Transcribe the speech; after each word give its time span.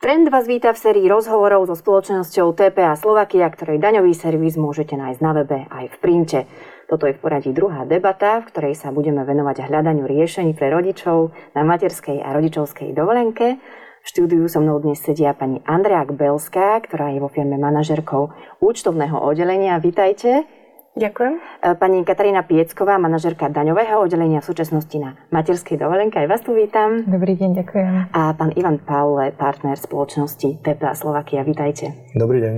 Trend 0.00 0.26
vás 0.34 0.50
víta 0.50 0.74
v 0.74 0.82
sérii 0.82 1.06
rozhovorov 1.06 1.70
so 1.70 1.78
spoločnosťou 1.78 2.50
TPA 2.58 2.98
Slovakia, 2.98 3.46
ktorej 3.46 3.78
daňový 3.78 4.10
servis 4.18 4.58
môžete 4.58 4.98
nájsť 4.98 5.20
na 5.22 5.30
webe 5.38 5.58
aj 5.70 5.94
v 5.94 5.96
printe. 6.02 6.40
Toto 6.90 7.06
je 7.06 7.14
v 7.14 7.22
poradí 7.22 7.54
druhá 7.54 7.86
debata, 7.86 8.42
v 8.42 8.50
ktorej 8.50 8.74
sa 8.74 8.90
budeme 8.90 9.22
venovať 9.22 9.70
hľadaniu 9.70 10.10
riešení 10.10 10.58
pre 10.58 10.74
rodičov 10.74 11.30
na 11.54 11.62
materskej 11.62 12.18
a 12.18 12.34
rodičovskej 12.34 12.90
dovolenke. 12.90 13.62
V 14.02 14.06
štúdiu 14.10 14.50
so 14.50 14.58
mnou 14.58 14.82
dnes 14.82 14.98
sedia 14.98 15.38
pani 15.38 15.62
Andrea 15.70 16.02
Belská, 16.02 16.82
ktorá 16.82 17.14
je 17.14 17.22
vo 17.22 17.30
firme 17.30 17.62
manažerkou 17.62 18.34
účtovného 18.58 19.22
oddelenia. 19.22 19.78
Vítajte. 19.78 20.59
Ďakujem. 20.90 21.34
E, 21.38 21.40
pani 21.78 22.02
Katarína 22.02 22.42
Piecková, 22.42 22.98
manažerka 22.98 23.46
daňového 23.46 24.02
oddelenia 24.02 24.42
v 24.42 24.50
súčasnosti 24.50 24.96
na 24.98 25.14
materskej 25.30 25.78
dovolenke. 25.78 26.18
Aj 26.18 26.26
vás 26.26 26.42
tu 26.42 26.50
vítam. 26.50 27.06
Dobrý 27.06 27.38
deň, 27.38 27.62
ďakujem. 27.62 27.92
A 28.10 28.34
pán 28.34 28.50
Ivan 28.58 28.82
Paule, 28.82 29.30
partner 29.30 29.78
spoločnosti 29.78 30.58
TPA 30.58 30.98
Slovakia. 30.98 31.46
Vítajte. 31.46 31.94
Dobrý 32.18 32.42
deň. 32.42 32.54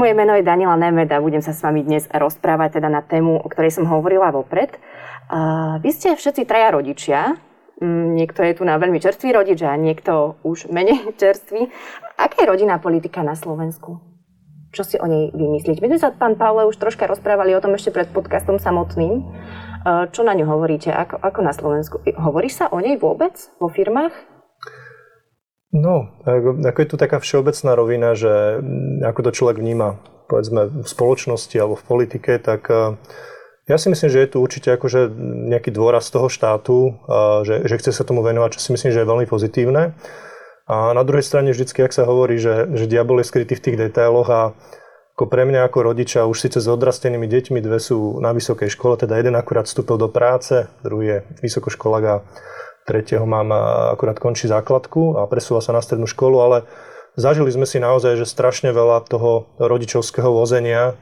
Moje 0.00 0.12
meno 0.16 0.32
je 0.32 0.40
Daniela 0.40 0.80
Nemed 0.80 1.12
a 1.12 1.20
budem 1.20 1.44
sa 1.44 1.52
s 1.52 1.60
vami 1.60 1.84
dnes 1.84 2.08
rozprávať 2.08 2.80
teda 2.80 2.88
na 2.88 3.04
tému, 3.04 3.36
o 3.36 3.48
ktorej 3.52 3.76
som 3.76 3.84
hovorila 3.84 4.32
vopred. 4.32 4.80
A 5.28 5.76
vy 5.84 5.92
ste 5.92 6.16
všetci 6.16 6.48
traja 6.48 6.72
rodičia. 6.72 7.36
Mm, 7.84 8.16
niekto 8.16 8.40
je 8.40 8.56
tu 8.56 8.64
na 8.64 8.80
veľmi 8.80 8.96
čerstvý 8.96 9.36
rodič 9.36 9.60
a 9.60 9.76
niekto 9.76 10.40
už 10.40 10.72
menej 10.72 11.12
čerstvý. 11.20 11.68
Aká 12.16 12.48
je 12.48 12.48
rodinná 12.48 12.80
politika 12.80 13.20
na 13.20 13.36
Slovensku? 13.36 14.13
Čo 14.74 14.82
si 14.82 14.98
o 14.98 15.06
nej 15.06 15.30
vymyslieť. 15.30 15.78
My 15.78 15.88
sme 15.94 16.00
sa, 16.02 16.10
pán 16.10 16.34
Pavle, 16.34 16.66
už 16.66 16.76
troška 16.76 17.06
rozprávali 17.06 17.54
o 17.54 17.62
tom 17.62 17.78
ešte 17.78 17.94
pred 17.94 18.10
podcastom 18.10 18.58
samotným. 18.58 19.22
E, 19.22 20.10
čo 20.10 20.26
na 20.26 20.34
ňu 20.34 20.50
hovoríte? 20.50 20.90
Ako, 20.90 21.22
ako 21.22 21.40
na 21.46 21.54
Slovensku? 21.54 22.02
Hovorí 22.18 22.50
sa 22.50 22.66
o 22.74 22.82
nej 22.82 22.98
vôbec 22.98 23.38
vo 23.62 23.70
firmách? 23.70 24.12
No, 25.74 26.10
ako, 26.26 26.78
je 26.82 26.90
tu 26.90 26.96
taká 26.98 27.18
všeobecná 27.18 27.70
rovina, 27.74 28.14
že 28.14 28.62
ako 29.02 29.20
to 29.26 29.30
človek 29.34 29.58
vníma, 29.58 29.98
povedzme, 30.30 30.70
v 30.82 30.86
spoločnosti 30.86 31.54
alebo 31.58 31.74
v 31.78 31.86
politike, 31.86 32.38
tak 32.38 32.70
e, 32.70 32.98
ja 33.70 33.76
si 33.80 33.88
myslím, 33.88 34.10
že 34.10 34.22
je 34.22 34.30
tu 34.34 34.38
určite 34.38 34.70
akože 34.70 35.10
nejaký 35.50 35.72
dôraz 35.74 36.10
toho 36.14 36.30
štátu, 36.30 36.94
e, 37.06 37.18
že, 37.46 37.54
že 37.66 37.78
chce 37.78 37.90
sa 37.90 38.06
tomu 38.06 38.22
venovať, 38.22 38.58
čo 38.58 38.60
si 38.62 38.70
myslím, 38.74 38.90
že 38.94 39.02
je 39.02 39.10
veľmi 39.10 39.26
pozitívne. 39.26 39.94
A 40.64 40.96
na 40.96 41.04
druhej 41.04 41.24
strane 41.24 41.52
vždycky, 41.52 41.84
ak 41.84 41.92
sa 41.92 42.08
hovorí, 42.08 42.40
že, 42.40 42.64
že 42.72 42.88
diabol 42.88 43.20
je 43.20 43.28
skrytý 43.28 43.52
v 43.52 43.64
tých 43.64 43.76
detailoch 43.76 44.28
a 44.32 44.40
ako 45.14 45.30
pre 45.30 45.46
mňa 45.46 45.70
ako 45.70 45.78
rodiča 45.94 46.26
už 46.26 46.42
síce 46.42 46.58
s 46.58 46.66
odrastenými 46.66 47.30
deťmi 47.30 47.62
dve 47.62 47.78
sú 47.78 48.18
na 48.18 48.34
vysokej 48.34 48.66
škole, 48.66 48.98
teda 48.98 49.14
jeden 49.14 49.38
akurát 49.38 49.70
vstúpil 49.70 49.94
do 49.94 50.10
práce, 50.10 50.66
druhý 50.82 51.06
je 51.06 51.18
vysokoškolák 51.38 52.04
a 52.08 52.16
tretieho 52.82 53.22
mám 53.22 53.54
akurát 53.94 54.18
končí 54.18 54.50
základku 54.50 55.20
a 55.20 55.30
presúva 55.30 55.62
sa 55.62 55.70
na 55.70 55.78
strednú 55.78 56.10
školu, 56.10 56.36
ale 56.42 56.58
zažili 57.14 57.52
sme 57.54 57.62
si 57.62 57.78
naozaj, 57.78 58.18
že 58.18 58.26
strašne 58.26 58.74
veľa 58.74 59.06
toho 59.06 59.46
rodičovského 59.62 60.34
vozenia 60.34 60.98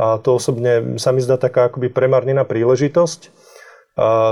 a 0.00 0.16
to 0.16 0.40
osobne 0.40 0.96
sa 0.96 1.12
mi 1.12 1.20
zdá 1.20 1.36
taká 1.36 1.68
akoby 1.68 1.92
premarnená 1.92 2.48
príležitosť 2.48 3.28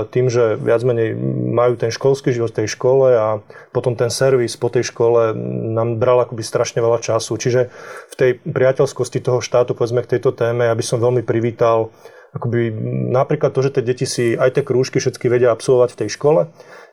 tým, 0.09 0.31
že 0.31 0.55
viac 0.57 0.81
menej 0.81 1.13
majú 1.53 1.75
ten 1.75 1.91
školský 1.93 2.33
život 2.33 2.55
v 2.55 2.63
tej 2.63 2.67
škole 2.73 3.13
a 3.13 3.27
potom 3.75 3.93
ten 3.93 4.09
servis 4.09 4.57
po 4.57 4.71
tej 4.71 4.87
škole 4.89 5.35
nám 5.75 5.99
bral 5.99 6.23
akoby 6.23 6.41
strašne 6.41 6.79
veľa 6.81 7.03
času. 7.03 7.35
Čiže 7.37 7.61
v 8.09 8.15
tej 8.15 8.31
priateľskosti 8.39 9.19
toho 9.21 9.43
štátu, 9.43 9.75
povedzme 9.75 10.01
k 10.01 10.17
tejto 10.17 10.33
téme, 10.33 10.65
aby 10.71 10.81
som 10.81 10.97
veľmi 10.97 11.21
privítal 11.21 11.91
akoby 12.29 12.69
napríklad 13.09 13.49
to, 13.49 13.65
že 13.65 13.73
tie 13.73 13.83
deti 13.85 14.05
si 14.05 14.37
aj 14.37 14.53
tie 14.53 14.63
krúžky 14.65 15.01
všetky 15.01 15.25
vedia 15.33 15.49
absolvovať 15.49 15.89
v 15.97 15.99
tej 16.05 16.09
škole, 16.13 16.41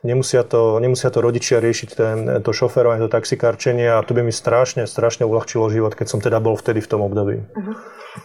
nemusia 0.01 0.41
to, 0.41 0.81
nemusia 0.81 1.13
to 1.13 1.21
rodičia 1.21 1.61
riešiť 1.61 1.89
ten, 1.93 2.17
to 2.41 2.51
šoferovanie, 2.57 3.05
to 3.05 3.13
taxikárčenie 3.13 3.85
a 3.85 4.01
to 4.01 4.17
by 4.17 4.25
mi 4.25 4.33
strašne, 4.33 4.89
strašne 4.89 5.29
uľahčilo 5.29 5.69
život, 5.69 5.93
keď 5.93 6.07
som 6.09 6.21
teda 6.25 6.41
bol 6.41 6.57
vtedy 6.57 6.81
v 6.81 6.89
tom 6.89 7.05
období. 7.05 7.45
Uh-huh. 7.53 7.77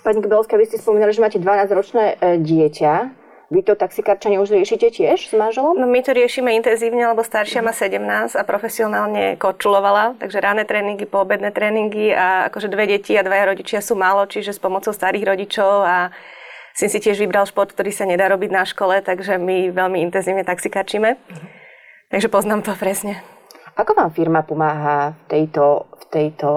Pani 0.07 0.23
Gbelská, 0.23 0.55
vy 0.55 0.71
ste 0.71 0.79
spomínali, 0.79 1.11
že 1.11 1.19
máte 1.19 1.35
12-ročné 1.35 2.03
e, 2.15 2.39
dieťa. 2.39 3.20
Vy 3.51 3.67
to 3.67 3.75
taxikárčanie 3.75 4.39
už 4.39 4.55
riešite 4.55 4.95
tiež 4.95 5.27
s 5.27 5.33
manželom? 5.35 5.75
No 5.75 5.83
my 5.83 5.99
to 5.99 6.15
riešime 6.15 6.55
intenzívne, 6.55 7.03
lebo 7.03 7.19
staršia 7.19 7.59
má 7.59 7.75
17 7.75 8.39
a 8.39 8.43
profesionálne 8.47 9.35
kočulovala, 9.35 10.15
takže 10.23 10.39
ráne 10.39 10.63
tréningy, 10.63 11.03
poobedné 11.03 11.51
tréningy 11.51 12.15
a 12.15 12.47
akože 12.47 12.71
dve 12.71 12.87
deti 12.87 13.11
a 13.19 13.27
dvaja 13.27 13.51
rodičia 13.51 13.83
sú 13.83 13.99
málo, 13.99 14.23
čiže 14.23 14.55
s 14.55 14.63
pomocou 14.63 14.95
starých 14.95 15.35
rodičov 15.35 15.83
a 15.83 16.15
syn 16.79 16.87
si 16.87 17.03
tiež 17.03 17.19
vybral 17.19 17.43
šport, 17.43 17.75
ktorý 17.75 17.91
sa 17.91 18.07
nedá 18.07 18.31
robiť 18.31 18.55
na 18.55 18.63
škole, 18.63 19.03
takže 19.03 19.35
my 19.35 19.75
veľmi 19.75 19.99
intenzívne 19.99 20.47
taxikáčime. 20.47 21.19
Takže 22.07 22.31
poznám 22.31 22.63
to 22.63 22.71
presne. 22.79 23.19
Ako 23.75 23.91
vám 23.99 24.15
firma 24.15 24.47
pomáha 24.47 25.11
v 25.11 25.23
tejto, 25.27 25.91
v 25.99 26.05
tejto 26.07 26.49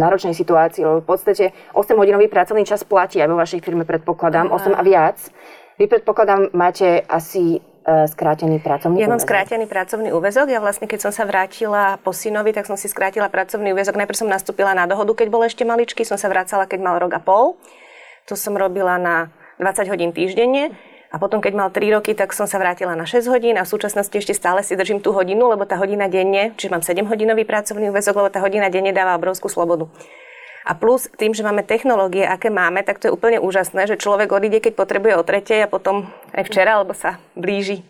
náročnej 0.00 0.32
situácii? 0.32 0.80
Lebo 0.80 1.04
v 1.04 1.08
podstate 1.12 1.52
8-hodinový 1.76 2.32
pracovný 2.32 2.64
čas 2.64 2.88
platí 2.88 3.20
aj 3.20 3.28
vo 3.28 3.36
vašej 3.36 3.60
firme, 3.60 3.84
predpokladám, 3.84 4.48
8 4.48 4.72
a 4.72 4.80
viac. 4.80 5.20
Vy 5.78 5.86
predpokladám, 5.86 6.50
máte 6.58 7.06
asi 7.06 7.62
e, 7.86 8.08
skrátený 8.10 8.58
pracovný 8.58 8.98
Ja 8.98 9.06
mám 9.06 9.22
skrátený 9.22 9.70
pracovný 9.70 10.10
úvezok. 10.10 10.50
Ja 10.50 10.58
vlastne, 10.58 10.90
keď 10.90 11.06
som 11.06 11.12
sa 11.14 11.22
vrátila 11.22 12.02
po 12.02 12.10
synovi, 12.10 12.50
tak 12.50 12.66
som 12.66 12.74
si 12.74 12.90
skrátila 12.90 13.30
pracovný 13.30 13.70
úvezok. 13.70 13.94
Najprv 13.94 14.18
som 14.18 14.26
nastúpila 14.26 14.74
na 14.74 14.90
dohodu, 14.90 15.14
keď 15.14 15.30
bol 15.30 15.46
ešte 15.46 15.62
maličký. 15.62 16.02
Som 16.02 16.18
sa 16.18 16.26
vracala, 16.26 16.66
keď 16.66 16.82
mal 16.82 16.98
rok 16.98 17.14
a 17.14 17.22
pol. 17.22 17.54
To 18.26 18.34
som 18.34 18.58
robila 18.58 18.98
na 18.98 19.30
20 19.62 19.86
hodín 19.86 20.10
týždenne. 20.10 20.74
A 21.08 21.16
potom, 21.22 21.38
keď 21.38 21.54
mal 21.54 21.70
3 21.70 21.94
roky, 21.94 22.12
tak 22.12 22.34
som 22.34 22.50
sa 22.50 22.58
vrátila 22.58 22.98
na 22.98 23.06
6 23.06 23.30
hodín 23.30 23.54
a 23.56 23.62
v 23.62 23.70
súčasnosti 23.70 24.12
ešte 24.12 24.34
stále 24.34 24.66
si 24.66 24.74
držím 24.74 24.98
tú 24.98 25.14
hodinu, 25.14 25.46
lebo 25.48 25.64
tá 25.64 25.80
hodina 25.80 26.04
denne, 26.04 26.52
čiže 26.58 26.68
mám 26.68 26.84
7 26.84 27.06
hodinový 27.08 27.48
pracovný 27.48 27.88
úvezok, 27.88 28.20
lebo 28.20 28.28
tá 28.28 28.44
hodina 28.44 28.68
denne 28.68 28.92
dáva 28.92 29.16
obrovskú 29.16 29.48
slobodu. 29.48 29.88
A 30.66 30.74
plus 30.74 31.06
tým, 31.18 31.34
že 31.34 31.46
máme 31.46 31.62
technológie, 31.62 32.26
aké 32.26 32.50
máme, 32.50 32.82
tak 32.82 32.98
to 32.98 33.08
je 33.08 33.14
úplne 33.14 33.38
úžasné, 33.38 33.86
že 33.86 34.00
človek 34.00 34.32
odíde, 34.32 34.58
keď 34.62 34.72
potrebuje 34.74 35.14
o 35.18 35.26
tretej 35.26 35.64
a 35.64 35.70
potom 35.70 36.10
aj 36.34 36.46
včera, 36.48 36.80
lebo 36.80 36.92
sa 36.94 37.22
blíži 37.38 37.86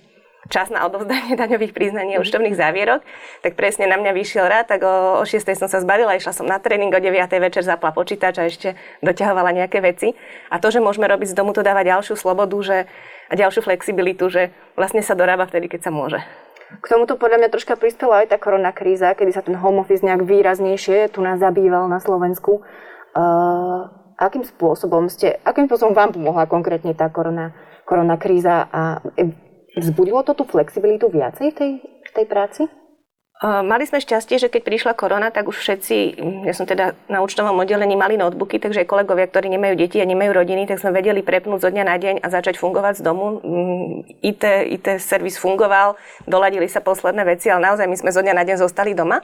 čas 0.48 0.72
na 0.72 0.86
odovzdanie 0.88 1.36
daňových 1.42 1.76
priznaní 1.76 2.16
a 2.16 2.22
účtovných 2.24 2.56
závierok, 2.56 3.04
tak 3.44 3.54
presne 3.54 3.86
na 3.86 4.00
mňa 4.00 4.12
vyšiel 4.16 4.46
rád, 4.48 4.66
tak 4.72 4.80
o, 4.82 5.20
o 5.20 5.24
6. 5.24 5.44
som 5.54 5.68
sa 5.68 5.78
zbavila, 5.82 6.16
išla 6.16 6.32
som 6.32 6.48
na 6.48 6.56
tréning, 6.58 6.90
o 6.90 7.00
9. 7.00 7.28
večer 7.38 7.62
zapla 7.62 7.92
počítač 7.92 8.34
a 8.40 8.48
ešte 8.48 8.74
doťahovala 9.04 9.54
nejaké 9.54 9.78
veci. 9.84 10.16
A 10.48 10.56
to, 10.58 10.72
že 10.72 10.82
môžeme 10.82 11.06
robiť 11.06 11.32
z 11.32 11.36
domu, 11.36 11.52
to 11.52 11.60
dáva 11.60 11.84
ďalšiu 11.84 12.16
slobodu 12.16 12.56
že, 12.64 12.78
a 13.28 13.32
ďalšiu 13.36 13.60
flexibilitu, 13.62 14.32
že 14.32 14.50
vlastne 14.74 15.04
sa 15.04 15.12
dorába 15.12 15.44
vtedy, 15.44 15.68
keď 15.68 15.88
sa 15.88 15.92
môže. 15.92 16.18
K 16.68 16.84
tomuto 16.84 17.16
podľa 17.16 17.40
mňa 17.40 17.48
troška 17.48 17.80
prispela 17.80 18.20
aj 18.20 18.32
tá 18.32 18.36
korona 18.36 18.76
kríza, 18.76 19.16
kedy 19.16 19.32
sa 19.32 19.40
ten 19.40 19.56
home 19.56 19.80
office 19.80 20.04
nejak 20.04 20.28
výraznejšie 20.28 21.08
tu 21.08 21.24
nás 21.24 21.40
zabýval 21.40 21.88
na 21.88 21.96
Slovensku. 21.96 22.60
Uh, 23.16 23.88
akým 24.20 24.44
spôsobom 24.44 25.08
ste, 25.08 25.40
akým 25.48 25.64
spôsobom 25.64 25.96
vám 25.96 26.12
pomohla 26.12 26.44
konkrétne 26.44 26.92
tá 26.92 27.08
korona, 27.08 27.56
korona 27.88 28.20
kríza 28.20 28.68
a 28.68 29.00
vzbudilo 29.78 30.20
to 30.28 30.36
tú 30.36 30.44
flexibilitu 30.44 31.08
viacej 31.08 31.54
v 31.54 31.56
tej, 31.56 31.72
v 31.82 32.10
tej 32.12 32.26
práci? 32.28 32.62
Mali 33.38 33.86
sme 33.86 34.02
šťastie, 34.02 34.42
že 34.42 34.50
keď 34.50 34.66
prišla 34.66 34.92
korona, 34.98 35.30
tak 35.30 35.46
už 35.46 35.62
všetci, 35.62 36.18
ja 36.42 36.50
som 36.58 36.66
teda 36.66 36.98
na 37.06 37.22
účtovom 37.22 37.54
oddelení, 37.62 37.94
mali 37.94 38.18
notebooky, 38.18 38.58
takže 38.58 38.82
aj 38.82 38.90
kolegovia, 38.90 39.30
ktorí 39.30 39.46
nemajú 39.54 39.78
deti 39.78 40.02
a 40.02 40.10
nemajú 40.10 40.34
rodiny, 40.34 40.66
tak 40.66 40.82
sme 40.82 40.90
vedeli 40.90 41.22
prepnúť 41.22 41.62
zo 41.62 41.70
dňa 41.70 41.84
na 41.86 41.96
deň 42.02 42.14
a 42.18 42.26
začať 42.34 42.58
fungovať 42.58 42.98
z 42.98 43.02
domu. 43.06 43.38
Mm, 43.38 43.94
IT, 44.26 44.42
IT 44.74 44.86
servis 44.98 45.38
fungoval, 45.38 45.94
doladili 46.26 46.66
sa 46.66 46.82
posledné 46.82 47.22
veci, 47.30 47.46
ale 47.46 47.70
naozaj 47.70 47.86
my 47.86 47.96
sme 48.02 48.10
zo 48.10 48.26
dňa 48.26 48.34
na 48.34 48.42
deň 48.42 48.58
zostali 48.58 48.90
doma. 48.98 49.22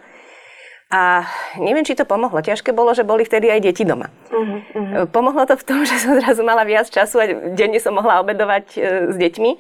A 0.95 1.27
neviem, 1.59 1.83
či 1.83 1.99
to 1.99 2.07
pomohlo. 2.07 2.39
Ťažké 2.39 2.71
bolo, 2.71 2.95
že 2.95 3.03
boli 3.03 3.27
vtedy 3.27 3.51
aj 3.51 3.67
deti 3.67 3.83
doma. 3.83 4.15
Uh-huh, 4.31 4.63
uh-huh. 4.63 5.11
Pomohlo 5.11 5.43
to 5.43 5.59
v 5.59 5.67
tom, 5.67 5.83
že 5.83 5.99
som 5.99 6.15
zrazu 6.15 6.47
mala 6.47 6.63
viac 6.63 6.87
času 6.87 7.19
a 7.19 7.27
denne 7.51 7.83
som 7.83 7.99
mohla 7.99 8.23
obedovať 8.23 8.67
e, 8.79 8.81
s 9.11 9.17
deťmi. 9.19 9.51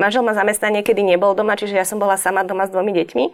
Manžel 0.00 0.24
ma 0.24 0.32
zamestnanie, 0.32 0.80
kedy 0.80 1.04
nebol 1.04 1.36
doma, 1.36 1.60
čiže 1.60 1.76
ja 1.76 1.84
som 1.84 2.00
bola 2.00 2.16
sama 2.16 2.40
doma 2.40 2.64
s 2.64 2.72
dvomi 2.72 2.96
deťmi. 3.04 3.24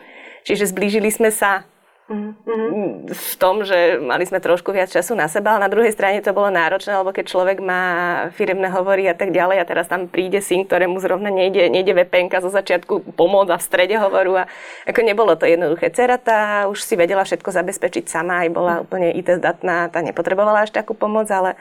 Čiže 0.42 0.74
zblížili 0.74 1.14
sme 1.14 1.30
sa 1.30 1.62
mm-hmm. 2.10 3.10
v 3.12 3.34
tom, 3.40 3.64
že 3.64 4.00
mali 4.00 4.24
sme 4.28 4.42
trošku 4.42 4.70
viac 4.74 4.92
času 4.92 5.16
na 5.16 5.30
seba, 5.30 5.56
ale 5.56 5.66
na 5.68 5.72
druhej 5.72 5.92
strane 5.92 6.20
to 6.20 6.36
bolo 6.36 6.52
náročné, 6.52 6.92
lebo 6.94 7.14
keď 7.14 7.24
človek 7.30 7.58
má 7.64 7.82
firemné 8.36 8.68
hovory 8.68 9.08
a 9.08 9.16
tak 9.16 9.32
ďalej 9.32 9.62
a 9.62 9.68
teraz 9.68 9.86
tam 9.88 10.08
príde 10.08 10.44
syn, 10.44 10.68
ktorému 10.68 11.00
zrovna 11.00 11.32
nejde, 11.32 11.70
nejde 11.72 11.96
VPN 11.96 12.28
zo 12.42 12.50
začiatku 12.52 13.16
pomôcť 13.16 13.50
a 13.52 13.60
v 13.60 13.66
strede 13.66 13.96
hovoru 13.96 14.44
a 14.44 14.48
ako 14.84 15.00
nebolo 15.00 15.32
to 15.38 15.48
jednoduché. 15.48 15.88
Cera 15.94 16.20
tá 16.20 16.66
už 16.68 16.82
si 16.82 16.94
vedela 16.98 17.24
všetko 17.24 17.50
zabezpečiť 17.50 18.04
sama, 18.08 18.44
aj 18.44 18.50
bola 18.52 18.74
úplne 18.84 19.12
IT 19.16 19.40
zdatná, 19.40 19.88
tá 19.88 20.04
nepotrebovala 20.04 20.68
až 20.68 20.74
takú 20.74 20.92
pomoc, 20.92 21.28
ale 21.30 21.56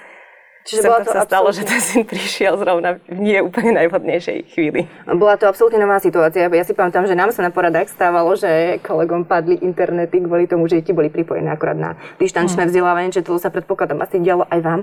Čiže 0.64 0.88
bola 0.88 1.04
to 1.04 1.12
sa 1.12 1.28
stalo, 1.28 1.52
že 1.52 1.68
ten 1.68 1.84
syn 1.84 2.08
prišiel 2.08 2.56
zrovna 2.56 2.96
v 3.04 3.20
nie 3.20 3.40
úplne 3.44 3.76
najvhodnejšej 3.84 4.56
chvíli. 4.56 4.88
Bola 5.12 5.36
to 5.36 5.52
absolútne 5.52 5.84
nová 5.84 6.00
situácia. 6.00 6.48
Ja 6.48 6.64
si 6.64 6.72
pamätám, 6.72 7.04
že 7.04 7.20
nám 7.20 7.36
sa 7.36 7.44
na 7.44 7.52
poradách 7.52 7.92
stávalo, 7.92 8.32
že 8.40 8.80
kolegom 8.80 9.28
padli 9.28 9.60
internety 9.60 10.24
kvôli 10.24 10.48
tomu, 10.48 10.72
že 10.72 10.80
deti 10.80 10.96
boli 10.96 11.12
pripojené 11.12 11.52
akurát 11.52 11.76
na 11.76 12.00
dištančné 12.24 12.64
mm. 12.64 12.70
vzdelávanie, 12.72 13.12
že 13.12 13.28
to 13.28 13.36
sa 13.36 13.52
predpokladám 13.52 14.00
asi 14.08 14.24
dialo 14.24 14.48
aj 14.48 14.60
vám. 14.64 14.82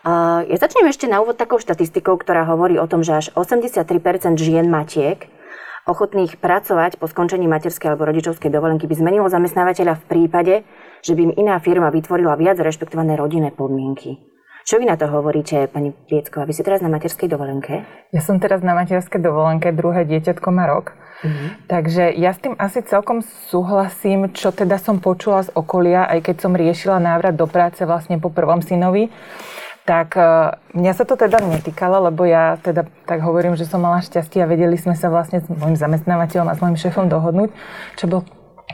Uh, 0.00 0.48
ja 0.48 0.56
začnem 0.56 0.88
ešte 0.88 1.04
na 1.04 1.20
úvod 1.20 1.36
takou 1.36 1.60
štatistikou, 1.60 2.16
ktorá 2.16 2.48
hovorí 2.48 2.80
o 2.80 2.88
tom, 2.88 3.04
že 3.04 3.20
až 3.20 3.26
83% 3.36 4.40
žien 4.40 4.72
matiek 4.72 5.28
ochotných 5.84 6.40
pracovať 6.40 6.96
po 6.96 7.08
skončení 7.08 7.44
materskej 7.44 7.92
alebo 7.92 8.08
rodičovskej 8.08 8.48
dovolenky 8.48 8.88
by 8.88 8.94
zmenilo 8.96 9.28
zamestnávateľa 9.28 10.00
v 10.00 10.04
prípade, 10.08 10.54
že 11.04 11.12
by 11.12 11.28
im 11.28 11.36
iná 11.36 11.60
firma 11.60 11.92
vytvorila 11.92 12.36
viac 12.40 12.56
rešpektované 12.60 13.16
rodinné 13.16 13.52
podmienky. 13.52 14.20
Čo 14.64 14.76
vy 14.76 14.84
na 14.84 14.96
to 15.00 15.08
hovoríte, 15.08 15.68
pani 15.72 15.90
Piecková? 15.92 16.44
Vy 16.44 16.52
ste 16.56 16.66
teraz 16.66 16.84
na 16.84 16.92
materskej 16.92 17.28
dovolenke? 17.32 17.84
Ja 18.12 18.20
som 18.20 18.36
teraz 18.38 18.60
na 18.60 18.76
materskej 18.76 19.20
dovolenke, 19.20 19.72
druhé 19.72 20.04
dieťatko 20.04 20.48
má 20.52 20.68
rok. 20.68 20.92
Mm-hmm. 21.20 21.48
Takže 21.68 22.04
ja 22.16 22.32
s 22.32 22.40
tým 22.40 22.56
asi 22.56 22.80
celkom 22.84 23.20
súhlasím, 23.52 24.32
čo 24.32 24.52
teda 24.52 24.80
som 24.80 25.00
počula 25.00 25.44
z 25.44 25.52
okolia, 25.52 26.08
aj 26.08 26.32
keď 26.32 26.36
som 26.40 26.52
riešila 26.56 26.96
návrat 26.96 27.36
do 27.36 27.44
práce 27.44 27.84
vlastne 27.84 28.16
po 28.16 28.32
prvom 28.32 28.64
synovi 28.64 29.12
tak 29.90 30.14
e, 30.14 30.54
mňa 30.78 30.92
sa 30.94 31.02
to 31.02 31.18
teda 31.18 31.42
netýkalo, 31.42 32.06
lebo 32.06 32.22
ja 32.22 32.54
teda 32.62 32.86
tak 33.10 33.26
hovorím, 33.26 33.58
že 33.58 33.66
som 33.66 33.82
mala 33.82 34.04
šťastie 34.04 34.38
a 34.38 34.46
vedeli 34.46 34.78
sme 34.78 34.94
sa 34.94 35.10
vlastne 35.10 35.42
s 35.42 35.50
môjim 35.50 35.74
zamestnávateľom 35.74 36.46
a 36.46 36.54
s 36.54 36.62
môjim 36.62 36.78
šéfom 36.78 37.10
dohodnúť, 37.10 37.50
čo, 37.98 38.06
bol, 38.06 38.22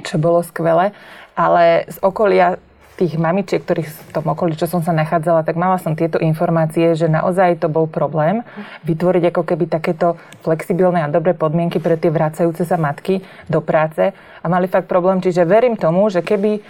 čo 0.04 0.20
bolo 0.20 0.44
skvelé. 0.44 0.92
Ale 1.32 1.88
z 1.88 1.96
okolia 2.04 2.60
tých 2.96 3.20
mamičiek, 3.20 3.60
ktorých 3.60 3.88
v 3.88 4.10
tom 4.16 4.24
okolí, 4.32 4.56
čo 4.56 4.64
som 4.64 4.80
sa 4.80 4.96
nachádzala, 4.96 5.44
tak 5.44 5.60
mala 5.60 5.76
som 5.76 5.92
tieto 5.92 6.16
informácie, 6.16 6.96
že 6.96 7.12
naozaj 7.12 7.60
to 7.60 7.68
bol 7.68 7.84
problém 7.84 8.40
vytvoriť 8.88 9.36
ako 9.36 9.42
keby 9.44 9.64
takéto 9.68 10.16
flexibilné 10.40 11.04
a 11.04 11.12
dobré 11.12 11.36
podmienky 11.36 11.76
pre 11.76 12.00
tie 12.00 12.08
vracajúce 12.08 12.64
sa 12.64 12.80
matky 12.80 13.20
do 13.52 13.60
práce 13.60 14.16
a 14.16 14.46
mali 14.48 14.64
fakt 14.66 14.88
problém. 14.88 15.20
Čiže 15.20 15.44
verím 15.44 15.76
tomu, 15.76 16.08
že 16.08 16.24
keby 16.24 16.64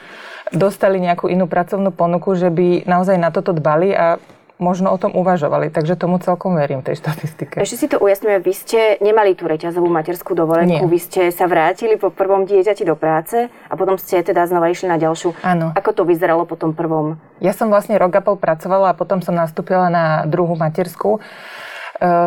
dostali 0.51 0.99
nejakú 0.99 1.31
inú 1.31 1.47
pracovnú 1.47 1.95
ponuku, 1.95 2.35
že 2.35 2.51
by 2.51 2.87
naozaj 2.87 3.17
na 3.19 3.31
toto 3.31 3.55
dbali 3.55 3.95
a 3.95 4.19
možno 4.57 4.89
o 4.89 4.97
tom 4.97 5.13
uvažovali, 5.13 5.69
takže 5.69 6.01
tomu 6.01 6.17
celkom 6.17 6.57
verím, 6.57 6.81
tej 6.81 7.01
štatistike. 7.05 7.61
Ešte 7.61 7.77
si 7.77 7.87
to 7.93 8.01
ujasňujem, 8.01 8.41
vy 8.41 8.55
ste 8.57 8.81
nemali 9.05 9.37
tú 9.37 9.45
reťazovú 9.45 9.89
materskú 9.93 10.33
dovolenku, 10.33 10.89
Nie. 10.89 10.89
vy 10.89 10.99
ste 11.01 11.23
sa 11.29 11.45
vrátili 11.45 12.01
po 12.01 12.09
prvom 12.09 12.49
dieťati 12.49 12.89
do 12.89 12.97
práce 12.97 13.53
a 13.53 13.75
potom 13.77 14.01
ste 14.01 14.25
teda 14.25 14.49
znova 14.49 14.73
išli 14.73 14.89
na 14.89 14.97
ďalšiu. 14.97 15.37
Áno. 15.45 15.77
Ako 15.77 15.93
to 15.93 16.03
vyzeralo 16.09 16.49
po 16.49 16.57
tom 16.57 16.73
prvom? 16.73 17.21
Ja 17.45 17.53
som 17.53 17.69
vlastne 17.69 18.01
rok 18.01 18.17
a 18.17 18.25
pol 18.25 18.41
pracovala 18.41 18.97
a 18.97 18.99
potom 18.99 19.21
som 19.21 19.37
nastúpila 19.37 19.93
na 19.93 20.25
druhú 20.25 20.57
materskú. 20.57 21.21
E, 21.21 21.21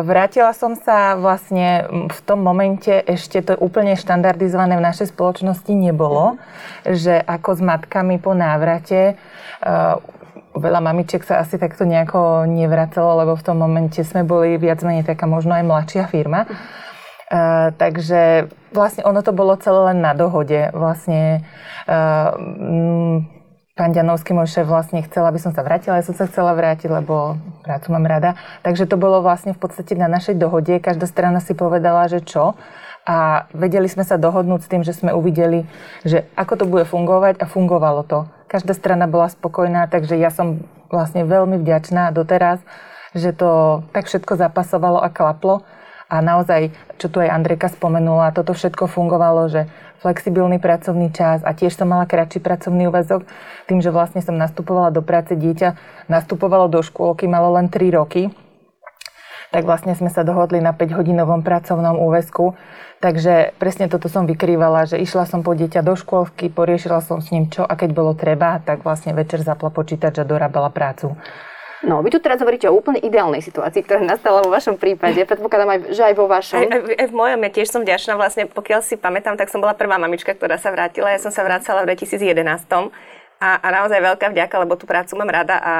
vrátila 0.06 0.54
som 0.54 0.78
sa 0.78 1.18
vlastne 1.18 1.86
v 1.90 2.20
tom 2.22 2.46
momente, 2.46 2.94
ešte 3.10 3.42
to 3.42 3.58
úplne 3.58 3.98
štandardizované 3.98 4.78
v 4.78 4.86
našej 4.86 5.10
spoločnosti 5.10 5.70
nebolo, 5.74 6.38
že 6.86 7.18
ako 7.18 7.58
s 7.58 7.60
matkami 7.62 8.22
po 8.22 8.38
návrate 8.38 9.14
e, 9.14 9.14
veľa 10.54 10.80
mamičiek 10.82 11.22
sa 11.22 11.42
asi 11.42 11.56
takto 11.56 11.86
nejako 11.86 12.46
nevracalo, 12.46 13.22
lebo 13.22 13.38
v 13.38 13.44
tom 13.46 13.56
momente 13.58 14.02
sme 14.02 14.26
boli 14.26 14.58
viac 14.58 14.82
menej 14.82 15.06
taká 15.06 15.26
možno 15.30 15.54
aj 15.54 15.64
mladšia 15.66 16.04
firma. 16.10 16.46
Uh, 17.30 17.70
takže 17.78 18.50
vlastne 18.74 19.06
ono 19.06 19.22
to 19.22 19.30
bolo 19.30 19.54
celé 19.54 19.94
len 19.94 20.02
na 20.02 20.18
dohode. 20.18 20.74
Vlastne 20.74 21.46
uh, 21.86 22.34
pán 23.78 23.96
Ďanovský, 23.96 24.34
môj 24.34 24.50
šéf, 24.50 24.66
vlastne 24.66 25.00
chcel, 25.06 25.22
aby 25.24 25.38
som 25.38 25.54
sa 25.54 25.62
vrátila, 25.62 26.02
ja 26.02 26.04
som 26.04 26.12
sa 26.12 26.26
chcela 26.26 26.52
vrátiť, 26.58 26.90
lebo 26.90 27.38
prácu 27.62 27.86
mám 27.94 28.04
rada. 28.04 28.34
Takže 28.66 28.90
to 28.90 28.98
bolo 28.98 29.22
vlastne 29.22 29.54
v 29.54 29.60
podstate 29.62 29.94
na 29.94 30.10
našej 30.10 30.36
dohode. 30.36 30.82
Každá 30.82 31.06
strana 31.06 31.38
si 31.38 31.54
povedala, 31.54 32.10
že 32.10 32.20
čo. 32.20 32.58
A 33.08 33.48
vedeli 33.56 33.88
sme 33.88 34.04
sa 34.04 34.20
dohodnúť 34.20 34.60
s 34.66 34.70
tým, 34.70 34.82
že 34.84 34.92
sme 34.92 35.16
uvideli, 35.16 35.64
že 36.04 36.28
ako 36.36 36.52
to 36.60 36.64
bude 36.68 36.84
fungovať 36.84 37.40
a 37.40 37.48
fungovalo 37.48 38.04
to. 38.04 38.28
Každá 38.50 38.74
strana 38.74 39.06
bola 39.06 39.30
spokojná, 39.30 39.86
takže 39.86 40.18
ja 40.18 40.34
som 40.34 40.66
vlastne 40.90 41.22
veľmi 41.22 41.62
vďačná 41.62 42.10
doteraz, 42.10 42.58
že 43.14 43.30
to 43.30 43.80
tak 43.94 44.10
všetko 44.10 44.34
zapasovalo 44.34 44.98
a 44.98 45.06
klaplo. 45.06 45.62
A 46.10 46.18
naozaj, 46.18 46.74
čo 46.98 47.06
tu 47.06 47.22
aj 47.22 47.30
Andrejka 47.30 47.70
spomenula, 47.70 48.34
toto 48.34 48.50
všetko 48.50 48.90
fungovalo, 48.90 49.46
že 49.46 49.70
flexibilný 50.02 50.58
pracovný 50.58 51.14
čas 51.14 51.46
a 51.46 51.54
tiež 51.54 51.78
som 51.78 51.86
mala 51.86 52.10
kratší 52.10 52.42
pracovný 52.42 52.90
úvezok. 52.90 53.22
Tým, 53.70 53.78
že 53.78 53.94
vlastne 53.94 54.18
som 54.18 54.34
nastupovala 54.34 54.90
do 54.90 55.06
práce, 55.06 55.38
dieťa 55.38 55.78
nastupovalo 56.10 56.66
do 56.66 56.82
škôlky, 56.82 57.30
malo 57.30 57.54
len 57.54 57.70
3 57.70 57.94
roky, 57.94 58.34
tak 59.50 59.66
vlastne 59.66 59.98
sme 59.98 60.10
sa 60.10 60.22
dohodli 60.22 60.62
na 60.62 60.70
5-hodinovom 60.70 61.42
pracovnom 61.42 61.98
úväzku. 61.98 62.54
Takže 63.00 63.56
presne 63.56 63.88
toto 63.88 64.06
som 64.12 64.28
vykrývala, 64.28 64.84
že 64.84 65.00
išla 65.00 65.24
som 65.24 65.40
po 65.42 65.56
dieťa 65.56 65.80
do 65.82 65.96
škôlky, 65.96 66.52
poriešila 66.52 67.00
som 67.00 67.18
s 67.18 67.32
ním 67.32 67.48
čo 67.48 67.64
a 67.64 67.72
keď 67.74 67.90
bolo 67.96 68.12
treba, 68.12 68.60
tak 68.60 68.84
vlastne 68.84 69.16
večer 69.16 69.40
zapla 69.40 69.72
počítač 69.72 70.20
a 70.20 70.28
dorábala 70.28 70.68
prácu. 70.68 71.16
No, 71.80 72.04
vy 72.04 72.12
tu 72.12 72.20
teraz 72.20 72.36
hovoríte 72.44 72.68
o 72.68 72.76
úplne 72.76 73.00
ideálnej 73.00 73.40
situácii, 73.40 73.80
ktorá 73.88 74.04
nastala 74.04 74.44
vo 74.44 74.52
vašom 74.52 74.76
prípade. 74.76 75.16
Predpokladám 75.24 75.70
aj, 75.72 75.78
že 75.96 76.02
aj 76.12 76.14
vo 76.14 76.28
vašom. 76.28 76.60
Aj, 76.60 76.68
aj, 76.68 76.80
aj 76.92 77.08
v 77.08 77.14
mojom, 77.16 77.40
ja 77.40 77.50
tiež 77.56 77.68
som 77.72 77.80
vďačná. 77.80 78.20
Vlastne, 78.20 78.44
pokiaľ 78.52 78.84
si 78.84 79.00
pamätám, 79.00 79.40
tak 79.40 79.48
som 79.48 79.64
bola 79.64 79.72
prvá 79.72 79.96
mamička, 79.96 80.36
ktorá 80.36 80.60
sa 80.60 80.68
vrátila. 80.68 81.08
Ja 81.08 81.16
som 81.16 81.32
sa 81.32 81.40
vracala 81.40 81.88
v 81.88 81.96
2011. 81.96 82.36
A, 83.40 83.48
a 83.56 83.68
naozaj 83.72 83.96
veľká 83.96 84.28
vďaka, 84.28 84.54
lebo 84.60 84.76
tú 84.76 84.84
prácu 84.84 85.16
mám 85.16 85.32
rada. 85.32 85.56
A... 85.56 85.74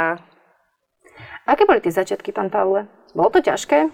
Aké 1.45 1.69
boli 1.69 1.85
tie 1.85 1.93
začiatky, 1.93 2.33
pán 2.33 2.49
Pavle? 2.49 2.89
Bolo 3.15 3.31
to 3.35 3.41
ťažké? 3.43 3.91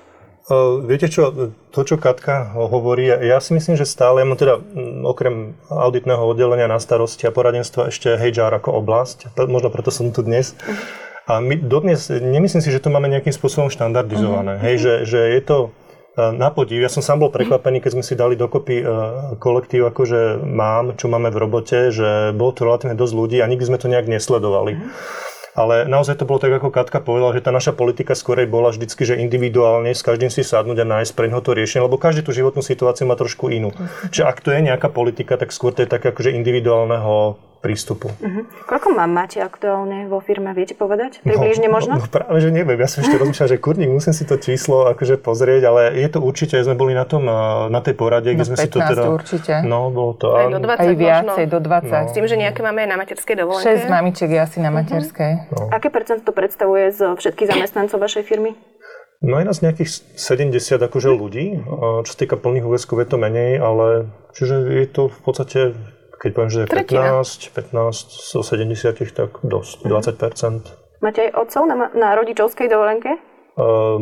Uh, 0.47 0.79
viete 0.87 1.11
čo, 1.11 1.35
to, 1.75 1.81
čo 1.83 1.99
Katka 1.99 2.55
hovorí, 2.55 3.11
ja 3.11 3.43
si 3.43 3.51
myslím, 3.51 3.75
že 3.75 3.83
stále, 3.83 4.23
ja 4.23 4.31
teda 4.39 4.63
okrem 5.03 5.59
auditného 5.67 6.23
oddelenia 6.23 6.71
na 6.71 6.79
starosti 6.79 7.27
a 7.27 7.35
poradenstva 7.35 7.91
ešte 7.91 8.15
HR 8.15 8.63
ako 8.63 8.79
oblasť, 8.79 9.35
možno 9.51 9.75
preto 9.75 9.91
som 9.91 10.15
tu 10.15 10.23
dnes. 10.23 10.55
A 11.27 11.43
my 11.43 11.59
dodnes, 11.59 12.07
nemyslím 12.07 12.63
si, 12.63 12.71
že 12.71 12.79
to 12.79 12.95
máme 12.95 13.11
nejakým 13.11 13.35
spôsobom 13.35 13.67
štandardizované. 13.67 14.57
Uh-huh. 14.57 14.65
Hej, 14.71 14.77
že, 14.79 14.95
že 15.11 15.21
je 15.35 15.43
to 15.43 15.59
e, 16.15 16.31
na 16.31 16.55
podiv. 16.55 16.79
Ja 16.79 16.87
som 16.87 17.03
sám 17.03 17.19
bol 17.19 17.35
prekvapený, 17.35 17.83
keď 17.83 17.99
sme 17.99 18.07
si 18.07 18.15
dali 18.15 18.39
dokopy 18.39 18.77
e, 18.79 18.85
kolektív, 19.43 19.91
akože 19.91 20.47
mám, 20.47 20.95
čo 20.95 21.11
máme 21.11 21.35
v 21.35 21.41
robote, 21.43 21.91
že 21.91 22.31
bolo 22.31 22.55
to 22.55 22.63
relatívne 22.63 22.95
dosť 22.95 23.15
ľudí 23.19 23.43
a 23.43 23.51
nikdy 23.51 23.67
sme 23.67 23.83
to 23.83 23.91
nejak 23.91 24.07
nesledovali. 24.07 24.79
Uh-huh. 24.79 25.35
Ale 25.57 25.89
naozaj 25.89 26.21
to 26.21 26.29
bolo 26.29 26.37
tak, 26.37 26.53
ako 26.53 26.69
Katka 26.69 27.01
povedala, 27.01 27.33
že 27.33 27.41
tá 27.41 27.49
naša 27.49 27.73
politika 27.73 28.13
skorej 28.13 28.45
bola 28.45 28.69
vždycky, 28.69 29.09
že 29.09 29.17
individuálne 29.17 29.89
s 29.97 30.05
každým 30.05 30.29
si 30.29 30.45
sadnúť 30.45 30.85
a 30.85 30.87
nájsť 30.87 31.17
pre 31.17 31.33
neho 31.33 31.41
to 31.41 31.57
riešenie, 31.57 31.89
lebo 31.89 31.97
každý 31.97 32.21
tú 32.21 32.37
životnú 32.37 32.61
situáciu 32.61 33.09
má 33.09 33.17
trošku 33.17 33.49
inú. 33.49 33.73
Čiže 34.13 34.29
ak 34.29 34.45
to 34.45 34.53
je 34.53 34.61
nejaká 34.61 34.93
politika, 34.93 35.41
tak 35.41 35.57
skôr 35.57 35.73
to 35.73 35.83
je 35.83 35.89
také 35.89 36.13
akože 36.13 36.37
individuálneho 36.37 37.41
prístupu. 37.61 38.13
Uh-huh. 38.13 38.45
Koľko 38.69 38.95
mám 38.95 39.11
máte 39.11 39.43
aktuálne 39.43 40.07
vo 40.07 40.23
firme, 40.23 40.53
viete 40.53 40.77
povedať? 40.77 41.25
No, 41.25 41.35
Približne 41.35 41.67
no, 41.67 41.75
možno? 41.75 41.93
No, 41.99 42.05
no 42.05 42.11
práve, 42.11 42.39
že 42.39 42.51
neviem. 42.53 42.79
Ja 42.79 42.89
som 42.89 43.03
ešte 43.03 43.17
rozmýšľal, 43.23 43.49
že 43.53 43.59
kurník, 43.59 43.91
musím 43.91 44.15
si 44.15 44.25
to 44.29 44.37
číslo 44.39 44.87
akože 44.93 45.19
pozrieť, 45.19 45.63
ale 45.67 45.81
je 45.99 46.09
to 46.13 46.19
určite, 46.23 46.55
sme 46.61 46.77
boli 46.79 46.93
na 46.93 47.09
tom, 47.09 47.27
na 47.69 47.81
tej 47.83 47.95
porade, 47.99 48.31
kde 48.31 48.45
no, 48.45 48.49
sme 48.53 48.59
15 48.61 48.63
si 48.63 48.69
to 48.71 48.79
teda... 48.79 49.03
určite. 49.11 49.55
No, 49.67 49.91
bolo 49.91 50.13
to. 50.15 50.37
Aj 50.37 50.47
do 50.53 50.61
20 50.63 50.79
aj 50.79 50.95
viacej, 50.95 51.45
do 51.51 51.59
20. 51.59 51.91
No. 51.91 52.09
S 52.09 52.13
tým, 52.15 52.27
že 52.29 52.37
nejaké 52.39 52.61
máme 52.63 52.79
aj 52.87 52.89
na 52.93 52.97
materskej 53.01 53.37
dovolenke. 53.37 53.89
6 53.89 53.91
mamičiek 53.91 54.31
je 54.31 54.41
asi 54.41 54.59
na 54.61 54.71
mhm. 54.71 54.77
materskej. 54.81 55.33
Uh-huh. 55.35 55.67
No. 55.67 55.75
Aké 55.75 55.89
percent 55.89 56.23
to 56.23 56.33
predstavuje 56.33 56.93
z 56.93 57.19
všetkých 57.19 57.49
zamestnancov 57.51 57.99
vašej 57.99 58.25
firmy? 58.25 58.55
No 59.25 59.41
je 59.41 59.49
nás 59.49 59.65
nejakých 59.65 60.13
70 60.13 60.77
akože 60.77 61.09
ľudí, 61.09 61.57
čo 62.05 62.11
sa 62.11 62.19
týka 62.21 62.37
plných 62.37 62.69
úväzkov 62.69 63.01
je 63.01 63.09
to 63.09 63.17
menej, 63.17 63.57
ale 63.57 64.13
čiže 64.37 64.55
je 64.77 64.87
to 64.93 65.09
v 65.09 65.21
podstate 65.25 65.61
keď 66.27 66.33
poviem, 66.35 66.51
že 66.51 66.63
15, 66.67 67.55
15 67.55 68.35
zo 68.35 68.43
70, 68.43 69.15
tak 69.15 69.39
dosť, 69.47 69.87
20 69.87 70.99
Máte 70.99 71.31
aj 71.31 71.31
otcov 71.39 71.63
na, 71.71 71.87
na 71.95 72.19
rodičovskej 72.19 72.67
dovolenke? 72.67 73.15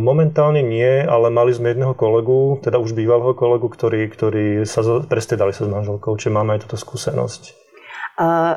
Momentálne 0.00 0.64
nie, 0.66 1.04
ale 1.04 1.31
mali 1.31 1.54
sme 1.54 1.71
jedného 1.71 1.95
kolegu, 1.95 2.59
teda 2.64 2.81
už 2.81 2.97
bývalého 2.97 3.37
kolegu, 3.38 3.71
ktorý, 3.71 4.11
ktorý 4.11 4.64
sa 4.66 4.83
prestedali 5.07 5.54
sa 5.54 5.62
s 5.62 5.71
manželkou, 5.71 6.16
čiže 6.19 6.35
máme 6.35 6.59
aj 6.59 6.66
túto 6.66 6.75
skúsenosť. 6.75 7.54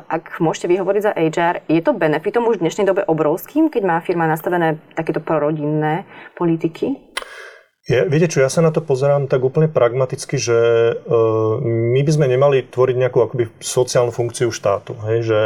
Ak 0.08 0.42
môžete 0.42 0.66
vyhovoriť 0.70 1.02
za 1.02 1.12
HR, 1.14 1.54
je 1.70 1.82
to 1.82 1.94
benefitom 1.94 2.50
už 2.50 2.58
v 2.58 2.66
dnešnej 2.66 2.86
dobe 2.88 3.06
obrovským, 3.06 3.70
keď 3.70 3.82
má 3.86 3.96
firma 4.02 4.26
nastavené 4.26 4.82
takéto 4.98 5.22
prorodinné 5.22 6.02
politiky? 6.34 6.98
Ja, 7.88 8.04
viete 8.04 8.28
čo, 8.28 8.44
ja 8.44 8.52
sa 8.52 8.60
na 8.60 8.68
to 8.68 8.84
pozerám 8.84 9.32
tak 9.32 9.40
úplne 9.40 9.64
pragmaticky, 9.64 10.36
že 10.36 10.58
uh, 10.92 11.56
my 11.64 12.04
by 12.04 12.12
sme 12.12 12.28
nemali 12.28 12.68
tvoriť 12.68 12.96
nejakú 13.00 13.24
akoby 13.24 13.48
sociálnu 13.64 14.12
funkciu 14.12 14.52
štátu. 14.52 14.92
Hej? 15.08 15.32
Že 15.32 15.38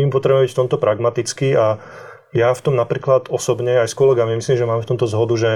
my 0.00 0.08
potrebujeme 0.08 0.48
byť 0.48 0.52
v 0.56 0.60
tomto 0.64 0.80
pragmaticky 0.80 1.52
a 1.52 1.76
ja 2.32 2.56
v 2.56 2.64
tom 2.64 2.74
napríklad 2.80 3.28
osobne 3.28 3.84
aj 3.84 3.92
s 3.92 3.98
kolegami 4.00 4.40
myslím, 4.40 4.56
že 4.56 4.64
máme 4.64 4.80
v 4.80 4.90
tomto 4.96 5.04
zhodu, 5.04 5.36
že 5.36 5.50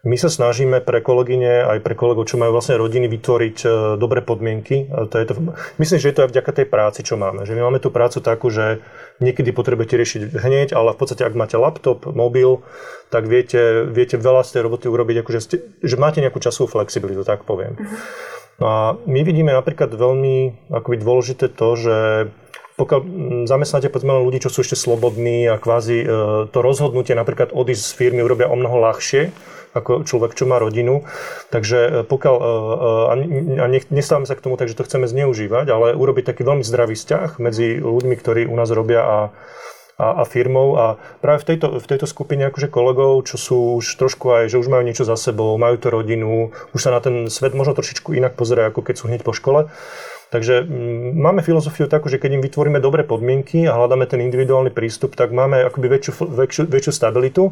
my 0.00 0.16
sa 0.16 0.32
snažíme 0.32 0.80
pre 0.80 1.04
kolegyne 1.04 1.68
aj 1.76 1.84
pre 1.84 1.92
kolegov, 1.92 2.24
čo 2.24 2.40
majú 2.40 2.56
vlastne 2.56 2.80
rodiny, 2.80 3.04
vytvoriť 3.04 3.56
uh, 3.68 3.72
dobré 4.00 4.24
podmienky. 4.24 4.88
A 4.88 5.04
to 5.04 5.20
je 5.20 5.28
to, 5.28 5.34
myslím, 5.76 5.98
že 6.00 6.08
je 6.08 6.16
to 6.16 6.24
aj 6.24 6.30
vďaka 6.32 6.52
tej 6.56 6.66
práci, 6.72 7.00
čo 7.04 7.20
máme. 7.20 7.44
Že 7.44 7.60
my 7.60 7.62
máme 7.68 7.84
tú 7.84 7.92
prácu 7.92 8.24
takú, 8.24 8.48
že 8.48 8.80
niekedy 9.20 9.52
potrebujete 9.52 10.00
riešiť 10.00 10.20
hneď, 10.40 10.68
ale 10.72 10.96
v 10.96 10.98
podstate 11.04 11.20
ak 11.20 11.36
máte 11.36 11.60
laptop, 11.60 12.08
mobil, 12.08 12.64
tak 13.12 13.28
viete, 13.28 13.84
viete 13.92 14.16
veľa 14.16 14.40
z 14.40 14.56
tej 14.56 14.62
roboty 14.64 14.88
urobiť, 14.88 15.20
akože 15.20 15.40
ste, 15.44 15.56
že 15.84 16.00
máte 16.00 16.24
nejakú 16.24 16.40
časovú 16.40 16.80
flexibilitu, 16.80 17.20
tak 17.20 17.44
poviem. 17.44 17.76
No 18.56 18.66
a 18.72 18.80
my 19.04 19.20
vidíme 19.20 19.52
napríklad 19.52 19.92
veľmi 19.92 20.68
akoby 20.72 20.96
dôležité 20.96 21.52
to, 21.52 21.68
že 21.76 21.96
pokiaľ 22.80 23.00
zamestnáte 23.44 23.92
povedzme 23.92 24.16
len 24.16 24.24
ľudí, 24.24 24.40
čo 24.40 24.48
sú 24.48 24.64
ešte 24.64 24.72
slobodní 24.72 25.44
a 25.44 25.60
kvázi 25.60 26.08
to 26.48 26.58
rozhodnutie 26.64 27.12
napríklad 27.12 27.52
odísť 27.52 27.84
z 27.84 27.92
firmy 27.92 28.24
urobia 28.24 28.48
o 28.48 28.56
mnoho 28.56 28.80
ľahšie, 28.80 29.28
ako 29.76 30.02
človek, 30.02 30.34
čo 30.34 30.50
má 30.50 30.58
rodinu. 30.58 31.06
Takže 31.54 32.06
pokiaľ, 32.10 32.36
a 33.60 33.66
nestávame 33.90 34.26
sa 34.26 34.34
k 34.34 34.44
tomu, 34.44 34.58
takže 34.58 34.74
to 34.74 34.86
chceme 34.86 35.06
zneužívať, 35.06 35.66
ale 35.70 35.86
urobiť 35.94 36.34
taký 36.34 36.42
veľmi 36.42 36.66
zdravý 36.66 36.98
vzťah 36.98 37.38
medzi 37.38 37.78
ľuďmi, 37.78 38.14
ktorí 38.18 38.42
u 38.50 38.54
nás 38.58 38.70
robia 38.74 39.02
a 39.02 39.18
a, 40.00 40.06
a 40.20 40.24
firmou 40.24 40.80
a 40.80 40.96
práve 41.20 41.44
v 41.44 41.54
tejto, 41.54 41.76
v 41.76 41.86
tejto 41.86 42.08
skupine 42.08 42.48
akože 42.48 42.72
kolegov, 42.72 43.28
čo 43.28 43.36
sú 43.36 43.58
už 43.84 44.00
trošku 44.00 44.32
aj, 44.32 44.44
že 44.48 44.56
už 44.56 44.72
majú 44.72 44.82
niečo 44.88 45.04
za 45.04 45.14
sebou, 45.20 45.52
majú 45.60 45.76
to 45.76 45.92
rodinu, 45.92 46.56
už 46.72 46.80
sa 46.80 46.90
na 46.90 47.04
ten 47.04 47.28
svet 47.28 47.52
možno 47.52 47.76
trošičku 47.76 48.16
inak 48.16 48.32
pozerajú, 48.32 48.72
ako 48.72 48.80
keď 48.80 48.94
sú 48.96 49.04
hneď 49.12 49.20
po 49.20 49.36
škole. 49.36 49.68
Takže 50.30 50.62
mm, 50.62 51.18
máme 51.18 51.42
filozofiu 51.42 51.90
takú, 51.90 52.06
že 52.06 52.22
keď 52.22 52.38
im 52.38 52.42
vytvoríme 52.46 52.78
dobré 52.78 53.02
podmienky 53.02 53.66
a 53.66 53.74
hľadáme 53.74 54.06
ten 54.06 54.22
individuálny 54.22 54.70
prístup, 54.70 55.18
tak 55.18 55.34
máme 55.34 55.66
akoby 55.66 55.90
väčšiu, 55.90 56.12
väčšiu, 56.22 56.62
väčšiu 56.70 56.92
stabilitu 56.94 57.50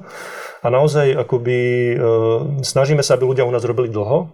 a 0.63 0.67
naozaj 0.71 1.11
akoby 1.15 1.59
e, 1.59 1.95
snažíme 2.63 3.03
sa, 3.03 3.19
aby 3.19 3.27
ľudia 3.27 3.47
u 3.47 3.53
nás 3.55 3.67
robili 3.67 3.91
dlho. 3.91 4.31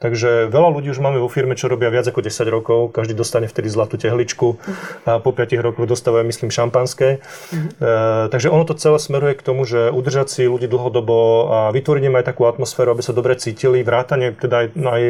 Takže 0.00 0.48
veľa 0.48 0.80
ľudí 0.80 0.88
už 0.88 1.04
máme 1.04 1.20
vo 1.20 1.28
firme, 1.28 1.52
čo 1.60 1.68
robia 1.68 1.92
viac 1.92 2.08
ako 2.08 2.24
10 2.24 2.48
rokov. 2.48 2.80
Každý 2.96 3.12
dostane 3.12 3.44
vtedy 3.44 3.68
zlatú 3.68 4.00
tehličku 4.00 4.56
a 5.04 5.20
po 5.20 5.36
5 5.36 5.60
rokoch 5.60 5.84
dostávajú, 5.84 6.24
myslím, 6.24 6.48
šampanské. 6.48 7.20
E, 7.20 7.92
takže 8.32 8.48
ono 8.48 8.64
to 8.64 8.78
celé 8.78 8.96
smeruje 8.96 9.34
k 9.36 9.44
tomu, 9.44 9.68
že 9.68 9.92
udržať 9.92 10.30
si 10.30 10.42
ľudí 10.48 10.70
dlhodobo 10.70 11.18
a 11.52 11.58
vytvoriť 11.74 12.02
im 12.06 12.16
aj 12.16 12.24
takú 12.32 12.46
atmosféru, 12.48 12.94
aby 12.94 13.02
sa 13.04 13.12
dobre 13.12 13.36
cítili. 13.36 13.84
Vrátane 13.84 14.32
teda 14.38 14.64
aj, 14.64 14.66
aj 14.78 15.02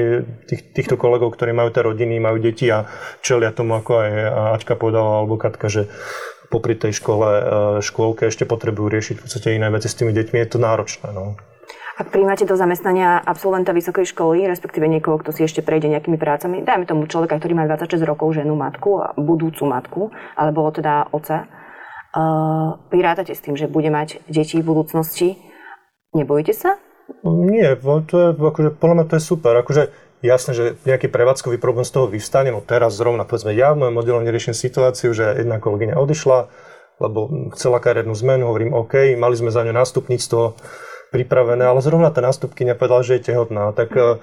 tých, 0.49 0.61
týchto 0.75 0.97
kolegov, 0.99 1.39
ktorí 1.39 1.53
majú 1.55 1.71
tie 1.71 1.85
rodiny, 1.85 2.19
majú 2.19 2.43
deti 2.43 2.70
a 2.71 2.87
čelia 3.21 3.51
tomu, 3.51 3.77
ako 3.77 3.93
aj 4.01 4.11
Aťka 4.63 4.79
povedala, 4.79 5.21
alebo 5.23 5.37
Katka, 5.37 5.67
že 5.69 5.91
popri 6.51 6.75
tej 6.75 6.99
škole, 6.99 7.29
e, 7.31 7.43
škôlke 7.83 8.27
ešte 8.27 8.43
potrebujú 8.43 8.91
riešiť 8.91 9.17
v 9.19 9.23
podstate 9.23 9.49
iné 9.55 9.71
veci 9.71 9.87
s 9.87 9.99
tými 9.99 10.11
deťmi. 10.11 10.37
Je 10.43 10.49
to 10.51 10.59
náročné. 10.59 11.15
No. 11.15 11.39
Ak 12.01 12.11
príjmate 12.11 12.49
do 12.49 12.57
zamestnania 12.57 13.21
absolventa 13.21 13.77
vysokej 13.77 14.09
školy, 14.11 14.49
respektíve 14.49 14.89
niekoho, 14.89 15.21
kto 15.21 15.37
si 15.37 15.45
ešte 15.45 15.61
prejde 15.61 15.93
nejakými 15.93 16.17
prácami, 16.17 16.65
dajme 16.65 16.89
tomu 16.89 17.05
človeka, 17.05 17.37
ktorý 17.37 17.61
má 17.61 17.69
26 17.69 18.03
rokov, 18.09 18.41
ženu, 18.41 18.57
matku, 18.57 19.05
budúcu 19.21 19.63
matku, 19.69 20.03
ale 20.33 20.49
bolo 20.49 20.73
teda 20.73 21.13
oca, 21.13 21.45
uh, 22.17 22.81
vy 22.89 23.05
s 23.05 23.45
tým, 23.45 23.53
že 23.53 23.69
bude 23.69 23.93
mať 23.93 24.25
deti 24.33 24.65
v 24.65 24.69
budúcnosti. 24.73 25.37
Nebojíte 26.17 26.57
sa? 26.57 26.81
Nie, 27.21 27.77
to 27.77 28.15
je, 28.17 28.29
akože, 28.33 28.81
podľa 28.81 28.95
mňa 28.97 29.07
to 29.13 29.15
je 29.21 29.23
super. 29.23 29.53
Akože, 29.61 29.93
jasné, 30.21 30.53
že 30.53 30.65
nejaký 30.85 31.09
prevádzkový 31.09 31.57
problém 31.61 31.85
z 31.85 31.97
toho 31.97 32.07
vyvstane, 32.09 32.53
no 32.53 32.61
teraz 32.65 32.97
zrovna, 32.97 33.25
povedzme, 33.25 33.53
ja 33.57 33.73
v 33.73 33.85
mojom 33.85 34.01
oddelení 34.01 34.29
riešim 34.29 34.57
situáciu, 34.57 35.13
že 35.13 35.37
jedna 35.37 35.61
kolegyňa 35.61 35.97
odišla, 35.97 36.49
lebo 37.01 37.51
chcela 37.57 37.81
kariérnu 37.81 38.13
zmenu, 38.13 38.49
hovorím 38.49 38.77
OK, 38.77 39.17
mali 39.17 39.35
sme 39.35 39.49
za 39.49 39.65
ňu 39.65 39.73
nástupníctvo, 39.73 40.57
pripravené, 41.11 41.67
ale 41.67 41.83
zrovna 41.83 42.15
tá 42.15 42.23
nástupkynia 42.23 42.79
povedala, 42.79 43.03
že 43.03 43.19
je 43.19 43.35
tehotná, 43.35 43.75
tak, 43.75 43.91
mm. 43.93 44.23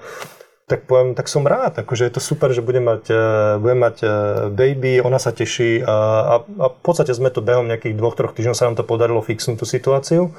tak 0.66 0.88
poviem, 0.88 1.12
tak 1.12 1.28
som 1.28 1.44
rád, 1.44 1.84
akože 1.84 2.08
je 2.08 2.12
to 2.16 2.20
super, 2.24 2.50
že 2.50 2.64
budem 2.64 2.88
mať, 2.88 3.04
eh, 3.12 3.18
budem 3.60 3.80
mať 3.84 3.96
eh, 4.02 4.10
baby, 4.48 5.04
ona 5.04 5.20
sa 5.20 5.30
teší 5.30 5.84
a, 5.84 5.94
a, 6.24 6.34
a 6.42 6.66
v 6.72 6.80
podstate 6.80 7.12
sme 7.12 7.28
to 7.28 7.44
behom 7.44 7.68
nejakých 7.68 7.94
dvoch, 7.94 8.16
troch 8.16 8.32
týždňov 8.32 8.56
sa 8.56 8.66
nám 8.66 8.80
to 8.80 8.88
podarilo 8.88 9.20
fixnúť 9.20 9.60
tú 9.60 9.66
situáciu. 9.68 10.32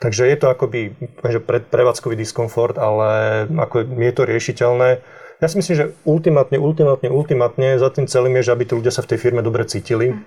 Takže 0.00 0.32
je 0.32 0.36
to 0.40 0.48
akoby 0.48 0.96
pred, 1.20 1.68
prevádzkový 1.68 2.16
diskomfort, 2.16 2.80
ale 2.80 3.44
ako 3.52 3.84
je 3.84 4.12
to 4.16 4.22
riešiteľné. 4.24 4.88
Ja 5.40 5.46
si 5.48 5.60
myslím, 5.60 5.76
že 5.76 5.86
ultimátne, 6.08 6.56
ultimátne, 6.56 7.08
ultimátne 7.12 7.76
za 7.76 7.92
tým 7.92 8.08
celým 8.08 8.36
je, 8.40 8.48
že 8.48 8.52
aby 8.56 8.64
tí 8.64 8.72
ľudia 8.76 8.92
sa 8.92 9.04
v 9.04 9.12
tej 9.12 9.18
firme 9.20 9.44
dobre 9.44 9.68
cítili. 9.68 10.16
Mm 10.16 10.24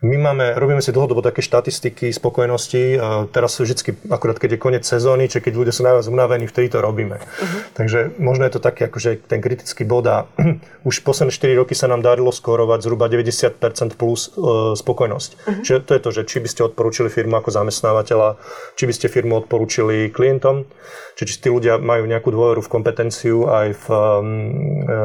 my 0.00 0.16
máme, 0.16 0.56
robíme 0.56 0.80
si 0.80 0.96
dlhodobo 0.96 1.20
také 1.20 1.44
štatistiky 1.44 2.08
spokojnosti. 2.08 2.96
Teraz 3.36 3.60
sú 3.60 3.68
vždy, 3.68 4.08
akurát 4.08 4.40
keď 4.40 4.56
je 4.56 4.60
koniec 4.64 4.84
sezóny, 4.88 5.28
či 5.28 5.44
keď 5.44 5.52
ľudia 5.60 5.74
sú 5.76 5.84
najviac 5.84 6.08
unavení, 6.08 6.48
vtedy 6.48 6.72
to 6.72 6.80
robíme. 6.80 7.20
Uh-huh. 7.20 7.60
Takže 7.76 8.16
možno 8.16 8.48
je 8.48 8.52
to 8.56 8.64
také, 8.64 8.88
akože 8.88 9.28
ten 9.28 9.44
kritický 9.44 9.84
bod 9.84 10.08
a 10.08 10.24
už 10.88 11.04
posledné 11.04 11.36
4 11.36 11.60
roky 11.60 11.76
sa 11.76 11.84
nám 11.84 12.00
darilo 12.00 12.32
skorovať 12.32 12.80
zhruba 12.80 13.12
90% 13.12 14.00
plus 14.00 14.32
uh, 14.40 14.72
spokojnosť. 14.72 15.30
Uh-huh. 15.36 15.60
Čiže 15.68 15.78
to 15.84 15.92
je 15.92 16.00
to, 16.00 16.10
že 16.16 16.22
či 16.24 16.36
by 16.40 16.48
ste 16.48 16.60
odporúčili 16.64 17.12
firmu 17.12 17.36
ako 17.36 17.52
zamestnávateľa, 17.52 18.40
či 18.80 18.88
by 18.88 18.92
ste 18.96 19.12
firmu 19.12 19.36
odporúčili 19.36 20.08
klientom, 20.08 20.64
či, 21.12 21.28
či 21.28 21.44
tí 21.44 21.52
ľudia 21.52 21.76
majú 21.76 22.08
nejakú 22.08 22.32
dôveru 22.32 22.64
v 22.64 22.72
kompetenciu 22.72 23.52
aj 23.52 23.76
v, 23.76 23.86
um, 23.92 24.28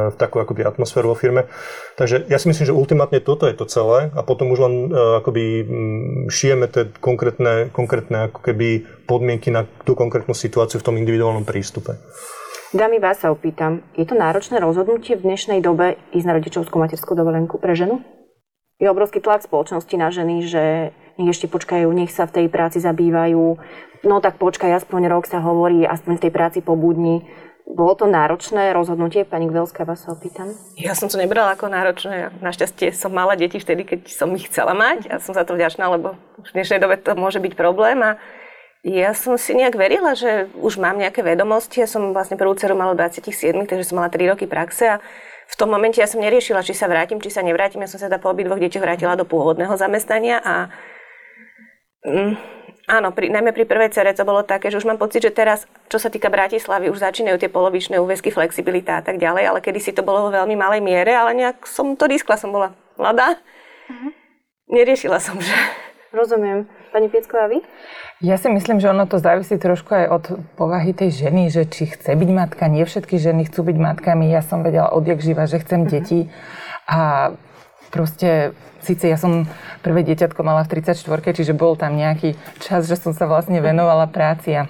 v 0.08 0.16
takú 0.16 0.40
akoby 0.40 0.64
atmosféru 0.64 1.12
vo 1.12 1.20
firme. 1.20 1.52
Takže 2.00 2.28
ja 2.32 2.40
si 2.40 2.48
myslím, 2.48 2.68
že 2.68 2.76
ultimátne 2.76 3.20
toto 3.20 3.48
je 3.48 3.56
to 3.56 3.68
celé 3.68 4.12
a 4.16 4.24
potom 4.24 4.52
už 4.52 4.60
len 4.64 4.85
akoby 4.94 5.44
mm, 5.64 6.22
šijeme 6.30 6.66
tie 6.70 6.90
konkrétne, 7.00 7.70
konkrétne 7.74 8.30
ako 8.30 8.40
keby 8.42 8.86
podmienky 9.06 9.50
na 9.50 9.66
tú 9.86 9.94
konkrétnu 9.98 10.34
situáciu 10.38 10.82
v 10.82 10.86
tom 10.86 10.96
individuálnom 10.98 11.48
prístupe. 11.48 11.98
Dámy, 12.76 13.00
vás 13.00 13.24
sa 13.24 13.32
opýtam, 13.32 13.86
je 13.96 14.04
to 14.04 14.20
náročné 14.20 14.60
rozhodnutie 14.60 15.16
v 15.16 15.32
dnešnej 15.32 15.64
dobe 15.64 15.96
ísť 16.12 16.28
na 16.28 16.36
rodičovskú 16.36 16.76
materskú 16.76 17.16
dovolenku 17.16 17.56
pre 17.56 17.72
ženu? 17.72 18.04
Je 18.76 18.92
obrovský 18.92 19.24
tlak 19.24 19.48
spoločnosti 19.48 19.96
na 19.96 20.12
ženy, 20.12 20.44
že 20.44 20.92
nech 21.16 21.32
ešte 21.32 21.48
počkajú, 21.48 21.88
nech 21.96 22.12
sa 22.12 22.28
v 22.28 22.44
tej 22.44 22.48
práci 22.52 22.84
zabývajú. 22.84 23.56
No 24.04 24.20
tak 24.20 24.36
počkaj, 24.36 24.84
aspoň 24.84 25.08
rok 25.08 25.24
sa 25.24 25.40
hovorí, 25.40 25.88
aspoň 25.88 26.20
v 26.20 26.24
tej 26.28 26.32
práci 26.36 26.60
pobudni. 26.60 27.24
Bolo 27.66 27.98
to 27.98 28.06
náročné 28.06 28.78
rozhodnutie? 28.78 29.26
Pani 29.26 29.50
Gvelská, 29.50 29.90
vás 29.90 30.06
sa 30.06 30.14
opýtam. 30.14 30.54
Ja 30.78 30.94
som 30.94 31.10
to 31.10 31.18
nebrala 31.18 31.58
ako 31.58 31.66
náročné. 31.66 32.30
Našťastie 32.38 32.94
som 32.94 33.10
mala 33.10 33.34
deti 33.34 33.58
vtedy, 33.58 33.82
keď 33.82 34.06
som 34.06 34.30
ich 34.38 34.46
chcela 34.54 34.78
mať 34.78 35.10
a 35.10 35.18
som 35.18 35.34
za 35.34 35.42
to 35.42 35.58
vďačná, 35.58 35.90
lebo 35.90 36.14
v 36.46 36.50
dnešnej 36.54 36.78
dobe 36.78 37.02
to 37.02 37.18
môže 37.18 37.42
byť 37.42 37.58
problém. 37.58 38.06
A 38.06 38.22
ja 38.86 39.18
som 39.18 39.34
si 39.34 39.58
nejak 39.58 39.74
verila, 39.82 40.14
že 40.14 40.46
už 40.62 40.78
mám 40.78 41.02
nejaké 41.02 41.26
vedomosti. 41.26 41.82
Ja 41.82 41.90
som 41.90 42.14
vlastne 42.14 42.38
prvú 42.38 42.54
dceru 42.54 42.78
mala 42.78 42.94
27, 42.94 43.34
takže 43.66 43.82
som 43.82 43.98
mala 43.98 44.14
3 44.14 44.38
roky 44.38 44.46
praxe 44.46 44.86
a 44.86 45.02
v 45.50 45.56
tom 45.58 45.74
momente 45.74 45.98
ja 45.98 46.06
som 46.06 46.22
neriešila, 46.22 46.62
či 46.62 46.78
sa 46.78 46.86
vrátim, 46.86 47.18
či 47.18 47.34
sa 47.34 47.42
nevrátim. 47.42 47.82
Ja 47.82 47.90
som 47.90 47.98
sa 47.98 48.14
teda 48.14 48.22
po 48.22 48.30
obidvoch 48.30 48.62
deťoch 48.62 48.86
vrátila 48.86 49.18
do 49.18 49.26
pôvodného 49.26 49.74
zamestnania 49.74 50.38
a 50.38 50.70
mm, 52.06 52.34
Áno, 52.86 53.10
pri, 53.10 53.34
najmä 53.34 53.50
pri 53.50 53.66
prvej 53.66 53.90
cere 53.98 54.14
to 54.14 54.22
bolo 54.22 54.46
také, 54.46 54.70
že 54.70 54.78
už 54.78 54.86
mám 54.86 55.02
pocit, 55.02 55.26
že 55.26 55.34
teraz, 55.34 55.66
čo 55.90 55.98
sa 55.98 56.14
týka 56.14 56.30
Bratislavy, 56.30 56.94
už 56.94 57.02
začínajú 57.02 57.42
tie 57.42 57.50
polovičné 57.50 57.98
úväzky, 57.98 58.30
flexibilita 58.30 59.02
a 59.02 59.04
tak 59.04 59.18
ďalej, 59.18 59.44
ale 59.50 59.60
kedysi 59.66 59.90
to 59.90 60.06
bolo 60.06 60.30
vo 60.30 60.32
veľmi 60.38 60.54
malej 60.54 60.86
miere, 60.86 61.18
ale 61.18 61.34
nejak 61.34 61.66
som 61.66 61.98
to 61.98 62.06
riskla, 62.06 62.38
som 62.38 62.54
bola 62.54 62.78
mladá. 62.94 63.42
Uh-huh. 63.90 64.14
Neriešila 64.70 65.18
som, 65.18 65.42
že... 65.42 65.54
Rozumiem. 66.14 66.70
Pani 66.96 67.12
Piecková, 67.12 67.52
vy? 67.52 67.60
Ja 68.24 68.40
si 68.40 68.48
myslím, 68.48 68.80
že 68.80 68.88
ono 68.88 69.04
to 69.04 69.20
závisí 69.20 69.60
trošku 69.60 69.92
aj 69.92 70.06
od 70.08 70.26
povahy 70.56 70.96
tej 70.96 71.28
ženy, 71.28 71.52
že 71.52 71.68
či 71.68 71.92
chce 71.92 72.16
byť 72.16 72.30
matka. 72.32 72.72
Nie 72.72 72.88
všetky 72.88 73.20
ženy 73.20 73.52
chcú 73.52 73.68
byť 73.68 73.76
matkami. 73.76 74.32
Ja 74.32 74.40
som 74.40 74.64
vedela 74.64 74.96
odjak 74.96 75.20
živa, 75.20 75.44
že 75.44 75.60
chcem 75.60 75.84
uh-huh. 75.84 75.92
deti. 75.92 76.32
A 76.88 77.34
proste 77.96 78.52
síce 78.84 79.08
ja 79.08 79.16
som 79.16 79.48
prvé 79.80 80.04
dieťatko 80.04 80.44
mala 80.44 80.68
v 80.68 80.84
34, 80.84 81.08
čiže 81.32 81.56
bol 81.56 81.80
tam 81.80 81.96
nejaký 81.96 82.36
čas, 82.60 82.92
že 82.92 83.00
som 83.00 83.16
sa 83.16 83.24
vlastne 83.24 83.64
venovala 83.64 84.12
práci 84.12 84.52
a 84.60 84.68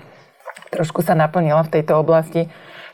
trošku 0.70 1.02
sa 1.02 1.18
naplnila 1.18 1.66
v 1.66 1.74
tejto 1.82 1.98
oblasti. 1.98 2.54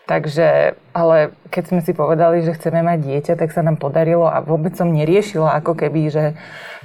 Takže, 0.09 0.75
ale 0.91 1.31
keď 1.53 1.63
sme 1.71 1.81
si 1.85 1.93
povedali, 1.93 2.41
že 2.41 2.57
chceme 2.57 2.81
mať 2.83 2.99
dieťa, 3.05 3.33
tak 3.37 3.53
sa 3.53 3.61
nám 3.61 3.77
podarilo 3.77 4.27
a 4.27 4.41
vôbec 4.41 4.73
som 4.73 4.89
neriešila 4.89 5.61
ako 5.61 5.77
keby, 5.77 6.09
že 6.09 6.25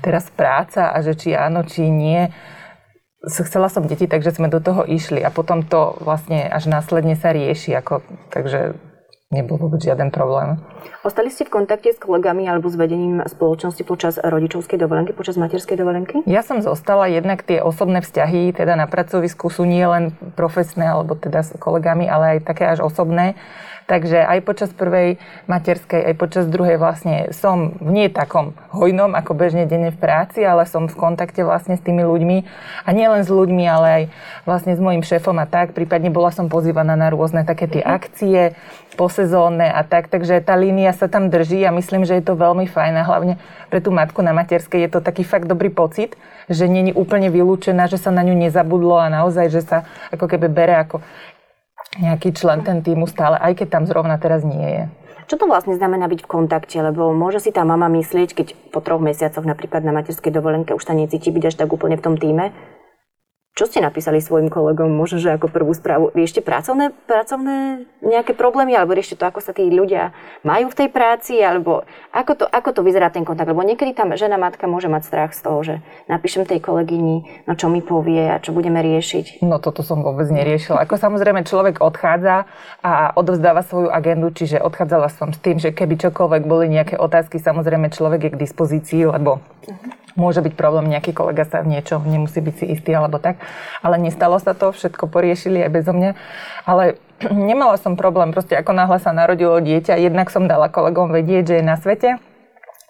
teraz 0.05 0.29
práca 0.31 0.93
a 0.93 1.01
že 1.01 1.17
či 1.17 1.33
áno, 1.33 1.65
či 1.65 1.89
nie. 1.89 2.29
Chcela 3.27 3.67
som 3.67 3.89
deti, 3.89 4.07
takže 4.07 4.37
sme 4.37 4.47
do 4.53 4.63
toho 4.63 4.87
išli 4.87 5.25
a 5.25 5.35
potom 5.35 5.67
to 5.67 5.99
vlastne 5.99 6.47
až 6.47 6.71
následne 6.71 7.19
sa 7.19 7.35
rieši. 7.35 7.75
Ako, 7.75 8.05
takže 8.31 8.79
nebol 9.35 9.59
vôbec 9.59 9.83
žiaden 9.83 10.15
problém. 10.15 10.63
Ostali 11.03 11.35
ste 11.35 11.43
v 11.43 11.59
kontakte 11.59 11.91
s 11.91 11.99
kolegami 11.99 12.47
alebo 12.47 12.71
s 12.71 12.79
vedením 12.79 13.27
spoločnosti 13.27 13.83
počas 13.83 14.15
rodičovskej 14.23 14.79
dovolenky, 14.79 15.11
počas 15.11 15.35
materskej 15.35 15.75
dovolenky? 15.75 16.23
Ja 16.31 16.47
som 16.47 16.63
zostala, 16.63 17.11
jednak 17.11 17.43
tie 17.43 17.59
osobné 17.59 18.07
vzťahy, 18.07 18.55
teda 18.55 18.79
na 18.79 18.87
pracovisku 18.87 19.51
sú 19.51 19.67
nie 19.67 19.83
len 19.83 20.15
profesné 20.39 20.87
alebo 20.87 21.19
teda 21.19 21.43
s 21.43 21.59
kolegami, 21.59 22.07
ale 22.07 22.39
aj 22.39 22.47
také 22.47 22.71
až 22.71 22.87
osobné. 22.87 23.35
Takže 23.87 24.19
aj 24.19 24.43
počas 24.43 24.71
prvej 24.75 25.15
materskej, 25.47 26.11
aj 26.11 26.15
počas 26.19 26.45
druhej 26.51 26.75
vlastne 26.75 27.31
som 27.31 27.79
v 27.79 27.91
nie 27.95 28.07
takom 28.11 28.59
hojnom 28.75 29.15
ako 29.15 29.39
bežne 29.39 29.63
denne 29.63 29.95
v 29.95 29.99
práci, 30.03 30.43
ale 30.43 30.67
som 30.67 30.91
v 30.91 30.99
kontakte 30.99 31.47
vlastne 31.47 31.79
s 31.79 31.87
tými 31.87 32.03
ľuďmi. 32.03 32.37
A 32.83 32.89
nie 32.91 33.07
len 33.07 33.23
s 33.23 33.31
ľuďmi, 33.31 33.63
ale 33.63 33.87
aj 33.87 34.03
vlastne 34.43 34.75
s 34.75 34.83
mojim 34.83 35.07
šéfom 35.07 35.39
a 35.39 35.47
tak. 35.47 35.71
Prípadne 35.71 36.11
bola 36.11 36.35
som 36.35 36.51
pozývaná 36.51 36.99
na 36.99 37.15
rôzne 37.15 37.47
také 37.47 37.71
tie 37.71 37.87
mhm. 37.87 37.91
akcie 37.95 38.41
posezónne 38.99 39.71
a 39.71 39.87
tak. 39.87 40.11
Takže 40.11 40.43
tá 40.43 40.59
línia 40.59 40.91
sa 40.91 41.07
tam 41.07 41.31
drží 41.31 41.63
a 41.63 41.71
myslím, 41.71 42.03
že 42.03 42.19
je 42.19 42.27
to 42.27 42.35
veľmi 42.35 42.67
fajn 42.67 42.95
a 42.99 43.07
hlavne 43.07 43.35
pre 43.71 43.79
tú 43.79 43.95
matku 43.95 44.19
na 44.19 44.35
materskej 44.35 44.83
je 44.83 44.91
to 44.91 45.01
taký 45.05 45.23
fakt 45.23 45.47
dobrý 45.47 45.71
pocit, 45.71 46.19
že 46.51 46.67
není 46.67 46.91
úplne 46.91 47.31
vylúčená, 47.31 47.87
že 47.87 48.03
sa 48.03 48.11
na 48.11 48.27
ňu 48.27 48.35
nezabudlo 48.35 48.99
a 48.99 49.07
naozaj, 49.13 49.47
že 49.53 49.63
sa 49.63 49.87
ako 50.11 50.27
keby 50.27 50.51
bere 50.51 50.75
ako 50.75 51.05
nejaký 52.01 52.33
člen 52.37 52.63
ten 52.63 52.85
týmu 52.85 53.09
stále, 53.09 53.41
aj 53.41 53.63
keď 53.63 53.69
tam 53.73 53.85
zrovna 53.89 54.17
teraz 54.21 54.45
nie 54.45 54.65
je. 54.65 54.85
Čo 55.27 55.43
to 55.43 55.51
vlastne 55.51 55.75
znamená 55.75 56.07
byť 56.07 56.23
v 56.23 56.31
kontakte? 56.31 56.79
Lebo 56.79 57.11
môže 57.11 57.43
si 57.43 57.51
tá 57.51 57.67
mama 57.67 57.91
myslieť, 57.91 58.31
keď 58.31 58.47
po 58.71 58.79
troch 58.79 59.03
mesiacoch 59.03 59.43
napríklad 59.43 59.83
na 59.83 59.91
materskej 59.91 60.31
dovolenke 60.31 60.71
už 60.71 60.87
sa 60.87 60.95
necíti 60.95 61.35
byť 61.35 61.45
až 61.51 61.55
tak 61.59 61.69
úplne 61.75 61.99
v 61.99 62.05
tom 62.07 62.15
týme, 62.15 62.55
čo 63.57 63.65
ste 63.65 63.81
napísali 63.81 64.21
svojim 64.21 64.53
kolegom, 64.53 64.93
možno, 64.93 65.17
že 65.17 65.33
ako 65.33 65.49
prvú 65.49 65.73
správu? 65.73 66.13
Riešte 66.13 66.45
pracovné, 66.45 66.93
pracovné 67.09 67.89
nejaké 68.05 68.37
problémy, 68.37 68.77
alebo 68.77 68.93
riešte 68.93 69.17
to, 69.17 69.25
ako 69.25 69.41
sa 69.41 69.57
tí 69.57 69.65
ľudia 69.73 70.13
majú 70.45 70.69
v 70.69 70.77
tej 70.85 70.89
práci, 70.93 71.41
alebo 71.41 71.89
ako 72.13 72.45
to, 72.45 72.45
ako 72.45 72.77
to 72.77 72.81
vyzerá 72.85 73.09
ten 73.09 73.25
kontakt? 73.25 73.49
Lebo 73.49 73.65
niekedy 73.65 73.97
tam 73.97 74.13
žena, 74.13 74.37
matka 74.37 74.69
môže 74.69 74.93
mať 74.93 75.09
strach 75.09 75.33
z 75.33 75.41
toho, 75.41 75.59
že 75.65 75.75
napíšem 76.05 76.45
tej 76.45 76.61
kolegyni, 76.61 77.25
no 77.49 77.57
čo 77.57 77.73
mi 77.73 77.81
povie 77.81 78.29
a 78.29 78.37
čo 78.45 78.53
budeme 78.53 78.85
riešiť. 78.85 79.41
No 79.41 79.57
toto 79.57 79.81
som 79.81 80.05
vôbec 80.05 80.29
neriešila. 80.29 80.85
Ako 80.85 81.01
samozrejme 81.01 81.49
človek 81.49 81.81
odchádza 81.81 82.45
a 82.85 83.17
odovzdáva 83.17 83.65
svoju 83.65 83.89
agendu, 83.89 84.37
čiže 84.37 84.61
odchádzala 84.61 85.09
som 85.09 85.33
s 85.33 85.41
tým, 85.41 85.57
že 85.57 85.73
keby 85.73 85.97
čokoľvek 85.97 86.45
boli 86.45 86.69
nejaké 86.69 87.01
otázky, 87.01 87.41
samozrejme 87.41 87.89
človek 87.89 88.29
je 88.29 88.31
k 88.37 88.41
dispozícii, 88.45 89.09
lebo 89.09 89.41
uh-huh 89.65 90.05
môže 90.17 90.41
byť 90.41 90.57
problém, 90.57 90.89
nejaký 90.91 91.13
kolega 91.13 91.45
sa 91.45 91.61
v 91.63 91.77
niečom 91.77 92.03
nemusí 92.03 92.41
byť 92.41 92.55
si 92.57 92.65
istý 92.73 92.97
alebo 92.97 93.21
tak. 93.21 93.39
Ale 93.81 93.97
nestalo 94.01 94.37
sa 94.39 94.53
to, 94.53 94.73
všetko 94.73 95.11
poriešili 95.11 95.63
aj 95.63 95.71
bezo 95.71 95.93
mňa. 95.93 96.11
Ale 96.65 97.01
nemala 97.51 97.77
som 97.81 97.95
problém, 97.99 98.31
proste 98.31 98.57
ako 98.59 98.73
náhle 98.73 98.99
sa 99.01 99.15
narodilo 99.15 99.59
dieťa, 99.61 99.99
jednak 100.01 100.29
som 100.29 100.51
dala 100.51 100.73
kolegom 100.73 101.11
vedieť, 101.13 101.45
že 101.51 101.55
je 101.61 101.65
na 101.65 101.77
svete, 101.77 102.11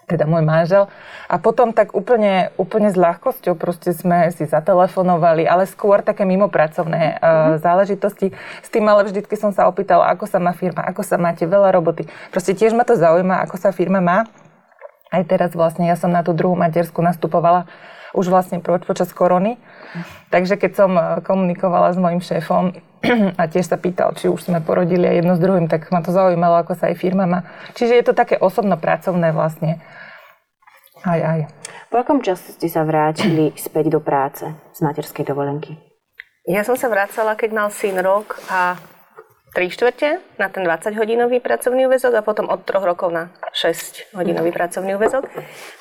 teda 0.07 0.25
môj 0.25 0.47
manžel. 0.47 0.87
A 1.27 1.43
potom 1.43 1.75
tak 1.75 1.91
úplne, 1.99 2.55
úplne 2.55 2.95
s 2.95 2.97
ľahkosťou 2.97 3.59
proste 3.59 3.91
sme 3.91 4.31
si 4.31 4.47
zatelefonovali, 4.47 5.43
ale 5.43 5.67
skôr 5.67 6.07
také 6.07 6.23
mimopracovné 6.23 7.19
mm-hmm. 7.19 7.59
záležitosti. 7.59 8.31
S 8.63 8.69
tým 8.71 8.87
ale 8.87 9.11
vždycky 9.11 9.35
som 9.35 9.51
sa 9.51 9.67
opýtala, 9.67 10.07
ako 10.15 10.31
sa 10.31 10.39
má 10.39 10.55
firma, 10.55 10.87
ako 10.87 11.03
sa 11.03 11.19
máte, 11.19 11.43
veľa 11.43 11.75
roboty. 11.75 12.07
Proste 12.31 12.55
tiež 12.55 12.79
ma 12.79 12.87
to 12.87 12.95
zaujíma, 12.95 13.43
ako 13.43 13.59
sa 13.59 13.75
firma 13.75 13.99
má 13.99 14.31
aj 15.17 15.23
teraz 15.27 15.51
vlastne 15.55 15.87
ja 15.87 15.95
som 15.95 16.11
na 16.11 16.27
tú 16.27 16.35
druhú 16.35 16.59
matersku 16.59 16.99
nastupovala 16.99 17.71
už 18.17 18.33
vlastne 18.33 18.65
počas 18.65 19.13
korony. 19.13 19.61
Takže 20.33 20.57
keď 20.57 20.73
som 20.73 20.91
eh, 20.97 21.21
komunikovala 21.21 21.93
s 21.93 21.99
mojim 22.01 22.25
šéfom 22.25 22.73
a 23.41 23.43
tiež 23.47 23.69
sa 23.69 23.77
pýtal, 23.77 24.17
či 24.17 24.33
už 24.33 24.49
sme 24.49 24.65
porodili 24.65 25.05
aj 25.05 25.17
jedno 25.23 25.35
s 25.37 25.43
druhým, 25.45 25.69
tak 25.69 25.93
ma 25.93 26.01
to 26.01 26.11
zaujímalo, 26.11 26.59
ako 26.65 26.75
sa 26.75 26.89
aj 26.89 26.97
firma 26.97 27.29
má. 27.29 27.45
Čiže 27.77 28.01
je 28.01 28.05
to 28.09 28.17
také 28.17 28.41
osobno-pracovné 28.41 29.31
vlastne. 29.37 29.79
Aj, 31.05 31.21
aj. 31.21 31.41
Po 31.93 32.03
akom 32.03 32.25
čase 32.25 32.57
ste 32.57 32.67
sa 32.73 32.83
vrátili 32.83 33.53
späť 33.67 33.93
do 33.93 34.01
práce 34.01 34.49
z 34.49 34.79
materskej 34.81 35.29
dovolenky? 35.29 35.77
Ja 36.47 36.63
som 36.63 36.79
sa 36.79 36.87
vracala, 36.87 37.35
keď 37.35 37.51
mal 37.53 37.69
syn 37.75 37.99
rok 37.99 38.39
a 38.47 38.79
3 39.57 39.73
štvrte 39.73 40.09
na 40.37 40.53
ten 40.53 40.69
20-hodinový 40.69 41.41
pracovný 41.41 41.89
úvezok 41.89 42.13
a 42.13 42.21
potom 42.21 42.53
od 42.53 42.61
3 42.61 42.77
rokov 42.85 43.09
na 43.09 43.33
6-hodinový 43.57 44.53
pracovný 44.53 45.01
úvezok. 45.01 45.25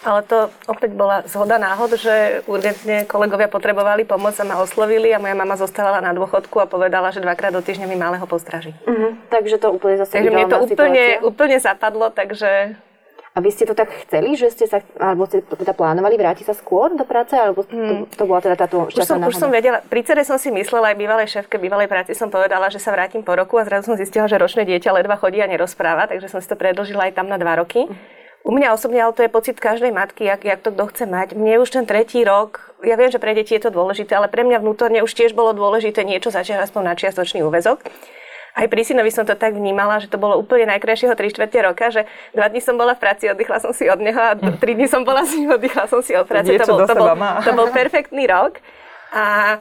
Ale 0.08 0.24
to 0.24 0.48
opäť 0.72 0.96
bola 0.96 1.28
zhoda 1.28 1.60
náhod, 1.60 2.00
že 2.00 2.40
urgentne 2.48 3.04
kolegovia 3.04 3.52
potrebovali 3.52 4.08
pomoc 4.08 4.40
a 4.40 4.48
ma 4.48 4.64
oslovili 4.64 5.12
a 5.12 5.20
moja 5.20 5.36
mama 5.36 5.60
zostávala 5.60 6.00
na 6.00 6.16
dôchodku 6.16 6.56
a 6.64 6.72
povedala, 6.72 7.12
že 7.12 7.20
dvakrát 7.20 7.52
do 7.52 7.60
týždňa 7.60 7.92
mi 7.92 8.00
malého 8.00 8.24
postraží. 8.24 8.72
Uh-huh. 8.88 9.12
Takže 9.28 9.60
to 9.60 9.76
úplne 9.76 10.00
zase 10.00 10.24
Takže 10.24 10.32
mne 10.32 10.48
to 10.48 10.64
úplne, 10.64 11.20
úplne 11.20 11.60
zapadlo, 11.60 12.16
takže 12.16 12.80
a 13.36 13.44
vy 13.44 13.52
ste 13.52 13.68
to 13.68 13.76
tak 13.76 13.92
chceli, 14.08 14.40
že 14.40 14.48
ste 14.48 14.64
sa, 14.64 14.80
alebo 14.96 15.28
ste 15.28 15.44
teda 15.44 15.76
plánovali 15.76 16.16
vrátiť 16.16 16.48
sa 16.48 16.56
skôr 16.56 16.96
do 16.96 17.04
práce, 17.04 17.36
alebo 17.36 17.68
to, 17.68 17.76
hmm. 17.76 18.16
to 18.16 18.24
bola 18.24 18.40
teda 18.40 18.56
táto 18.56 18.88
už 18.88 19.04
som, 19.04 19.20
už 19.20 19.36
som 19.36 19.52
vedela, 19.52 19.84
pri 19.84 20.08
cere 20.08 20.24
som 20.24 20.40
si 20.40 20.56
myslela, 20.56 20.96
aj 20.96 20.98
bývalej 20.98 21.28
šéfke 21.28 21.60
bývalej 21.60 21.92
práci 21.92 22.16
som 22.16 22.32
povedala, 22.32 22.72
že 22.72 22.80
sa 22.80 22.96
vrátim 22.96 23.28
po 23.28 23.36
roku 23.36 23.60
a 23.60 23.68
zrazu 23.68 23.92
som 23.92 24.00
zistila, 24.00 24.32
že 24.32 24.40
ročné 24.40 24.64
dieťa 24.64 24.96
ledva 24.96 25.20
chodí 25.20 25.44
a 25.44 25.52
nerozpráva, 25.52 26.08
takže 26.08 26.32
som 26.32 26.40
si 26.40 26.48
to 26.48 26.56
predlžila 26.56 27.12
aj 27.12 27.20
tam 27.20 27.28
na 27.28 27.36
dva 27.36 27.60
roky. 27.60 27.92
U 28.46 28.54
mňa 28.54 28.78
osobne, 28.78 29.02
ale 29.02 29.12
to 29.12 29.26
je 29.26 29.34
pocit 29.34 29.58
každej 29.60 29.90
matky, 29.90 30.30
jak, 30.30 30.46
jak 30.46 30.62
to 30.62 30.70
kto 30.70 30.86
chce 30.94 31.04
mať. 31.10 31.34
Mne 31.34 31.66
už 31.66 31.76
ten 31.76 31.84
tretí 31.90 32.22
rok, 32.22 32.78
ja 32.86 32.94
viem, 32.94 33.10
že 33.10 33.18
pre 33.18 33.34
deti 33.36 33.58
je 33.58 33.68
to 33.68 33.74
dôležité, 33.74 34.16
ale 34.16 34.30
pre 34.30 34.46
mňa 34.46 34.62
vnútorne 34.62 35.02
už 35.02 35.12
tiež 35.12 35.34
bolo 35.34 35.52
dôležité 35.52 36.06
niečo 36.06 36.30
začať 36.30 36.62
aspoň 36.62 36.82
na 36.88 36.94
čiastočný 36.94 37.42
úvezok 37.42 37.84
aj 38.56 38.66
pri 38.72 38.82
synovi 38.88 39.12
som 39.12 39.28
to 39.28 39.36
tak 39.36 39.52
vnímala, 39.52 40.00
že 40.00 40.08
to 40.08 40.16
bolo 40.16 40.40
úplne 40.40 40.72
najkrajšieho 40.72 41.12
3 41.12 41.34
čtvrte 41.36 41.60
roka, 41.60 41.92
že 41.92 42.08
dva 42.32 42.48
dní 42.48 42.64
som 42.64 42.80
bola 42.80 42.96
v 42.96 43.04
práci, 43.04 43.28
oddychla 43.28 43.60
som 43.60 43.76
si 43.76 43.92
od 43.92 44.00
neho 44.00 44.16
a 44.16 44.32
tri 44.64 44.80
dní 44.80 44.88
som 44.88 45.04
bola 45.04 45.28
s 45.28 45.36
ním, 45.36 45.52
oddychla 45.52 45.92
som 45.92 46.00
si 46.00 46.16
od 46.16 46.24
práce. 46.24 46.48
to 46.48 46.64
bol, 46.64 46.88
to, 46.88 46.96
bol, 46.96 47.12
to 47.44 47.52
bol 47.52 47.68
perfektný 47.76 48.24
rok. 48.32 48.64
A 49.12 49.60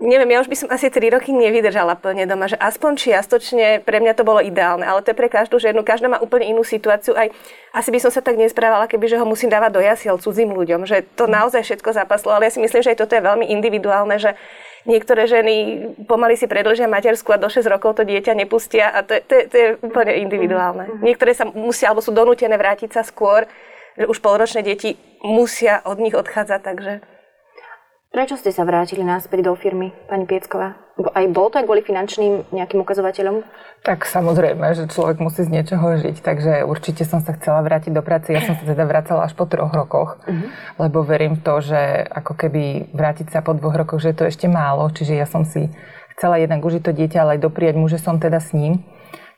neviem, 0.00 0.32
ja 0.32 0.40
už 0.40 0.48
by 0.48 0.56
som 0.56 0.68
asi 0.72 0.88
3 0.88 1.20
roky 1.20 1.36
nevydržala 1.36 2.00
plne 2.00 2.24
doma, 2.24 2.48
že 2.48 2.56
aspoň 2.56 2.96
čiastočne 2.96 3.84
pre 3.84 4.00
mňa 4.00 4.16
to 4.16 4.24
bolo 4.24 4.40
ideálne, 4.40 4.88
ale 4.88 5.04
to 5.04 5.12
je 5.12 5.20
pre 5.20 5.28
každú 5.28 5.60
ženu, 5.60 5.84
každá 5.84 6.08
má 6.08 6.16
úplne 6.16 6.48
inú 6.48 6.64
situáciu. 6.64 7.12
Aj 7.12 7.28
asi 7.76 7.92
by 7.92 8.00
som 8.00 8.10
sa 8.10 8.24
tak 8.24 8.40
nesprávala, 8.40 8.88
keby 8.88 9.04
že 9.04 9.20
ho 9.20 9.28
musím 9.28 9.52
dávať 9.52 9.70
do 9.76 9.84
jasiel 9.84 10.16
cudzím 10.16 10.56
ľuďom, 10.56 10.88
že 10.88 11.04
to 11.12 11.28
naozaj 11.28 11.60
všetko 11.60 11.92
zapaslo, 11.92 12.32
ale 12.32 12.48
ja 12.48 12.52
si 12.56 12.64
myslím, 12.64 12.80
že 12.80 12.96
aj 12.96 12.98
toto 13.04 13.12
je 13.12 13.22
veľmi 13.22 13.52
individuálne, 13.52 14.16
že 14.16 14.32
Niektoré 14.88 15.28
ženy 15.28 15.54
pomaly 16.08 16.40
si 16.40 16.48
predlžia 16.48 16.88
matersku 16.88 17.36
a 17.36 17.40
do 17.40 17.52
6 17.52 17.68
rokov 17.68 18.00
to 18.00 18.02
dieťa 18.08 18.32
nepustia 18.32 18.88
a 18.88 19.04
to 19.04 19.12
je, 19.16 19.20
to 19.28 19.34
to 19.52 19.56
je 19.56 19.68
úplne 19.84 20.12
individuálne. 20.24 20.88
Mm-hmm. 20.88 21.04
Niektoré 21.04 21.32
sa 21.36 21.44
musia 21.44 21.92
alebo 21.92 22.00
sú 22.00 22.16
donútené 22.16 22.56
vrátiť 22.56 22.96
sa 22.96 23.02
skôr, 23.04 23.44
že 24.00 24.08
už 24.08 24.24
polročné 24.24 24.64
deti 24.64 24.96
musia 25.20 25.84
od 25.84 26.00
nich 26.00 26.16
odchádzať, 26.16 26.60
takže... 26.64 26.92
Prečo 28.10 28.34
ste 28.34 28.50
sa 28.50 28.66
vrátili 28.66 29.06
náspäť 29.06 29.46
do 29.46 29.54
firmy, 29.54 29.94
pani 30.10 30.26
Piecková? 30.26 30.74
Aj 31.00 31.24
bolo 31.32 31.48
to 31.48 31.58
aj 31.60 31.64
kvôli 31.64 31.80
finančným 31.80 32.52
nejakým 32.52 32.80
ukazovateľom? 32.84 33.42
Tak 33.80 34.04
samozrejme, 34.04 34.76
že 34.76 34.92
človek 34.92 35.24
musí 35.24 35.40
z 35.40 35.52
niečoho 35.56 35.96
žiť, 35.96 36.20
takže 36.20 36.68
určite 36.68 37.08
som 37.08 37.24
sa 37.24 37.32
chcela 37.32 37.64
vrátiť 37.64 37.96
do 37.96 38.04
práce. 38.04 38.28
Ja 38.28 38.44
som 38.44 38.52
sa 38.60 38.64
teda 38.68 38.84
vracala 38.84 39.24
až 39.24 39.32
po 39.32 39.48
troch 39.48 39.72
rokoch, 39.72 40.20
uh-huh. 40.20 40.48
lebo 40.76 41.00
verím 41.00 41.40
v 41.40 41.44
to, 41.44 41.64
že 41.64 42.04
ako 42.12 42.36
keby 42.36 42.92
vrátiť 42.92 43.32
sa 43.32 43.40
po 43.40 43.56
dvoch 43.56 43.72
rokoch, 43.72 44.04
že 44.04 44.12
je 44.12 44.18
to 44.20 44.28
ešte 44.28 44.46
málo, 44.52 44.84
čiže 44.92 45.16
ja 45.16 45.24
som 45.24 45.48
si 45.48 45.72
chcela 46.12 46.36
jednak 46.36 46.60
užiť 46.60 46.82
to 46.84 46.92
dieťa, 46.92 47.18
ale 47.24 47.40
aj 47.40 47.44
dopriať 47.48 47.74
mu, 47.80 47.88
že 47.88 47.96
som 47.96 48.20
teda 48.20 48.36
s 48.36 48.52
ním. 48.52 48.84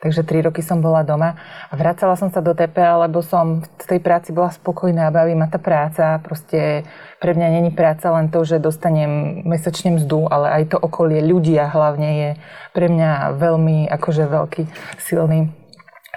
Takže 0.03 0.27
tri 0.27 0.43
roky 0.43 0.59
som 0.59 0.83
bola 0.83 1.07
doma 1.07 1.39
a 1.71 1.73
vracala 1.79 2.19
som 2.19 2.27
sa 2.27 2.43
do 2.43 2.51
TPA, 2.51 3.07
lebo 3.07 3.23
som 3.23 3.63
v 3.63 3.85
tej 3.87 4.03
práci 4.03 4.35
bola 4.35 4.51
spokojná 4.51 5.07
baví 5.15 5.31
ma 5.31 5.47
tá 5.47 5.63
práca. 5.63 6.19
Proste 6.19 6.83
pre 7.23 7.31
mňa 7.31 7.47
není 7.47 7.71
práca 7.71 8.11
len 8.11 8.27
to, 8.27 8.43
že 8.43 8.59
dostanem 8.59 9.39
mesačne 9.47 9.95
mzdu, 9.95 10.27
ale 10.27 10.59
aj 10.59 10.75
to 10.75 10.77
okolie, 10.77 11.23
ľudia 11.23 11.71
hlavne 11.71 12.09
je 12.19 12.29
pre 12.75 12.91
mňa 12.91 13.39
veľmi 13.39 13.87
akože 13.95 14.27
veľký 14.27 14.63
silný 14.99 15.55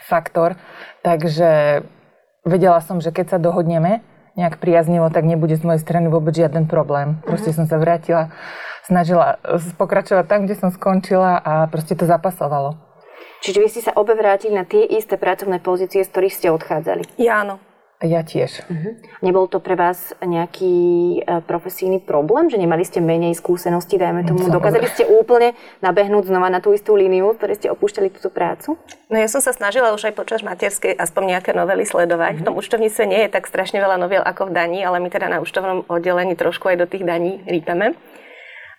faktor. 0.03 0.59
Takže 1.07 1.83
vedela 2.43 2.83
som, 2.83 2.99
že 2.99 3.15
keď 3.15 3.27
sa 3.35 3.39
dohodneme 3.39 4.03
nejak 4.35 4.59
priaznivo, 4.59 5.15
tak 5.15 5.23
nebude 5.23 5.55
z 5.55 5.63
mojej 5.63 5.79
strany 5.79 6.11
vôbec 6.11 6.35
žiaden 6.35 6.67
problém. 6.67 7.23
Proste 7.23 7.55
som 7.55 7.71
sa 7.71 7.79
vrátila, 7.79 8.35
snažila 8.83 9.39
pokračovať 9.79 10.27
tam, 10.27 10.43
kde 10.43 10.59
som 10.59 10.75
skončila 10.75 11.39
a 11.39 11.71
proste 11.71 11.95
to 11.95 12.03
zapasovalo. 12.03 12.86
Čiže 13.45 13.59
vy 13.63 13.69
ste 13.71 13.83
sa 13.87 13.93
obe 13.95 14.17
vrátili 14.19 14.57
na 14.57 14.67
tie 14.67 14.83
isté 14.83 15.15
pracovné 15.21 15.63
pozície, 15.63 16.03
z 16.03 16.11
ktorých 16.11 16.35
ste 16.35 16.49
odchádzali? 16.51 17.07
Ja 17.21 17.47
áno. 17.47 17.63
Ja 18.05 18.21
tiež. 18.21 18.61
Uh-huh. 18.69 18.93
Nebol 19.25 19.49
to 19.49 19.57
pre 19.57 19.73
vás 19.73 20.13
nejaký 20.21 20.77
uh, 21.25 21.41
profesijný 21.41 22.05
problém, 22.05 22.53
že 22.53 22.61
nemali 22.61 22.85
ste 22.85 23.01
menej 23.01 23.33
skúseností, 23.33 23.97
dajme 23.97 24.21
tomu, 24.29 24.45
Samozrejme. 24.45 24.57
dokázali 24.61 24.87
ste 24.93 25.09
úplne 25.09 25.57
nabehnúť 25.81 26.29
znova 26.29 26.53
na 26.53 26.61
tú 26.61 26.77
istú 26.77 26.93
líniu, 26.93 27.33
ktoré 27.33 27.57
ste 27.57 27.73
opúšťali 27.73 28.13
túto 28.13 28.29
prácu? 28.29 28.77
No 29.09 29.17
ja 29.17 29.33
som 29.33 29.41
sa 29.41 29.57
snažila 29.57 29.97
už 29.97 30.13
aj 30.13 30.15
počas 30.15 30.45
materskej 30.45 30.93
aspoň 30.93 31.41
nejaké 31.41 31.57
novely 31.57 31.89
sledovať. 31.89 32.37
Uh-huh. 32.37 32.41
V 32.45 32.47
tom 32.53 32.55
účtovníctve 32.61 33.05
nie 33.09 33.21
je 33.25 33.33
tak 33.33 33.49
strašne 33.49 33.81
veľa 33.81 33.97
noviel 33.97 34.21
ako 34.21 34.53
v 34.53 34.61
daní, 34.61 34.85
ale 34.85 35.01
my 35.01 35.09
teda 35.09 35.33
na 35.33 35.41
účtovnom 35.41 35.89
oddelení 35.89 36.37
trošku 36.37 36.69
aj 36.69 36.77
do 36.77 36.85
tých 36.85 37.09
daní 37.09 37.41
rýpeme. 37.49 37.97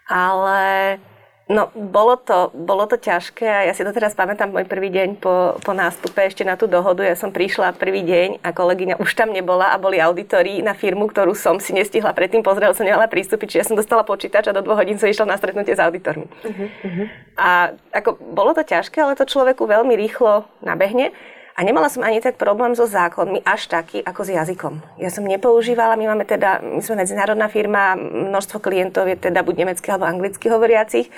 Ale 0.06 1.02
No, 1.48 1.72
bolo 1.72 2.20
to, 2.20 2.52
bolo 2.52 2.84
to 2.92 3.00
ťažké 3.00 3.48
a 3.48 3.64
ja 3.64 3.72
si 3.72 3.80
to 3.80 3.96
teraz 3.96 4.12
pamätám 4.12 4.52
môj 4.52 4.68
prvý 4.68 4.92
deň 4.92 5.16
po, 5.16 5.56
po 5.64 5.72
nástupe 5.72 6.20
ešte 6.20 6.44
na 6.44 6.60
tú 6.60 6.68
dohodu. 6.68 7.08
Ja 7.08 7.16
som 7.16 7.32
prišla 7.32 7.72
prvý 7.80 8.04
deň 8.04 8.44
a 8.44 8.52
kolegyňa 8.52 9.00
už 9.00 9.16
tam 9.16 9.32
nebola 9.32 9.72
a 9.72 9.80
boli 9.80 10.04
auditori 10.04 10.60
na 10.60 10.76
firmu, 10.76 11.08
ktorú 11.08 11.32
som 11.40 11.56
si 11.64 11.72
nestihla 11.72 12.12
predtým 12.12 12.44
pozrieť, 12.44 12.76
som 12.76 12.84
nemala 12.84 13.08
prístupy, 13.08 13.48
čiže 13.48 13.60
ja 13.64 13.68
som 13.72 13.80
dostala 13.80 14.04
počítač 14.04 14.52
a 14.52 14.56
do 14.60 14.60
dvoch 14.60 14.84
hodín 14.84 15.00
som 15.00 15.08
išla 15.08 15.24
na 15.24 15.40
stretnutie 15.40 15.72
s 15.72 15.80
auditormi. 15.80 16.28
Uh-huh. 16.28 17.08
A 17.40 17.72
ako, 17.96 18.20
bolo 18.20 18.52
to 18.52 18.68
ťažké, 18.68 19.00
ale 19.00 19.16
to 19.16 19.24
človeku 19.24 19.64
veľmi 19.64 19.96
rýchlo 19.96 20.44
nabehne. 20.60 21.16
A 21.58 21.66
nemala 21.66 21.90
som 21.90 22.06
ani 22.06 22.22
tak 22.22 22.38
problém 22.38 22.78
so 22.78 22.86
zákonmi, 22.86 23.42
až 23.42 23.66
taký 23.66 24.06
ako 24.06 24.22
s 24.22 24.30
jazykom. 24.30 24.78
Ja 25.02 25.10
som 25.10 25.26
nepoužívala, 25.26 25.98
my 25.98 26.06
máme 26.14 26.22
teda, 26.22 26.62
my 26.62 26.86
sme 26.86 27.02
medzinárodná 27.02 27.50
firma, 27.50 27.98
množstvo 27.98 28.62
klientov 28.62 29.10
je 29.10 29.18
teda 29.18 29.42
buď 29.42 29.66
nemeckých 29.66 29.98
alebo 29.98 30.06
anglicky 30.06 30.54
hovoriacich. 30.54 31.10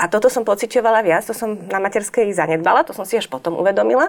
A 0.00 0.08
toto 0.08 0.32
som 0.32 0.48
pocitovala 0.48 1.04
viac, 1.04 1.28
to 1.28 1.36
som 1.36 1.60
na 1.68 1.76
materskej 1.76 2.32
zanedbala, 2.32 2.88
to 2.88 2.96
som 2.96 3.04
si 3.04 3.20
až 3.20 3.28
potom 3.28 3.52
uvedomila 3.60 4.08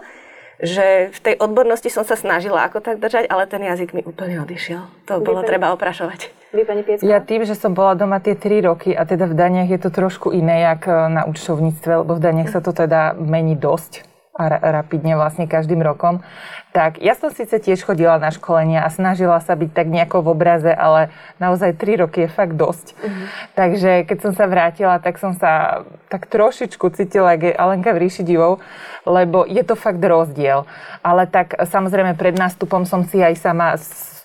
že 0.62 1.10
v 1.10 1.20
tej 1.20 1.36
odbornosti 1.42 1.90
som 1.90 2.06
sa 2.06 2.14
snažila 2.14 2.62
ako 2.70 2.78
tak 2.80 3.02
držať, 3.02 3.26
ale 3.26 3.50
ten 3.50 3.66
jazyk 3.66 3.90
mi 3.98 4.06
úplne 4.06 4.38
odišiel. 4.46 4.86
To 5.10 5.20
Vy 5.20 5.26
bolo 5.26 5.42
pani... 5.42 5.50
treba 5.50 5.74
oprašovať. 5.74 6.20
Vy, 6.54 6.62
pani 6.62 6.86
Piecka? 6.86 7.04
Ja 7.04 7.18
tým, 7.20 7.42
že 7.42 7.58
som 7.58 7.74
bola 7.74 7.98
doma 7.98 8.22
tie 8.22 8.38
3 8.38 8.70
roky 8.70 8.94
a 8.94 9.02
teda 9.04 9.26
v 9.26 9.34
daniach 9.34 9.66
je 9.66 9.80
to 9.82 9.90
trošku 9.90 10.30
iné, 10.30 10.62
jak 10.62 10.86
na 10.88 11.26
účtovníctve, 11.26 12.06
lebo 12.06 12.14
v 12.16 12.22
daniach 12.22 12.54
sa 12.54 12.62
to 12.62 12.70
teda 12.70 13.18
mení 13.18 13.58
dosť 13.58 14.13
a 14.34 14.50
rapidne 14.50 15.14
vlastne 15.14 15.46
každým 15.46 15.86
rokom. 15.86 16.26
Tak 16.74 16.98
ja 16.98 17.14
som 17.14 17.30
síce 17.30 17.54
tiež 17.62 17.86
chodila 17.86 18.18
na 18.18 18.34
školenia 18.34 18.82
a 18.82 18.90
snažila 18.90 19.38
sa 19.46 19.54
byť 19.54 19.70
tak 19.78 19.94
nejako 19.94 20.26
v 20.26 20.32
obraze, 20.34 20.74
ale 20.74 21.14
naozaj 21.38 21.78
3 21.78 22.02
roky 22.02 22.26
je 22.26 22.30
fakt 22.34 22.58
dosť. 22.58 22.98
Mm-hmm. 22.98 23.26
Takže 23.54 23.92
keď 24.10 24.18
som 24.26 24.34
sa 24.34 24.50
vrátila, 24.50 24.98
tak 24.98 25.22
som 25.22 25.38
sa 25.38 25.86
tak 26.10 26.26
trošičku 26.34 26.82
cítila, 26.98 27.38
ako 27.38 27.54
Alenka 27.54 27.94
v 27.94 28.10
ríši 28.10 28.26
divov, 28.26 28.58
lebo 29.06 29.46
je 29.46 29.62
to 29.62 29.78
fakt 29.78 30.02
rozdiel. 30.02 30.66
Ale 31.06 31.30
tak 31.30 31.54
samozrejme 31.54 32.18
pred 32.18 32.34
nástupom 32.34 32.90
som 32.90 33.06
si 33.06 33.22
aj 33.22 33.38
sama 33.38 33.78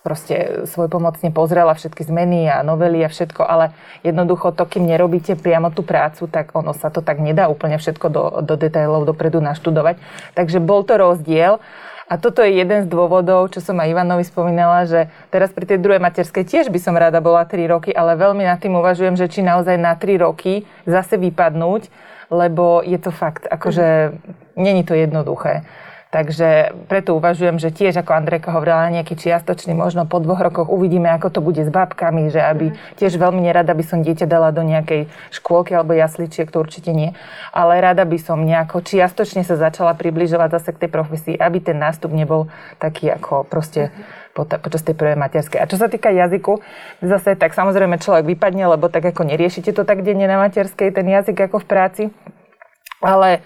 proste 0.08 0.64
svoj 0.64 0.88
pomocne 0.88 1.28
pozrela 1.28 1.76
všetky 1.76 2.00
zmeny 2.08 2.48
a 2.48 2.64
novely 2.64 3.04
a 3.04 3.12
všetko, 3.12 3.44
ale 3.44 3.76
jednoducho 4.00 4.56
to, 4.56 4.64
kým 4.64 4.88
nerobíte 4.88 5.36
priamo 5.36 5.68
tú 5.68 5.84
prácu, 5.84 6.24
tak 6.32 6.56
ono 6.56 6.72
sa 6.72 6.88
to 6.88 7.04
tak 7.04 7.20
nedá 7.20 7.52
úplne 7.52 7.76
všetko 7.76 8.06
do, 8.08 8.24
do 8.40 8.56
detailov 8.56 9.04
dopredu 9.04 9.44
naštudovať. 9.44 10.00
Takže 10.32 10.64
bol 10.64 10.80
to 10.88 10.96
rozdiel. 10.96 11.60
A 12.08 12.16
toto 12.16 12.40
je 12.40 12.56
jeden 12.56 12.80
z 12.80 12.88
dôvodov, 12.88 13.52
čo 13.52 13.60
som 13.60 13.76
aj 13.76 13.92
Ivanovi 13.92 14.24
spomínala, 14.24 14.88
že 14.88 15.12
teraz 15.28 15.52
pri 15.52 15.68
tej 15.68 15.76
druhej 15.84 16.00
materskej 16.00 16.48
tiež 16.48 16.72
by 16.72 16.80
som 16.80 16.96
rada 16.96 17.20
bola 17.20 17.44
3 17.44 17.68
roky, 17.68 17.92
ale 17.92 18.16
veľmi 18.16 18.48
nad 18.48 18.56
tým 18.56 18.80
uvažujem, 18.80 19.12
že 19.12 19.28
či 19.28 19.44
naozaj 19.44 19.76
na 19.76 19.92
3 19.92 20.24
roky 20.24 20.64
zase 20.88 21.20
vypadnúť, 21.20 21.92
lebo 22.32 22.80
je 22.80 22.96
to 22.96 23.12
fakt, 23.12 23.44
akože 23.44 24.16
není 24.56 24.88
to 24.88 24.96
jednoduché. 24.96 25.68
Takže 26.08 26.72
preto 26.88 27.12
uvažujem, 27.20 27.60
že 27.60 27.68
tiež, 27.68 28.00
ako 28.00 28.16
Andrejka 28.16 28.48
hovorila, 28.48 28.88
nejaký 28.88 29.12
čiastočný, 29.12 29.76
možno 29.76 30.08
po 30.08 30.24
dvoch 30.24 30.40
rokoch 30.40 30.72
uvidíme, 30.72 31.04
ako 31.12 31.28
to 31.28 31.40
bude 31.44 31.60
s 31.60 31.68
babkami, 31.68 32.32
že 32.32 32.40
aby 32.40 32.72
tiež 32.96 33.20
veľmi 33.20 33.44
nerada 33.44 33.76
by 33.76 33.84
som 33.84 34.00
dieťa 34.00 34.24
dala 34.24 34.48
do 34.48 34.64
nejakej 34.64 35.12
škôlky 35.36 35.76
alebo 35.76 35.92
jasličiek, 35.92 36.48
to 36.48 36.64
určite 36.64 36.96
nie. 36.96 37.12
Ale 37.52 37.84
rada 37.84 38.08
by 38.08 38.16
som 38.16 38.40
nejako 38.40 38.80
čiastočne 38.88 39.44
sa 39.44 39.60
začala 39.60 39.92
približovať 40.00 40.48
zase 40.56 40.72
k 40.72 40.88
tej 40.88 40.90
profesii, 40.96 41.36
aby 41.36 41.60
ten 41.60 41.76
nástup 41.76 42.08
nebol 42.16 42.48
taký 42.80 43.12
ako 43.12 43.44
proste 43.44 43.92
počas 44.32 44.80
tej 44.80 44.96
prvej 44.96 45.20
materskej. 45.20 45.60
A 45.60 45.68
čo 45.68 45.76
sa 45.76 45.92
týka 45.92 46.08
jazyku, 46.08 46.64
zase 47.04 47.36
tak 47.36 47.52
samozrejme 47.52 48.00
človek 48.00 48.24
vypadne, 48.24 48.64
lebo 48.64 48.88
tak 48.88 49.04
ako 49.12 49.28
neriešite 49.28 49.76
to 49.76 49.84
tak 49.84 50.00
denne 50.00 50.24
na 50.24 50.40
materskej, 50.40 50.88
ten 50.88 51.04
jazyk 51.04 51.52
ako 51.52 51.60
v 51.60 51.68
práci. 51.68 52.02
Ale 53.04 53.44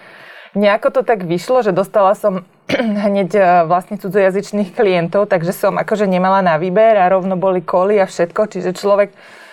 nejako 0.55 0.89
to 0.91 1.03
tak 1.03 1.25
vyšlo, 1.25 1.65
že 1.65 1.73
dostala 1.73 2.15
som 2.15 2.45
hneď 3.09 3.31
e, 3.35 3.41
vlastne 3.69 3.97
cudzojazyčných 3.97 4.73
klientov, 4.77 5.29
takže 5.29 5.53
som 5.53 5.77
akože 5.81 6.05
nemala 6.09 6.45
na 6.45 6.57
výber 6.61 6.97
a 6.97 7.11
rovno 7.11 7.37
boli 7.37 7.65
koly 7.65 8.01
a 8.01 8.07
všetko, 8.07 8.49
čiže 8.49 8.77
človek 8.77 9.13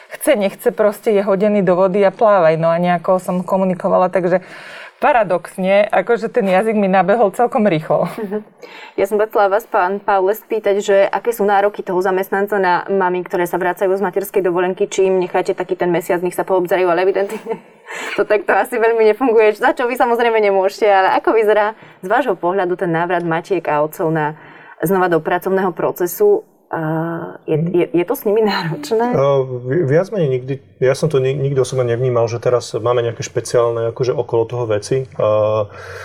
chce, 0.10 0.32
nechce, 0.36 0.70
proste 0.74 1.14
je 1.14 1.22
hodený 1.22 1.62
do 1.62 1.78
vody 1.78 2.02
a 2.02 2.12
plávaj. 2.12 2.58
No 2.58 2.70
a 2.74 2.82
nejako 2.82 3.22
som 3.22 3.46
komunikovala, 3.46 4.10
takže 4.10 4.42
paradoxne, 5.00 5.88
akože 5.88 6.28
ten 6.28 6.46
jazyk 6.46 6.76
mi 6.76 6.92
nabehol 6.92 7.32
celkom 7.32 7.66
rýchlo. 7.66 8.12
Ja 9.00 9.08
som 9.08 9.16
chcela 9.16 9.48
vás, 9.48 9.64
pán 9.64 10.04
Paule, 10.04 10.36
spýtať, 10.36 10.76
že 10.84 11.08
aké 11.08 11.32
sú 11.32 11.48
nároky 11.48 11.80
toho 11.80 12.04
zamestnanca 12.04 12.60
na 12.60 12.84
mami, 12.92 13.24
ktoré 13.24 13.48
sa 13.48 13.56
vracajú 13.56 13.96
z 13.96 14.04
materskej 14.04 14.44
dovolenky, 14.44 14.92
či 14.92 15.08
im 15.08 15.24
necháte 15.24 15.56
taký 15.56 15.80
ten 15.80 15.88
mesiac, 15.88 16.20
nech 16.20 16.36
sa 16.36 16.44
poobzerajú, 16.44 16.88
ale 16.92 17.08
evidentne 17.08 17.40
to 18.20 18.28
takto 18.28 18.52
asi 18.52 18.76
veľmi 18.76 19.08
nefunguje, 19.16 19.56
za 19.56 19.72
čo 19.72 19.88
vy 19.88 19.96
samozrejme 19.96 20.38
nemôžete, 20.44 20.86
ale 20.86 21.16
ako 21.16 21.32
vyzerá 21.32 21.80
z 22.04 22.08
vášho 22.12 22.36
pohľadu 22.36 22.76
ten 22.76 22.92
návrat 22.92 23.24
matiek 23.24 23.64
a 23.72 23.82
otcov 23.82 24.12
na 24.12 24.36
znova 24.84 25.08
do 25.08 25.24
pracovného 25.24 25.72
procesu? 25.72 26.44
Je, 27.50 27.58
je, 27.74 27.86
je 27.90 28.06
to 28.06 28.14
s 28.14 28.22
nimi 28.30 28.46
náročné? 28.46 29.18
Viac 29.90 30.14
menej 30.14 30.30
nikdy, 30.38 30.54
ja 30.78 30.94
som 30.94 31.10
to 31.10 31.18
nikdy 31.18 31.58
osobne 31.58 31.90
nevnímal, 31.90 32.30
že 32.30 32.38
teraz 32.38 32.78
máme 32.78 33.02
nejaké 33.02 33.26
špeciálne 33.26 33.90
akože 33.90 34.14
okolo 34.14 34.44
toho 34.46 34.66
veci. 34.70 35.10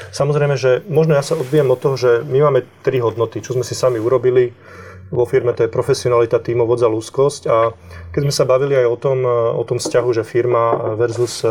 Samozrejme, 0.09 0.57
že 0.57 0.81
možno 0.89 1.21
ja 1.21 1.25
sa 1.25 1.37
odbijem 1.37 1.69
od 1.69 1.79
toho, 1.85 1.97
že 2.01 2.11
my 2.25 2.49
máme 2.49 2.61
tri 2.81 2.97
hodnoty, 3.05 3.45
čo 3.45 3.53
sme 3.53 3.61
si 3.61 3.77
sami 3.77 4.01
urobili 4.01 4.57
vo 5.13 5.29
firme, 5.29 5.53
to 5.53 5.69
je 5.69 5.71
profesionalita, 5.71 6.41
tímovod 6.41 6.81
za 6.81 6.89
ľudskosť 6.89 7.43
a 7.47 7.77
keď 8.09 8.21
sme 8.25 8.35
sa 8.35 8.49
bavili 8.49 8.73
aj 8.73 8.89
o 8.89 8.97
tom, 8.97 9.19
o 9.53 9.63
tom 9.69 9.77
vzťahu, 9.77 10.09
že 10.17 10.25
firma 10.25 10.97
versus 10.97 11.45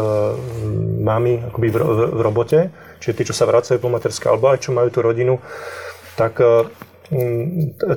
mami 1.06 1.54
akoby 1.54 1.70
v, 1.70 1.78
v, 1.78 2.00
v 2.18 2.20
robote, 2.26 2.60
čiže 2.98 3.14
tí, 3.14 3.24
čo 3.30 3.38
sa 3.38 3.46
vracajú 3.46 3.78
po 3.78 3.94
materské, 3.94 4.26
alebo 4.26 4.50
aj 4.50 4.68
čo 4.68 4.74
majú 4.74 4.90
tú 4.90 5.06
rodinu, 5.06 5.38
tak 6.18 6.42
Mm, 6.42 6.93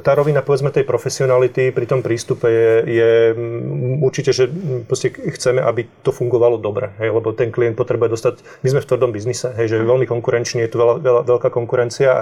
tá 0.03 0.13
rovina 0.15 0.43
povedzme 0.43 0.75
tej 0.75 0.85
profesionality 0.85 1.71
pri 1.71 1.87
tom 1.87 2.01
prístupe 2.03 2.49
je, 2.49 2.73
je 2.87 3.11
mm, 3.33 4.03
určite, 4.03 4.31
že 4.35 4.51
proste 4.85 5.13
chceme, 5.13 5.63
aby 5.63 5.87
to 6.03 6.11
fungovalo 6.11 6.59
dobre, 6.59 6.93
hej, 7.01 7.15
lebo 7.15 7.33
ten 7.33 7.51
klient 7.55 7.79
potrebuje 7.79 8.13
dostať, 8.13 8.35
my 8.63 8.69
sme 8.73 8.81
v 8.83 8.89
tvrdom 8.89 9.11
biznise, 9.15 9.53
hej, 9.55 9.67
že 9.71 9.77
je 9.81 9.89
veľmi 9.89 10.07
konkurenčný, 10.09 10.67
je 10.67 10.73
tu 10.73 10.79
veľa, 10.79 11.01
veľa, 11.01 11.23
veľká 11.27 11.49
konkurencia 11.51 12.09
a 12.13 12.21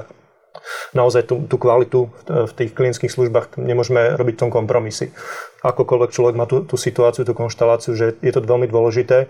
naozaj 0.94 1.26
tú, 1.26 1.44
tú 1.50 1.58
kvalitu 1.58 2.06
v 2.26 2.52
tých 2.54 2.70
klientských 2.78 3.10
službách 3.10 3.58
nemôžeme 3.58 4.14
robiť 4.14 4.34
v 4.38 4.42
tom 4.46 4.50
kompromisy. 4.54 5.10
Akokoľvek 5.66 6.10
človek 6.14 6.34
má 6.38 6.46
tú, 6.46 6.62
tú 6.62 6.78
situáciu, 6.78 7.26
tú 7.26 7.34
konštaláciu, 7.34 7.98
že 7.98 8.14
je 8.22 8.32
to 8.32 8.44
veľmi 8.44 8.70
dôležité, 8.70 9.26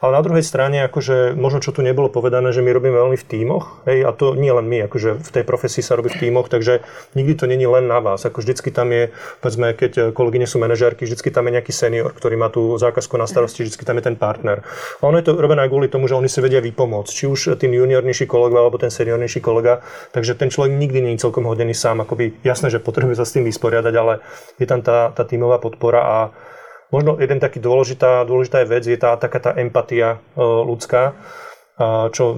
ale 0.00 0.16
na 0.16 0.22
druhej 0.24 0.40
strane, 0.40 0.80
akože 0.88 1.36
možno 1.36 1.60
čo 1.60 1.76
tu 1.76 1.84
nebolo 1.84 2.08
povedané, 2.08 2.56
že 2.56 2.64
my 2.64 2.72
robíme 2.72 2.96
veľmi 2.96 3.20
v 3.20 3.28
tímoch, 3.28 3.84
hej, 3.84 4.08
a 4.08 4.16
to 4.16 4.32
nie 4.32 4.48
len 4.48 4.64
my, 4.64 4.88
akože 4.88 5.20
v 5.20 5.30
tej 5.30 5.44
profesii 5.44 5.84
sa 5.84 6.00
robí 6.00 6.08
v 6.08 6.26
tímoch, 6.26 6.48
takže 6.48 6.80
nikdy 7.12 7.36
to 7.36 7.44
není 7.44 7.68
len 7.68 7.84
na 7.84 8.00
vás. 8.00 8.24
Ako 8.24 8.40
vždycky 8.40 8.72
tam 8.72 8.96
je, 8.96 9.12
povedzme, 9.44 9.76
keď 9.76 10.16
kolegyne 10.16 10.48
sú 10.48 10.56
manažérky, 10.56 11.04
vždycky 11.04 11.28
tam 11.28 11.52
je 11.52 11.60
nejaký 11.60 11.72
senior, 11.76 12.16
ktorý 12.16 12.40
má 12.40 12.48
tú 12.48 12.80
zákazku 12.80 13.20
na 13.20 13.28
starosti, 13.28 13.62
vždycky 13.68 13.84
tam 13.84 14.00
je 14.00 14.08
ten 14.08 14.16
partner. 14.16 14.64
A 14.98 15.02
ono 15.04 15.20
je 15.20 15.28
to 15.28 15.36
robené 15.36 15.68
kvôli 15.68 15.92
tomu, 15.92 16.08
že 16.08 16.16
oni 16.16 16.32
si 16.32 16.40
vedia 16.40 16.64
vypomôcť, 16.64 17.12
či 17.12 17.28
už 17.28 17.60
tým 17.60 17.76
juniornejší 17.76 18.24
kolega 18.24 18.56
alebo 18.64 18.80
ten 18.80 18.88
seniornejší 18.88 19.44
kolega, 19.44 19.84
takže 20.16 20.32
ten 20.32 20.48
človek 20.48 20.72
nikdy 20.72 21.04
nie 21.04 21.12
je 21.20 21.28
celkom 21.28 21.44
hodený 21.44 21.76
sám, 21.76 22.00
akoby 22.00 22.40
jasné, 22.40 22.72
že 22.72 22.80
potrebuje 22.80 23.20
sa 23.20 23.28
s 23.28 23.36
tým 23.36 23.44
vysporiadať, 23.44 23.94
ale 24.00 24.24
je 24.56 24.64
tam 24.64 24.80
tá, 24.80 25.12
tá 25.12 25.28
tímová 25.28 25.60
podpora 25.60 26.00
a 26.00 26.18
Možno 26.90 27.18
jeden 27.22 27.38
taký 27.38 27.62
dôležitá, 27.62 28.26
dôležitá 28.26 28.66
vec 28.66 28.82
je 28.82 28.98
tá 28.98 29.14
taká 29.14 29.38
tá 29.38 29.50
empatia 29.54 30.18
e, 30.34 30.42
ľudská, 30.42 31.14
čo 32.12 32.36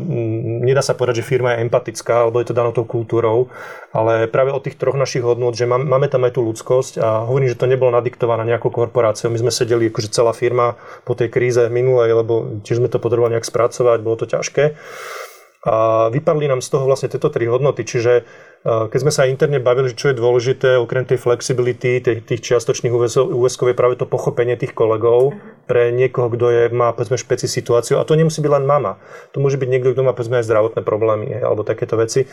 nedá 0.62 0.82
sa 0.86 0.94
povedať, 0.94 1.22
že 1.22 1.30
firma 1.34 1.54
je 1.54 1.66
empatická, 1.66 2.26
alebo 2.26 2.38
je 2.38 2.46
to 2.46 2.54
danou 2.54 2.70
tou 2.70 2.86
kultúrou, 2.86 3.50
ale 3.90 4.30
práve 4.30 4.54
od 4.54 4.62
tých 4.62 4.78
troch 4.78 4.94
našich 4.94 5.26
hodnot, 5.26 5.58
že 5.58 5.66
máme 5.66 6.06
tam 6.06 6.22
aj 6.22 6.38
tú 6.38 6.46
ľudskosť 6.46 7.02
a 7.02 7.26
hovorím, 7.26 7.50
že 7.50 7.58
to 7.58 7.66
nebolo 7.66 7.90
nadiktované 7.90 8.46
nejakou 8.46 8.70
korporáciou. 8.70 9.34
My 9.34 9.42
sme 9.42 9.50
sedeli 9.50 9.90
akože 9.90 10.14
celá 10.14 10.30
firma 10.30 10.78
po 11.02 11.18
tej 11.18 11.34
kríze 11.34 11.66
minulej, 11.66 12.22
lebo 12.22 12.62
tiež 12.62 12.78
sme 12.78 12.86
to 12.86 13.02
potrebovali 13.02 13.34
nejak 13.34 13.48
spracovať, 13.48 13.98
bolo 14.06 14.16
to 14.22 14.30
ťažké. 14.30 14.78
A 15.62 16.10
vypadli 16.10 16.50
nám 16.50 16.58
z 16.58 16.74
toho 16.74 16.90
vlastne 16.90 17.06
tieto 17.06 17.30
tri 17.30 17.46
hodnoty, 17.46 17.86
čiže 17.86 18.26
keď 18.62 18.98
sme 18.98 19.10
sa 19.10 19.26
interne 19.26 19.58
bavili, 19.58 19.90
že 19.90 19.98
čo 19.98 20.14
je 20.14 20.20
dôležité, 20.22 20.78
okrem 20.78 21.02
tej 21.02 21.18
flexibility, 21.18 21.98
tých, 21.98 22.22
tých 22.22 22.40
čiastočných 22.46 22.94
úväzkov 22.94 23.66
je 23.66 23.74
práve 23.74 23.98
to 23.98 24.06
pochopenie 24.06 24.54
tých 24.54 24.70
kolegov 24.70 25.34
pre 25.66 25.90
niekoho, 25.90 26.30
kto 26.30 26.46
je, 26.46 26.62
má 26.70 26.94
povedzme 26.94 27.18
špeci 27.18 27.50
situáciu. 27.50 27.98
A 27.98 28.06
to 28.06 28.14
nemusí 28.14 28.38
byť 28.38 28.52
len 28.54 28.62
mama. 28.62 29.02
To 29.34 29.42
môže 29.42 29.58
byť 29.58 29.66
niekto, 29.66 29.90
kto 29.98 30.06
má 30.06 30.14
povedzme 30.14 30.38
aj 30.38 30.46
zdravotné 30.46 30.86
problémy 30.86 31.42
alebo 31.42 31.66
takéto 31.66 31.98
veci. 31.98 32.30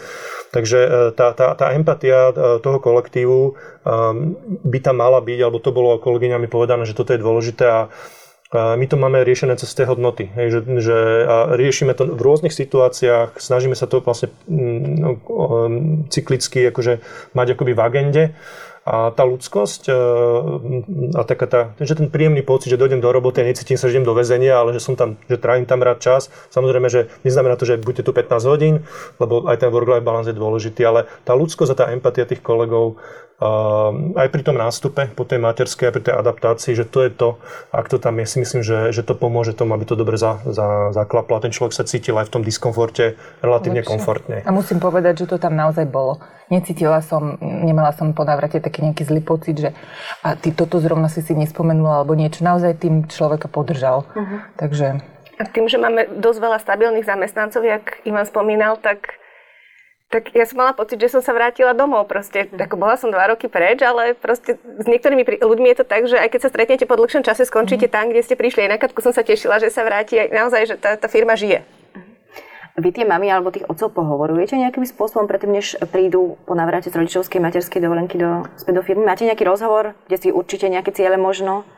Takže 0.54 0.80
e, 0.86 0.89
tá, 1.18 1.34
tá, 1.34 1.58
tá 1.58 1.74
empatia 1.74 2.30
e, 2.30 2.62
toho 2.62 2.78
kolektívu 2.78 3.39
e, 3.50 3.52
by 4.70 4.80
tam 4.86 5.02
mala 5.02 5.26
byť, 5.26 5.39
alebo 5.42 5.58
to 5.58 5.74
bolo 5.74 5.98
kolegyňami 5.98 6.46
povedané, 6.46 6.86
že 6.86 6.94
toto 6.94 7.18
je 7.18 7.26
dôležité 7.26 7.65
a 7.65 7.82
my 8.54 8.86
to 8.90 8.98
máme 8.98 9.22
riešené 9.22 9.54
cez 9.62 9.70
tie 9.78 9.86
hodnoty, 9.86 10.26
hej, 10.34 10.50
že, 10.50 10.60
že 10.82 10.98
a 11.30 11.54
riešime 11.54 11.94
to 11.94 12.10
v 12.10 12.18
rôznych 12.18 12.50
situáciách, 12.50 13.38
snažíme 13.38 13.78
sa 13.78 13.86
to 13.86 14.02
vlastne 14.02 14.34
mm, 14.50 14.82
no, 14.98 15.10
cyklicky 16.10 16.66
akože 16.74 16.98
mať 17.38 17.48
akoby 17.54 17.78
v 17.78 17.84
agende 17.86 18.24
a 18.90 19.14
tá 19.14 19.22
ľudskosť 19.22 19.82
e, 19.86 19.94
a 21.14 21.22
taká 21.22 21.46
tá, 21.46 21.62
že 21.78 21.94
ten 21.94 22.10
príjemný 22.10 22.42
pocit, 22.42 22.74
že 22.74 22.82
dojdem 22.82 22.98
do 22.98 23.14
roboty 23.14 23.46
a 23.46 23.46
necítim 23.46 23.78
sa, 23.78 23.86
že 23.86 24.02
idem 24.02 24.10
do 24.10 24.18
väzenia, 24.18 24.58
ale 24.58 24.74
že 24.74 24.82
som 24.82 24.98
tam, 24.98 25.22
že 25.30 25.38
trávim 25.38 25.70
tam 25.70 25.86
rád 25.86 26.02
čas. 26.02 26.34
Samozrejme, 26.50 26.90
že 26.90 27.06
neznamená 27.22 27.54
to, 27.54 27.70
že 27.70 27.78
budete 27.78 28.02
tu 28.02 28.18
15 28.18 28.50
hodín, 28.50 28.82
lebo 29.22 29.46
aj 29.46 29.62
ten 29.62 29.70
work-life 29.70 30.02
balance 30.02 30.26
je 30.26 30.34
dôležitý, 30.34 30.82
ale 30.90 31.06
tá 31.22 31.38
ľudskosť 31.38 31.70
a 31.70 31.78
tá 31.78 31.86
empatia 31.94 32.26
tých 32.26 32.42
kolegov 32.42 32.98
aj 34.19 34.28
pri 34.36 34.41
tom 34.43 34.60
nástupe 34.60 35.15
po 35.15 35.23
tej 35.23 35.39
materskej 35.39 35.88
a 35.88 35.95
pri 35.95 36.04
tej 36.04 36.15
adaptácii, 36.19 36.75
že 36.75 36.84
to 36.84 37.08
je 37.08 37.12
to, 37.12 37.30
ak 37.71 37.88
to 37.88 37.95
tam 37.95 38.19
je, 38.19 38.28
si 38.28 38.38
myslím, 38.43 38.60
že, 38.60 38.91
že 38.91 38.99
to 38.99 39.15
pomôže 39.15 39.56
tomu, 39.56 39.80
aby 39.80 39.88
to 39.88 39.95
dobre 39.95 40.19
za, 40.19 40.43
za, 40.43 40.91
zaklaplo 40.91 41.39
a 41.39 41.43
ten 41.43 41.56
človek 41.56 41.71
sa 41.71 41.88
cítil 41.88 42.19
aj 42.19 42.28
v 42.28 42.34
tom 42.36 42.43
diskomforte 42.43 43.15
relatívne 43.39 43.80
Lepšie. 43.80 43.91
komfortne. 43.95 44.38
A 44.43 44.52
musím 44.52 44.84
povedať, 44.84 45.23
že 45.23 45.25
to 45.32 45.38
tam 45.39 45.56
naozaj 45.56 45.88
bolo. 45.88 46.19
Necítila 46.52 46.99
som, 46.99 47.39
nemala 47.39 47.95
som 47.95 48.12
po 48.12 48.28
návrate 48.28 48.60
taký 48.60 48.84
nejaký 48.84 49.08
zlý 49.08 49.21
pocit, 49.23 49.56
že 49.56 49.69
a 50.19 50.36
ty 50.36 50.52
toto 50.52 50.84
zrovna 50.84 51.08
si 51.08 51.23
si 51.23 51.32
nespomenula 51.32 52.04
alebo 52.04 52.19
niečo. 52.19 52.43
Naozaj 52.43 52.84
tým 52.84 53.08
človeka 53.08 53.47
podržal. 53.47 54.04
Uh-huh. 54.04 54.43
Takže... 54.60 54.99
A 55.39 55.47
tým, 55.47 55.71
že 55.71 55.80
máme 55.80 56.19
dosť 56.19 56.39
veľa 56.43 56.60
stabilných 56.60 57.08
zamestnancov, 57.08 57.63
jak 57.63 58.04
Ivan 58.04 58.28
spomínal, 58.28 58.75
tak 58.84 59.19
tak 60.10 60.34
ja 60.34 60.41
som 60.50 60.58
mala 60.58 60.74
pocit, 60.74 60.98
že 60.98 61.13
som 61.13 61.22
sa 61.22 61.38
vrátila 61.38 61.78
domov 61.78 62.10
proste. 62.10 62.50
Ako 62.50 62.82
bola 62.82 62.98
som 62.98 63.13
dva 63.13 63.30
roky 63.30 63.45
preč, 63.45 63.78
ale 63.86 64.17
proste 64.17 64.58
s 64.58 64.86
niektorými 64.89 65.22
ľuďmi 65.38 65.67
je 65.69 65.78
to 65.78 65.86
tak, 65.86 66.10
že 66.10 66.17
aj 66.17 66.34
keď 66.34 66.39
sa 66.41 66.50
stretnete 66.50 66.86
po 66.89 66.98
dlhšom 66.98 67.22
čase, 67.22 67.45
skončíte 67.45 67.86
mm. 67.86 67.93
tam, 67.93 68.10
kde 68.10 68.26
ste 68.26 68.34
prišli. 68.34 68.65
Aj 68.65 68.74
na 68.74 68.82
som 68.82 69.13
sa 69.13 69.22
tešila, 69.22 69.62
že 69.62 69.69
sa 69.69 69.86
vráti. 69.86 70.17
Aj 70.17 70.34
naozaj, 70.34 70.62
že 70.65 70.76
tá, 70.82 70.98
tá 70.98 71.06
firma 71.06 71.38
žije. 71.38 71.62
vy 72.82 72.89
tie 72.89 73.06
mami 73.06 73.30
alebo 73.30 73.54
tých 73.54 73.69
otcov 73.69 73.93
pohovorujete 73.93 74.58
nejakým 74.58 74.89
spôsobom 74.89 75.30
predtým, 75.30 75.54
než 75.54 75.78
prídu 75.93 76.41
po 76.50 76.58
návrate 76.58 76.89
z 76.89 76.98
rodičovskej 76.98 77.38
materskej 77.38 77.78
dovolenky 77.78 78.17
do, 78.17 78.50
späť 78.58 78.82
do 78.82 78.84
firmy? 78.84 79.06
Máte 79.06 79.30
nejaký 79.30 79.45
rozhovor, 79.45 79.93
kde 80.10 80.17
si 80.17 80.28
určite 80.34 80.74
nejaké 80.74 80.89
ciele 80.89 81.22
možno? 81.22 81.69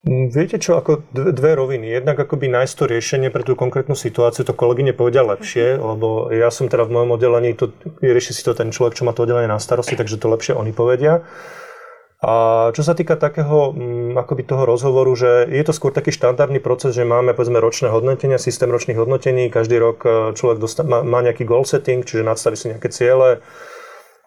Mm, 0.00 0.32
viete 0.32 0.56
čo, 0.56 0.80
ako 0.80 1.12
dve, 1.12 1.52
roviny. 1.52 1.84
Jednak 1.92 2.16
akoby 2.16 2.48
nájsť 2.48 2.72
to 2.72 2.84
riešenie 2.88 3.28
pre 3.28 3.44
tú 3.44 3.52
konkrétnu 3.52 3.92
situáciu, 3.92 4.48
to 4.48 4.56
kolegyne 4.56 4.96
povedia 4.96 5.20
lepšie, 5.20 5.76
lebo 5.76 6.32
ja 6.32 6.48
som 6.48 6.72
teda 6.72 6.88
v 6.88 6.94
mojom 6.96 7.20
oddelení, 7.20 7.52
to, 7.52 7.76
rieši 8.00 8.32
si 8.32 8.40
to 8.40 8.56
ten 8.56 8.72
človek, 8.72 8.96
čo 8.96 9.04
má 9.04 9.12
to 9.12 9.28
oddelenie 9.28 9.52
na 9.52 9.60
starosti, 9.60 10.00
takže 10.00 10.16
to 10.16 10.32
lepšie 10.32 10.56
oni 10.56 10.72
povedia. 10.72 11.20
A 12.20 12.32
čo 12.76 12.84
sa 12.84 12.96
týka 12.96 13.16
takého 13.16 13.76
mm, 13.76 14.16
akoby 14.16 14.44
toho 14.48 14.64
rozhovoru, 14.64 15.12
že 15.16 15.44
je 15.48 15.64
to 15.64 15.72
skôr 15.76 15.92
taký 15.92 16.12
štandardný 16.16 16.64
proces, 16.64 16.96
že 16.96 17.04
máme 17.04 17.36
povedzme 17.36 17.60
ročné 17.60 17.92
hodnotenia, 17.92 18.40
systém 18.40 18.72
ročných 18.72 18.96
hodnotení, 18.96 19.52
každý 19.52 19.80
rok 19.80 20.04
e, 20.04 20.08
človek 20.32 20.60
dostá, 20.60 20.80
má, 20.80 21.00
má 21.04 21.24
nejaký 21.24 21.44
goal 21.44 21.64
setting, 21.64 22.04
čiže 22.04 22.24
nadstaví 22.24 22.56
si 22.56 22.72
nejaké 22.72 22.88
ciele, 22.88 23.40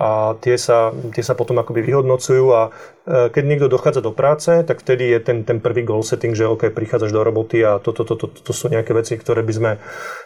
a 0.03 0.35
tie 0.43 0.59
sa, 0.59 0.91
tie 1.15 1.23
sa 1.23 1.31
potom 1.31 1.55
akoby 1.63 1.79
vyhodnocujú 1.79 2.45
a 2.51 2.61
e, 2.67 3.31
keď 3.31 3.43
niekto 3.47 3.67
dochádza 3.71 4.03
do 4.03 4.11
práce, 4.11 4.51
tak 4.67 4.83
vtedy 4.83 5.07
je 5.15 5.19
ten, 5.23 5.37
ten 5.47 5.63
prvý 5.63 5.87
goal 5.87 6.03
setting, 6.03 6.35
že 6.35 6.43
OK, 6.43 6.75
prichádzaš 6.75 7.15
do 7.15 7.23
roboty 7.23 7.63
a 7.63 7.79
toto 7.79 8.03
to, 8.03 8.19
to, 8.19 8.27
to, 8.27 8.51
to 8.51 8.51
sú 8.51 8.67
nejaké 8.67 8.91
veci, 8.91 9.15
ktoré 9.15 9.47
by 9.47 9.53
sme 9.55 9.71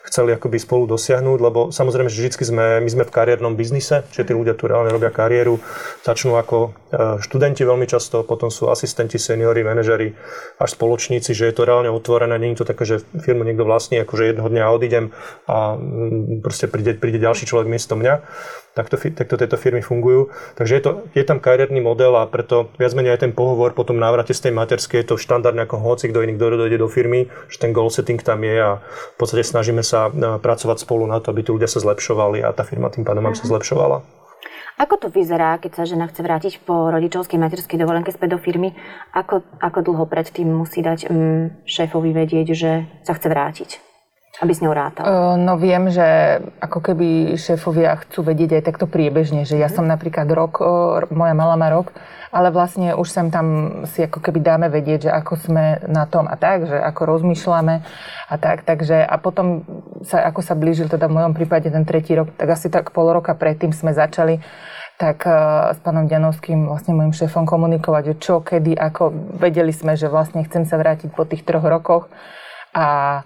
chceli 0.10 0.34
akoby 0.34 0.58
spolu 0.58 0.90
dosiahnuť, 0.90 1.38
lebo 1.38 1.70
samozrejme, 1.70 2.10
že 2.10 2.26
vždy 2.26 2.30
sme, 2.42 2.66
my 2.82 2.90
sme 2.90 3.04
v 3.06 3.14
kariérnom 3.14 3.54
biznise, 3.54 4.02
čiže 4.10 4.32
tí 4.32 4.34
ľudia 4.34 4.58
tu 4.58 4.66
reálne 4.66 4.90
robia 4.90 5.14
kariéru, 5.14 5.62
začnú 6.02 6.42
ako 6.42 6.58
e, 6.66 6.70
študenti 7.22 7.62
veľmi 7.62 7.86
často, 7.86 8.26
potom 8.26 8.50
sú 8.50 8.74
asistenti, 8.74 9.22
seniori, 9.22 9.62
manažeri, 9.62 10.10
až 10.58 10.70
spoločníci, 10.74 11.38
že 11.38 11.52
je 11.52 11.54
to 11.54 11.70
reálne 11.70 11.94
otvorené, 11.94 12.34
nie 12.42 12.58
je 12.58 12.66
to 12.66 12.70
také, 12.74 12.84
že 12.90 13.06
firmu 13.22 13.46
niekto 13.46 13.62
vlastní, 13.62 14.02
akože 14.02 14.34
jedného 14.34 14.50
dňa 14.50 14.74
odídem 14.74 15.06
a 15.46 15.78
proste 16.42 16.66
príde, 16.66 16.98
príde 16.98 17.22
ďalší 17.22 17.46
človek 17.46 17.70
miesto 17.70 17.94
mňa 17.94 18.26
takto, 18.78 19.02
takto 19.02 19.36
tieto 19.42 19.58
firmy 19.58 19.82
fungujú. 19.82 20.30
Takže 20.54 20.74
je, 20.78 20.82
to, 20.86 20.92
je 21.18 21.26
tam 21.26 21.42
kariérny 21.42 21.82
model 21.82 22.14
a 22.14 22.30
preto 22.30 22.70
viac 22.78 22.94
menej 22.94 23.18
aj 23.18 23.26
ten 23.26 23.34
pohovor 23.34 23.74
po 23.74 23.82
tom 23.82 23.98
návrate 23.98 24.38
z 24.38 24.50
tej 24.50 24.54
materskej 24.54 25.02
je 25.02 25.08
to 25.10 25.16
štandardne 25.18 25.66
ako 25.66 25.82
hoci 25.82 26.14
kto 26.14 26.22
iný, 26.22 26.38
kto 26.38 26.62
dojde 26.62 26.78
do 26.78 26.86
firmy, 26.86 27.26
že 27.50 27.58
ten 27.58 27.74
goal 27.74 27.90
setting 27.90 28.22
tam 28.22 28.46
je 28.46 28.54
a 28.54 28.78
v 28.86 29.18
podstate 29.18 29.42
snažíme 29.42 29.82
sa 29.82 30.14
e, 30.14 30.38
pracovať 30.38 30.86
spolu 30.86 31.10
na 31.10 31.18
to, 31.18 31.34
aby 31.34 31.42
tí 31.42 31.50
ľudia 31.50 31.66
sa 31.66 31.82
zlepšovali 31.82 32.46
a 32.46 32.54
tá 32.54 32.62
firma 32.62 32.94
tým 32.94 33.02
pádom 33.02 33.34
sa 33.34 33.50
mhm. 33.50 33.52
zlepšovala. 33.58 33.98
Ako 34.78 35.02
to 35.02 35.08
vyzerá, 35.10 35.58
keď 35.58 35.72
sa 35.74 35.84
žena 35.90 36.06
chce 36.06 36.22
vrátiť 36.22 36.54
po 36.62 36.94
rodičovskej 36.94 37.42
materskej 37.42 37.82
dovolenke 37.82 38.14
späť 38.14 38.38
do 38.38 38.40
firmy? 38.40 38.78
Ako, 39.10 39.42
ako 39.58 39.82
dlho 39.82 40.06
predtým 40.06 40.54
musí 40.54 40.86
dať 40.86 41.10
mm, 41.10 41.66
šéfovi 41.66 42.14
vedieť, 42.14 42.48
že 42.54 42.86
sa 43.02 43.18
chce 43.18 43.26
vrátiť? 43.26 43.87
Aby 44.42 44.52
s 44.54 44.62
ňou 44.62 44.74
rátal? 44.74 45.06
No 45.38 45.58
viem, 45.58 45.90
že 45.90 46.40
ako 46.62 46.80
keby 46.82 47.40
šéfovia 47.42 47.98
chcú 48.06 48.22
vedieť 48.22 48.62
aj 48.62 48.64
takto 48.70 48.86
priebežne, 48.86 49.44
že 49.44 49.58
ja 49.58 49.70
mhm. 49.70 49.76
som 49.76 49.86
napríklad 49.90 50.30
rok, 50.30 50.62
moja 51.10 51.34
mala 51.34 51.58
má 51.58 51.74
rok, 51.74 51.94
ale 52.30 52.52
vlastne 52.52 52.94
už 52.94 53.08
sem 53.08 53.28
tam 53.32 53.80
si 53.88 54.04
ako 54.04 54.20
keby 54.20 54.44
dáme 54.44 54.68
vedieť, 54.68 55.08
že 55.08 55.12
ako 55.12 55.34
sme 55.40 55.66
na 55.88 56.06
tom 56.06 56.28
a 56.28 56.36
tak, 56.36 56.68
že 56.68 56.78
ako 56.78 57.18
rozmýšľame 57.18 57.76
a 58.28 58.36
tak, 58.36 58.68
takže 58.68 59.00
a 59.00 59.16
potom 59.18 59.64
sa, 60.04 60.28
ako 60.28 60.44
sa 60.44 60.54
blížil 60.54 60.92
teda 60.92 61.08
v 61.08 61.18
mojom 61.18 61.34
prípade 61.34 61.72
ten 61.72 61.88
tretí 61.88 62.14
rok, 62.14 62.36
tak 62.36 62.52
asi 62.52 62.68
tak 62.68 62.92
pol 62.92 63.10
roka 63.10 63.32
predtým 63.34 63.72
sme 63.72 63.96
začali 63.96 64.44
tak 64.98 65.30
s 65.74 65.78
pánom 65.86 66.10
Ďanovským, 66.10 66.66
vlastne 66.66 66.98
môjim 66.98 67.14
šéfom 67.14 67.46
komunikovať, 67.46 68.04
že 68.12 68.16
čo, 68.18 68.42
kedy, 68.42 68.74
ako 68.74 69.14
vedeli 69.38 69.70
sme, 69.70 69.94
že 69.94 70.10
vlastne 70.10 70.42
chcem 70.42 70.66
sa 70.66 70.82
vrátiť 70.82 71.14
po 71.14 71.22
tých 71.22 71.46
troch 71.46 71.62
rokoch 71.62 72.10
a 72.74 73.22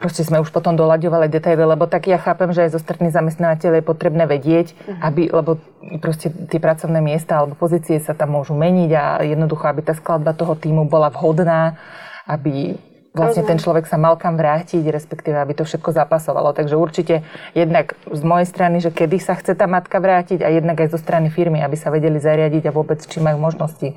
proste 0.00 0.24
sme 0.24 0.40
už 0.40 0.48
potom 0.48 0.72
doľaďovali 0.80 1.28
detaily, 1.28 1.60
lebo 1.60 1.84
tak 1.84 2.08
ja 2.08 2.16
chápem, 2.16 2.56
že 2.56 2.64
aj 2.64 2.74
zo 2.74 2.80
strany 2.80 3.12
zamestnávateľa 3.12 3.84
je 3.84 3.84
potrebné 3.84 4.24
vedieť, 4.24 4.72
uh-huh. 4.72 5.04
aby, 5.04 5.22
lebo 5.28 5.60
proste 6.00 6.32
tie 6.32 6.56
pracovné 6.56 7.04
miesta 7.04 7.36
alebo 7.36 7.52
pozície 7.52 8.00
sa 8.00 8.16
tam 8.16 8.40
môžu 8.40 8.56
meniť 8.56 8.90
a 8.96 9.04
jednoducho, 9.20 9.68
aby 9.68 9.84
tá 9.84 9.92
skladba 9.92 10.32
toho 10.32 10.56
týmu 10.56 10.88
bola 10.88 11.12
vhodná, 11.12 11.76
aby 12.24 12.80
vlastne 13.12 13.42
ten 13.42 13.58
človek 13.58 13.84
sa 13.84 14.00
mal 14.00 14.16
kam 14.16 14.40
vrátiť, 14.40 14.86
respektíve 14.88 15.36
aby 15.36 15.52
to 15.52 15.68
všetko 15.68 15.92
zapasovalo. 15.92 16.56
Takže 16.56 16.80
určite 16.80 17.26
jednak 17.52 17.98
z 18.08 18.22
mojej 18.24 18.46
strany, 18.48 18.80
že 18.80 18.94
kedy 18.94 19.20
sa 19.20 19.36
chce 19.36 19.52
tá 19.52 19.68
matka 19.68 20.00
vrátiť 20.00 20.40
a 20.40 20.48
jednak 20.48 20.80
aj 20.80 20.96
zo 20.96 20.98
strany 20.98 21.28
firmy, 21.28 21.60
aby 21.60 21.76
sa 21.76 21.92
vedeli 21.92 22.16
zariadiť 22.16 22.70
a 22.70 22.74
vôbec 22.74 23.02
či 23.04 23.20
majú 23.20 23.36
možnosti 23.36 23.92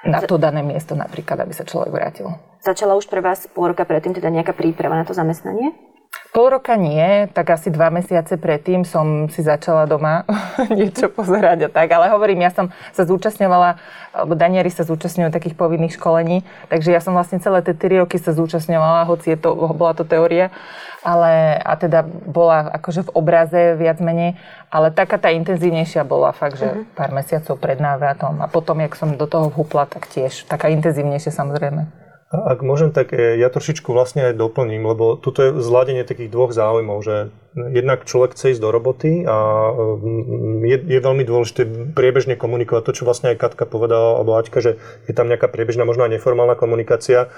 na 0.00 0.24
to 0.24 0.40
dané 0.40 0.64
miesto 0.64 0.96
napríklad, 0.96 1.44
aby 1.44 1.52
sa 1.52 1.68
človek 1.68 1.92
vrátil. 1.92 2.32
Začala 2.60 2.92
už 2.92 3.08
pre 3.08 3.24
vás 3.24 3.48
pol 3.48 3.72
roka 3.72 3.88
predtým 3.88 4.12
teda 4.12 4.28
nejaká 4.28 4.52
príprava 4.52 4.92
na 4.92 5.08
to 5.08 5.16
zamestnanie? 5.16 5.72
Pol 6.30 6.52
roka 6.52 6.76
nie, 6.76 7.26
tak 7.32 7.56
asi 7.56 7.72
dva 7.72 7.88
mesiace 7.88 8.36
predtým 8.36 8.84
som 8.84 9.32
si 9.32 9.40
začala 9.40 9.88
doma 9.88 10.28
niečo 10.78 11.08
pozerať 11.08 11.66
a 11.66 11.68
tak, 11.72 11.88
ale 11.90 12.12
hovorím, 12.12 12.44
ja 12.44 12.52
som 12.52 12.68
sa 12.92 13.02
zúčastňovala, 13.08 13.80
alebo 14.12 14.36
Daniari 14.36 14.68
sa 14.68 14.84
zúčastňujú 14.84 15.32
takých 15.32 15.56
povinných 15.58 15.96
školení, 15.96 16.44
takže 16.68 16.92
ja 16.92 17.00
som 17.00 17.16
vlastne 17.16 17.40
celé 17.42 17.64
tie 17.64 17.74
3 17.74 18.04
roky 18.06 18.20
sa 18.20 18.36
zúčastňovala, 18.36 19.08
hoci 19.08 19.34
je 19.34 19.38
to, 19.40 19.56
bola 19.74 19.96
to 19.96 20.04
teória, 20.04 20.52
ale 21.00 21.56
a 21.58 21.74
teda 21.80 22.04
bola 22.06 22.68
akože 22.76 23.08
v 23.08 23.14
obraze 23.16 23.62
viac 23.80 23.98
menej, 24.04 24.36
ale 24.68 24.92
taká 24.92 25.16
tá 25.16 25.32
intenzívnejšia 25.32 26.04
bola 26.04 26.30
fakt, 26.36 26.60
že 26.60 26.68
uh-huh. 26.68 26.84
pár 26.94 27.10
mesiacov 27.10 27.56
pred 27.56 27.80
návratom 27.80 28.38
a 28.38 28.46
potom, 28.46 28.78
jak 28.84 28.94
som 28.94 29.16
do 29.16 29.24
toho 29.24 29.48
vhupla, 29.48 29.88
tak 29.88 30.06
tiež 30.12 30.44
taká 30.44 30.68
intenzívnejšia 30.68 31.32
samozrejme. 31.32 32.09
Ak 32.30 32.62
môžem, 32.62 32.94
tak 32.94 33.10
e, 33.10 33.34
ja 33.42 33.50
trošičku 33.50 33.90
vlastne 33.90 34.30
aj 34.30 34.38
doplním, 34.38 34.86
lebo 34.86 35.18
tuto 35.18 35.42
je 35.42 35.50
zladenie 35.58 36.06
takých 36.06 36.30
dvoch 36.30 36.54
záujmov, 36.54 37.02
že 37.02 37.34
jednak 37.58 38.06
človek 38.06 38.38
chce 38.38 38.54
ísť 38.54 38.62
do 38.62 38.70
roboty 38.70 39.26
a 39.26 39.36
mm, 39.74 40.62
je, 40.62 40.78
je 40.78 40.98
veľmi 41.02 41.26
dôležité 41.26 41.90
priebežne 41.90 42.38
komunikovať 42.38 42.86
to, 42.86 43.02
čo 43.02 43.02
vlastne 43.02 43.34
aj 43.34 43.42
Katka 43.42 43.66
povedala, 43.66 44.22
alebo 44.22 44.38
Aťka, 44.38 44.62
že 44.62 44.78
je 45.10 45.14
tam 45.14 45.26
nejaká 45.26 45.50
priebežná, 45.50 45.82
možno 45.82 46.06
aj 46.06 46.22
neformálna 46.22 46.54
komunikácia. 46.54 47.34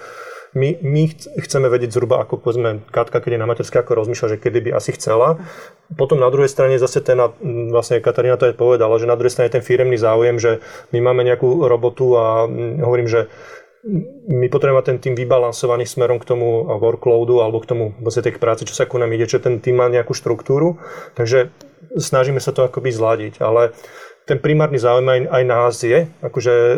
My, 0.53 0.77
my 0.85 1.09
chceme 1.41 1.73
vedieť 1.73 1.97
zhruba, 1.97 2.21
ako 2.21 2.45
povedzme 2.45 2.85
Katka, 2.93 3.25
keď 3.25 3.41
je 3.41 3.41
na 3.41 3.49
materské, 3.49 3.81
ako 3.81 3.97
rozmýšľa, 3.97 4.37
že 4.37 4.41
kedy 4.45 4.69
by 4.69 4.71
asi 4.77 4.93
chcela. 4.93 5.41
Potom 5.97 6.21
na 6.21 6.29
druhej 6.29 6.53
strane 6.53 6.77
zase 6.77 7.01
ten, 7.01 7.17
vlastne 7.73 8.05
Katarína 8.05 8.37
to 8.37 8.53
aj 8.53 8.61
povedala, 8.61 9.01
že 9.01 9.09
na 9.09 9.17
druhej 9.17 9.33
strane 9.33 9.49
ten 9.49 9.65
firemný 9.65 9.97
záujem, 9.97 10.37
že 10.37 10.61
my 10.93 11.01
máme 11.01 11.25
nejakú 11.25 11.65
robotu 11.65 12.13
a 12.21 12.45
hovorím, 12.85 13.09
že 13.09 13.33
my 14.31 14.47
potrebujeme 14.47 14.87
ten 14.87 14.99
tým 15.03 15.15
vybalansovaný 15.19 15.91
smerom 15.91 16.23
k 16.23 16.29
tomu 16.31 16.63
workloadu 16.79 17.43
alebo 17.43 17.59
k 17.59 17.67
tomu 17.67 17.85
vlastne 17.99 18.23
tej 18.23 18.39
práci, 18.39 18.63
čo 18.63 18.79
sa 18.79 18.87
ku 18.87 18.95
nám 18.95 19.11
ide, 19.11 19.27
že 19.27 19.43
ten 19.43 19.59
tým 19.59 19.83
má 19.83 19.91
nejakú 19.91 20.15
štruktúru. 20.15 20.79
Takže 21.19 21.51
snažíme 21.99 22.39
sa 22.39 22.55
to 22.55 22.63
akoby 22.63 22.95
zladiť, 22.95 23.43
ale 23.43 23.75
ten 24.23 24.39
primárny 24.39 24.79
záujem 24.79 25.03
aj, 25.03 25.21
aj 25.35 25.45
nás 25.51 25.75
je, 25.83 26.07
akože 26.23 26.55
e, 26.55 26.77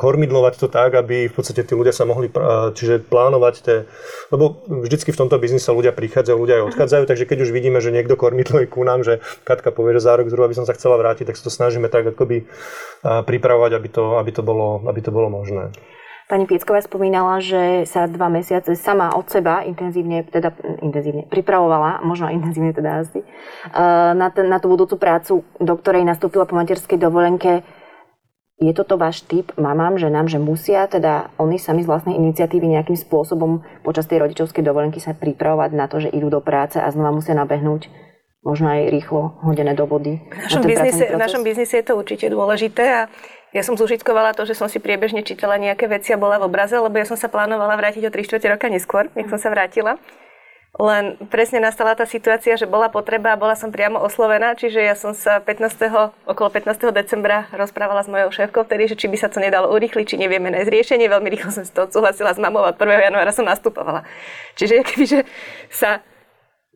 kormidlovať 0.00 0.54
to 0.64 0.68
tak, 0.72 0.96
aby 0.96 1.28
v 1.28 1.34
podstate 1.36 1.60
tí 1.60 1.76
ľudia 1.76 1.92
sa 1.92 2.08
mohli, 2.08 2.32
čiže 2.72 3.04
plánovať 3.04 3.54
tie, 3.60 3.84
lebo 4.32 4.64
vždycky 4.64 5.12
v 5.12 5.20
tomto 5.20 5.36
biznise 5.36 5.68
ľudia 5.68 5.92
prichádzajú, 5.92 6.40
ľudia 6.40 6.64
aj 6.64 6.66
odchádzajú, 6.72 7.04
takže 7.04 7.28
keď 7.28 7.38
už 7.44 7.52
vidíme, 7.52 7.84
že 7.84 7.92
niekto 7.92 8.16
kormidluje 8.16 8.64
ku 8.72 8.80
nám, 8.80 9.04
že 9.04 9.20
Katka 9.44 9.76
povie, 9.76 10.00
že 10.00 10.08
za 10.08 10.16
rok 10.16 10.32
zhruba 10.32 10.48
by 10.48 10.56
som 10.56 10.64
sa 10.64 10.72
chcela 10.72 10.96
vrátiť, 10.96 11.28
tak 11.28 11.36
sa 11.36 11.44
to 11.44 11.52
snažíme 11.52 11.92
tak 11.92 12.16
akoby 12.16 12.48
pripravovať, 13.04 13.76
aby 13.76 13.88
to, 13.92 14.04
aby 14.16 14.30
to, 14.32 14.40
bolo, 14.40 14.80
aby 14.88 15.00
to 15.04 15.12
bolo 15.12 15.28
možné. 15.28 15.76
Pani 16.30 16.46
Piecková 16.46 16.78
spomínala, 16.78 17.42
že 17.42 17.82
sa 17.90 18.06
dva 18.06 18.30
mesiace 18.30 18.78
sama 18.78 19.10
od 19.18 19.26
seba 19.26 19.66
intenzívne, 19.66 20.22
teda 20.22 20.54
intenzívne 20.78 21.26
pripravovala, 21.26 22.06
možno 22.06 22.30
intenzívne 22.30 22.70
teda 22.70 23.02
asi, 23.02 23.26
eh, 23.26 24.12
na, 24.14 24.30
ten, 24.30 24.46
na 24.46 24.62
tú 24.62 24.70
budúcu 24.70 24.94
prácu, 24.94 25.42
do 25.58 25.74
ktorej 25.74 26.06
nastúpila 26.06 26.46
po 26.46 26.54
materskej 26.54 27.02
dovolenke. 27.02 27.66
Je 28.62 28.70
toto 28.70 28.94
váš 28.94 29.26
typ 29.26 29.50
mamám, 29.58 29.98
ženám, 29.98 30.30
že 30.30 30.38
musia 30.38 30.86
teda 30.86 31.34
oni 31.34 31.58
sami 31.58 31.82
z 31.82 31.90
vlastnej 31.90 32.14
iniciatívy 32.14 32.78
nejakým 32.78 32.94
spôsobom 32.94 33.66
počas 33.82 34.06
tej 34.06 34.22
rodičovskej 34.22 34.62
dovolenky 34.62 35.02
sa 35.02 35.18
pripravovať 35.18 35.70
na 35.74 35.90
to, 35.90 35.98
že 35.98 36.14
idú 36.14 36.30
do 36.30 36.38
práce 36.38 36.78
a 36.78 36.86
znova 36.94 37.10
musia 37.10 37.34
nabehnúť 37.34 37.90
možno 38.40 38.72
aj 38.72 38.88
rýchlo 38.88 39.40
hodené 39.44 39.76
do 39.76 39.84
vody. 39.84 40.20
V 40.20 40.38
našom, 40.46 40.62
biznise, 40.64 41.04
v 41.12 41.20
našom 41.20 41.42
biznise 41.44 41.74
je 41.80 41.84
to 41.84 41.94
určite 41.96 42.28
dôležité 42.32 42.84
a 42.84 43.02
ja 43.50 43.62
som 43.66 43.74
zúžitkovala 43.74 44.34
to, 44.38 44.46
že 44.46 44.54
som 44.54 44.70
si 44.70 44.78
priebežne 44.78 45.26
čítala 45.26 45.58
nejaké 45.58 45.90
veci 45.90 46.14
a 46.14 46.20
bola 46.20 46.38
v 46.38 46.46
obraze, 46.46 46.78
lebo 46.78 46.94
ja 46.94 47.06
som 47.06 47.18
sa 47.18 47.26
plánovala 47.26 47.74
vrátiť 47.74 48.06
o 48.06 48.10
3 48.14 48.38
4 48.38 48.54
roka 48.54 48.70
neskôr, 48.70 49.10
nech 49.18 49.26
som 49.26 49.42
sa 49.42 49.50
vrátila. 49.50 49.98
Len 50.78 51.18
presne 51.26 51.58
nastala 51.58 51.98
tá 51.98 52.06
situácia, 52.06 52.54
že 52.54 52.62
bola 52.62 52.86
potreba 52.86 53.34
a 53.34 53.40
bola 53.40 53.58
som 53.58 53.74
priamo 53.74 53.98
oslovená, 53.98 54.54
čiže 54.54 54.78
ja 54.78 54.94
som 54.94 55.10
sa 55.18 55.42
15. 55.42 55.66
okolo 56.30 56.46
15. 56.46 56.94
decembra 56.94 57.50
rozprávala 57.50 58.06
s 58.06 58.08
mojou 58.08 58.30
šéfkou 58.30 58.62
vtedy, 58.62 58.86
že 58.86 58.94
či 58.94 59.10
by 59.10 59.18
sa 59.18 59.26
to 59.26 59.42
nedalo 59.42 59.66
urýchliť, 59.74 60.06
či 60.06 60.16
nevieme 60.22 60.46
nájsť 60.46 60.70
riešenie. 60.70 61.10
Veľmi 61.10 61.28
rýchlo 61.34 61.50
som 61.50 61.66
si 61.66 61.74
to 61.74 61.90
odsúhlasila 61.90 62.30
s 62.30 62.38
mamou 62.38 62.62
a 62.62 62.70
1. 62.70 62.86
januára 62.86 63.34
som 63.34 63.42
nastupovala. 63.42 64.06
Čiže 64.54 64.86
kebyže 64.86 65.20
sa 65.74 66.06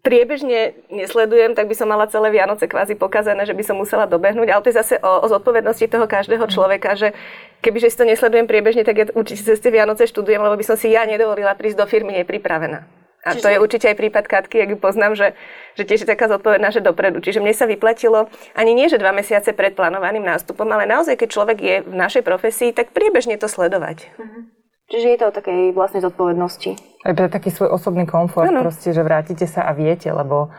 priebežne 0.04 0.76
nesledujem, 0.92 1.56
tak 1.56 1.64
by 1.64 1.74
som 1.74 1.88
mala 1.88 2.04
celé 2.06 2.28
Vianoce 2.28 2.68
kvázi 2.68 2.92
pokazané, 2.92 3.48
že 3.48 3.56
by 3.56 3.64
som 3.64 3.80
musela 3.80 4.04
dobehnúť. 4.04 4.52
Ale 4.52 4.60
to 4.60 4.68
je 4.68 4.76
zase 4.76 4.94
o, 5.00 5.24
o 5.24 5.26
zodpovednosti 5.26 5.88
toho 5.88 6.04
každého 6.04 6.44
človeka, 6.52 6.92
že 6.92 7.16
kebyže 7.64 7.88
si 7.88 7.96
to 7.96 8.04
nesledujem 8.04 8.44
priebežne, 8.44 8.84
tak 8.84 9.00
ja 9.00 9.08
určite 9.16 9.48
cez 9.48 9.58
tie 9.58 9.72
Vianoce 9.72 10.04
študujem, 10.04 10.44
lebo 10.44 10.60
by 10.60 10.64
som 10.68 10.76
si 10.76 10.92
ja 10.92 11.08
nedovolila 11.08 11.56
prísť 11.56 11.80
do 11.80 11.86
firmy 11.88 12.20
nepripravená. 12.20 12.84
A 13.24 13.32
Čiže... 13.32 13.40
to 13.40 13.48
je 13.48 13.58
určite 13.64 13.86
aj 13.88 13.96
prípad 13.96 14.24
Katky, 14.28 14.60
ak 14.60 14.76
ju 14.76 14.78
poznám, 14.78 15.16
že, 15.16 15.32
že 15.80 15.88
tiež 15.88 16.04
je 16.04 16.08
taká 16.12 16.28
zodpovedná, 16.28 16.68
že 16.68 16.84
dopredu. 16.84 17.24
Čiže 17.24 17.40
mne 17.40 17.56
sa 17.56 17.64
vyplatilo 17.64 18.28
ani 18.52 18.76
nie, 18.76 18.92
že 18.92 19.00
dva 19.00 19.16
mesiace 19.16 19.56
pred 19.56 19.72
plánovaným 19.72 20.20
nástupom, 20.20 20.68
ale 20.68 20.84
naozaj, 20.84 21.16
keď 21.16 21.28
človek 21.32 21.58
je 21.64 21.76
v 21.88 21.94
našej 21.96 22.20
profesii, 22.20 22.76
tak 22.76 22.92
priebežne 22.92 23.40
to 23.40 23.48
sledovať. 23.48 24.12
Uh-huh. 24.20 24.44
Čiže 24.88 25.06
je 25.08 25.18
to 25.18 25.26
o 25.28 25.36
takej 25.36 25.60
vlastnej 25.72 26.04
zodpovednosti. 26.04 26.70
Aj 27.04 27.12
pre 27.16 27.28
taký 27.32 27.48
svoj 27.48 27.72
osobný 27.72 28.04
komfort, 28.04 28.52
ano. 28.52 28.64
proste, 28.64 28.92
že 28.92 29.00
vrátite 29.00 29.48
sa 29.48 29.64
a 29.64 29.72
viete, 29.72 30.12
lebo 30.12 30.52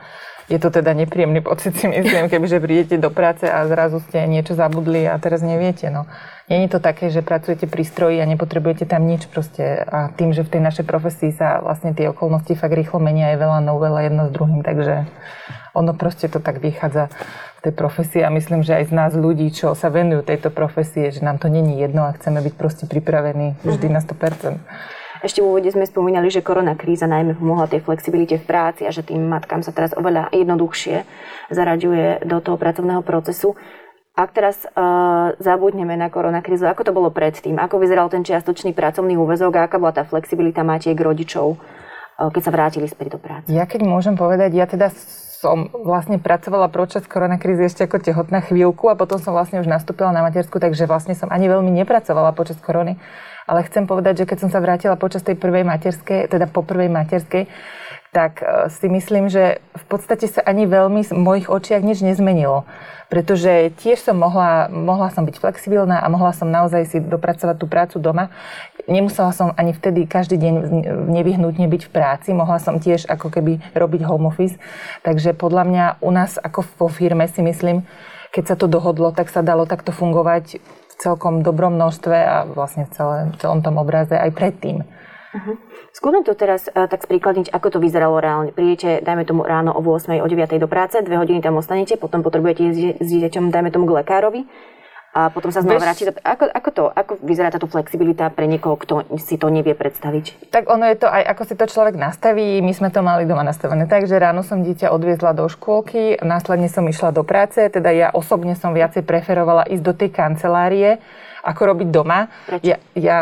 je 0.46 0.62
to 0.62 0.70
teda 0.70 0.94
nepríjemný 0.94 1.42
pocit, 1.42 1.74
si 1.74 1.90
myslím, 1.90 2.30
kebyže 2.30 2.62
prídete 2.62 2.96
do 3.02 3.10
práce 3.10 3.50
a 3.50 3.66
zrazu 3.66 3.98
ste 3.98 4.30
niečo 4.30 4.54
zabudli 4.54 5.10
a 5.10 5.18
teraz 5.18 5.42
neviete. 5.42 5.90
No. 5.90 6.06
Není 6.46 6.70
to 6.70 6.78
také, 6.78 7.10
že 7.10 7.26
pracujete 7.26 7.66
pri 7.66 7.82
stroji 7.82 8.22
a 8.22 8.30
nepotrebujete 8.30 8.86
tam 8.86 9.10
nič 9.10 9.26
proste. 9.26 9.82
A 9.82 10.14
tým, 10.14 10.30
že 10.38 10.46
v 10.46 10.54
tej 10.58 10.62
našej 10.62 10.86
profesii 10.86 11.34
sa 11.34 11.58
vlastne 11.66 11.98
tie 11.98 12.06
okolnosti 12.06 12.54
fakt 12.54 12.78
rýchlo 12.78 13.02
menia, 13.02 13.34
je 13.34 13.42
veľa 13.42 13.66
novela 13.66 14.06
jedno 14.06 14.30
s 14.30 14.32
druhým, 14.32 14.62
takže 14.62 15.10
ono 15.74 15.98
proste 15.98 16.30
to 16.30 16.38
tak 16.38 16.62
vychádza 16.62 17.10
v 17.58 17.60
tej 17.66 17.74
profesii 17.74 18.22
a 18.22 18.30
myslím, 18.30 18.62
že 18.62 18.78
aj 18.78 18.86
z 18.90 18.94
nás 18.94 19.12
ľudí, 19.18 19.50
čo 19.50 19.74
sa 19.74 19.90
venujú 19.90 20.22
tejto 20.22 20.54
profesie, 20.54 21.10
že 21.10 21.26
nám 21.26 21.42
to 21.42 21.50
není 21.50 21.82
jedno 21.82 22.06
a 22.06 22.14
chceme 22.14 22.38
byť 22.46 22.54
proste 22.54 22.86
pripravení 22.86 23.58
vždy 23.66 23.90
na 23.90 24.00
100%. 24.06 24.62
Ešte 25.24 25.40
v 25.40 25.48
úvode 25.48 25.70
sme 25.72 25.88
spomínali, 25.88 26.28
že 26.28 26.44
korona 26.44 26.76
kríza 26.76 27.08
najmä 27.08 27.40
pomohla 27.40 27.72
tej 27.72 27.86
flexibilite 27.86 28.42
v 28.42 28.48
práci 28.48 28.84
a 28.84 28.92
že 28.92 29.06
tým 29.06 29.24
matkám 29.30 29.64
sa 29.64 29.72
teraz 29.72 29.96
oveľa 29.96 30.34
jednoduchšie 30.36 31.08
zaraďuje 31.54 32.28
do 32.28 32.38
toho 32.44 32.60
pracovného 32.60 33.06
procesu. 33.06 33.56
Ak 34.16 34.32
teraz 34.32 34.64
uh, 34.64 35.36
zabudneme 35.44 36.00
na 36.00 36.08
koronakrízu, 36.08 36.64
ako 36.72 36.88
to 36.88 36.96
bolo 36.96 37.12
predtým? 37.12 37.60
Ako 37.60 37.84
vyzeral 37.84 38.08
ten 38.08 38.24
čiastočný 38.24 38.72
pracovný 38.72 39.20
úvezok 39.20 39.60
a 39.60 39.68
aká 39.68 39.76
bola 39.76 39.92
tá 39.92 40.08
flexibilita 40.08 40.64
matiek 40.64 40.96
rodičov, 40.96 41.60
uh, 41.60 42.32
keď 42.32 42.42
sa 42.48 42.52
vrátili 42.56 42.88
späť 42.88 43.16
do 43.16 43.20
práce? 43.20 43.52
Ja 43.52 43.68
keď 43.68 43.84
môžem 43.84 44.16
povedať, 44.16 44.56
ja 44.56 44.72
teda 44.72 44.88
som 45.36 45.68
vlastne 45.68 46.16
pracovala 46.16 46.72
počas 46.72 47.04
koronakrízy 47.04 47.68
ešte 47.68 47.84
ako 47.86 48.02
tehotná 48.02 48.40
chvíľku 48.40 48.88
a 48.88 48.96
potom 48.96 49.20
som 49.20 49.36
vlastne 49.36 49.60
už 49.60 49.68
nastúpila 49.68 50.16
na 50.16 50.24
matersku, 50.24 50.64
takže 50.64 50.88
vlastne 50.88 51.12
som 51.12 51.28
ani 51.28 51.52
veľmi 51.52 51.70
nepracovala 51.84 52.32
počas 52.32 52.56
korony. 52.64 52.96
Ale 53.46 53.62
chcem 53.70 53.86
povedať, 53.86 54.26
že 54.26 54.28
keď 54.30 54.38
som 54.42 54.50
sa 54.50 54.58
vrátila 54.58 54.98
počas 54.98 55.22
tej 55.22 55.38
prvej 55.38 55.62
materskej, 55.62 56.30
teda 56.30 56.50
po 56.50 56.66
prvej 56.66 56.90
materskej, 56.90 57.46
tak 58.16 58.40
e, 58.40 58.72
si 58.72 58.88
myslím, 58.88 59.28
že 59.28 59.60
v 59.76 59.86
podstate 59.92 60.26
sa 60.32 60.40
ani 60.48 60.64
veľmi 60.64 61.04
v 61.04 61.12
mojich 61.14 61.48
očiach 61.52 61.84
nič 61.84 62.00
nezmenilo. 62.00 62.64
Pretože 63.12 63.76
tiež 63.76 64.02
som 64.02 64.18
mohla, 64.18 64.72
mohla 64.72 65.12
som 65.12 65.28
byť 65.28 65.36
flexibilná 65.38 66.00
a 66.00 66.08
mohla 66.08 66.32
som 66.32 66.48
naozaj 66.48 66.90
si 66.90 66.98
dopracovať 67.04 67.56
tú 67.60 67.68
prácu 67.68 68.02
doma. 68.02 68.32
Nemusela 68.88 69.30
som 69.36 69.54
ani 69.60 69.76
vtedy 69.76 70.08
každý 70.10 70.40
deň 70.42 70.54
nevyhnutne 71.12 71.68
byť 71.70 71.82
v 71.86 71.94
práci. 71.94 72.34
Mohla 72.34 72.58
som 72.58 72.82
tiež 72.82 73.06
ako 73.06 73.30
keby 73.30 73.62
robiť 73.78 74.02
home 74.08 74.32
office. 74.32 74.58
Takže 75.06 75.38
podľa 75.38 75.64
mňa 75.70 75.86
u 76.02 76.10
nás 76.10 76.42
ako 76.42 76.66
vo 76.82 76.88
firme 76.90 77.30
si 77.30 77.46
myslím, 77.46 77.86
keď 78.34 78.44
sa 78.52 78.56
to 78.58 78.66
dohodlo, 78.66 79.14
tak 79.14 79.30
sa 79.30 79.46
dalo 79.46 79.70
takto 79.70 79.94
fungovať 79.94 80.60
celkom 80.98 81.44
dobrom 81.44 81.76
množstve 81.76 82.18
a 82.18 82.36
vlastne 82.48 82.88
v 82.88 82.92
celé, 82.96 83.18
celom 83.40 83.60
tom 83.60 83.76
obraze 83.78 84.16
aj 84.16 84.32
predtým. 84.32 84.84
Uh-huh. 85.36 85.56
Skúsme 85.92 86.24
to 86.24 86.36
teraz 86.36 86.72
uh, 86.72 86.88
tak 86.88 87.04
spríkladniť, 87.04 87.52
ako 87.52 87.76
to 87.76 87.84
vyzeralo 87.84 88.20
reálne. 88.20 88.56
Prídete, 88.56 89.04
dajme 89.04 89.28
tomu 89.28 89.44
ráno 89.44 89.76
o 89.76 89.84
8, 89.84 90.24
o 90.24 90.28
9 90.28 90.60
do 90.60 90.68
práce, 90.68 91.00
dve 91.04 91.20
hodiny 91.20 91.44
tam 91.44 91.60
ostanete, 91.60 92.00
potom 92.00 92.24
potrebujete 92.24 92.62
ísť 92.64 92.80
s 93.04 93.08
dieťaťom, 93.08 93.52
dajme 93.52 93.70
tomu 93.72 93.88
k 93.88 94.04
lekárovi 94.04 94.48
a 95.16 95.32
potom 95.32 95.48
sa 95.48 95.64
znova 95.64 95.80
vráti. 95.80 96.04
Ako, 96.12 96.52
ako 96.52 96.70
to, 96.76 96.84
ako 96.92 97.14
vyzerá 97.24 97.48
táto 97.48 97.72
flexibilita 97.72 98.28
pre 98.36 98.52
niekoho, 98.52 98.76
kto 98.76 99.08
si 99.16 99.40
to 99.40 99.48
nevie 99.48 99.72
predstaviť? 99.72 100.52
Tak 100.52 100.68
ono 100.68 100.92
je 100.92 101.00
to 101.00 101.08
aj, 101.08 101.24
ako 101.32 101.44
si 101.48 101.56
to 101.56 101.66
človek 101.72 101.96
nastaví. 101.96 102.60
My 102.60 102.76
sme 102.76 102.92
to 102.92 103.00
mali 103.00 103.24
doma 103.24 103.48
nastavené 103.48 103.88
tak, 103.88 104.12
že 104.12 104.20
ráno 104.20 104.44
som 104.44 104.60
dieťa 104.60 104.92
odviezla 104.92 105.32
do 105.32 105.48
škôlky, 105.48 106.20
následne 106.20 106.68
som 106.68 106.84
išla 106.84 107.16
do 107.16 107.24
práce, 107.24 107.64
teda 107.72 107.96
ja 107.96 108.08
osobne 108.12 108.60
som 108.60 108.76
viacej 108.76 109.08
preferovala 109.08 109.64
ísť 109.72 109.84
do 109.88 109.94
tej 109.96 110.12
kancelárie, 110.12 111.00
ako 111.48 111.62
robiť 111.64 111.88
doma. 111.96 112.28
Prečo? 112.52 112.68
Ja, 112.68 112.78
ja 113.00 113.18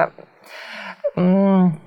mm, 1.13 1.77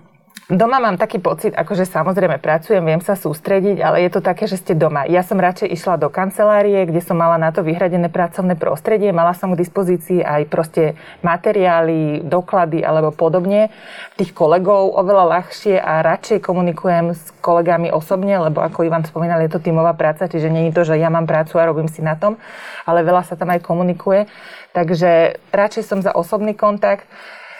Doma 0.47 0.79
mám 0.79 0.95
taký 0.95 1.19
pocit, 1.19 1.59
akože 1.59 1.91
samozrejme 1.91 2.39
pracujem, 2.39 2.79
viem 2.79 3.03
sa 3.03 3.19
sústrediť, 3.19 3.83
ale 3.83 4.07
je 4.07 4.15
to 4.15 4.23
také, 4.23 4.47
že 4.47 4.63
ste 4.63 4.79
doma. 4.79 5.03
Ja 5.03 5.27
som 5.27 5.43
radšej 5.43 5.75
išla 5.75 5.99
do 5.99 6.07
kancelárie, 6.07 6.87
kde 6.87 7.03
som 7.03 7.19
mala 7.19 7.35
na 7.35 7.51
to 7.51 7.67
vyhradené 7.67 8.07
pracovné 8.07 8.55
prostredie, 8.55 9.11
mala 9.11 9.35
som 9.35 9.51
k 9.51 9.59
dispozícii 9.59 10.23
aj 10.23 10.47
proste 10.47 10.95
materiály, 11.27 12.23
doklady 12.23 12.79
alebo 12.87 13.11
podobne. 13.11 13.75
Tých 14.15 14.31
kolegov 14.39 14.95
oveľa 14.95 15.35
ľahšie 15.35 15.83
a 15.83 15.99
radšej 16.07 16.39
komunikujem 16.47 17.11
s 17.11 17.35
kolegami 17.43 17.91
osobne, 17.91 18.39
lebo 18.39 18.63
ako 18.63 18.87
Ivan 18.87 19.03
spomínal, 19.03 19.43
je 19.43 19.51
to 19.51 19.59
tímová 19.59 19.99
práca, 19.99 20.31
čiže 20.31 20.47
nie 20.47 20.71
je 20.71 20.79
to, 20.79 20.95
že 20.95 20.95
ja 20.95 21.11
mám 21.11 21.27
prácu 21.27 21.59
a 21.59 21.67
robím 21.67 21.91
si 21.91 22.07
na 22.07 22.15
tom, 22.15 22.39
ale 22.87 23.03
veľa 23.03 23.27
sa 23.27 23.35
tam 23.35 23.51
aj 23.51 23.67
komunikuje. 23.67 24.31
Takže 24.71 25.43
radšej 25.51 25.83
som 25.83 25.99
za 26.07 26.15
osobný 26.15 26.55
kontakt. 26.55 27.11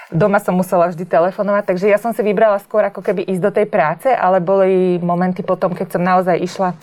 Doma 0.07 0.39
som 0.39 0.55
musela 0.55 0.87
vždy 0.87 1.03
telefonovať, 1.03 1.67
takže 1.67 1.91
ja 1.91 1.99
som 1.99 2.15
si 2.15 2.23
vybrala 2.23 2.63
skôr 2.63 2.87
ako 2.87 3.03
keby 3.03 3.27
ísť 3.27 3.43
do 3.43 3.51
tej 3.51 3.67
práce, 3.67 4.07
ale 4.07 4.39
boli 4.39 5.03
momenty 5.03 5.43
potom, 5.43 5.75
keď 5.75 5.99
som 5.99 6.03
naozaj 6.07 6.39
išla 6.39 6.79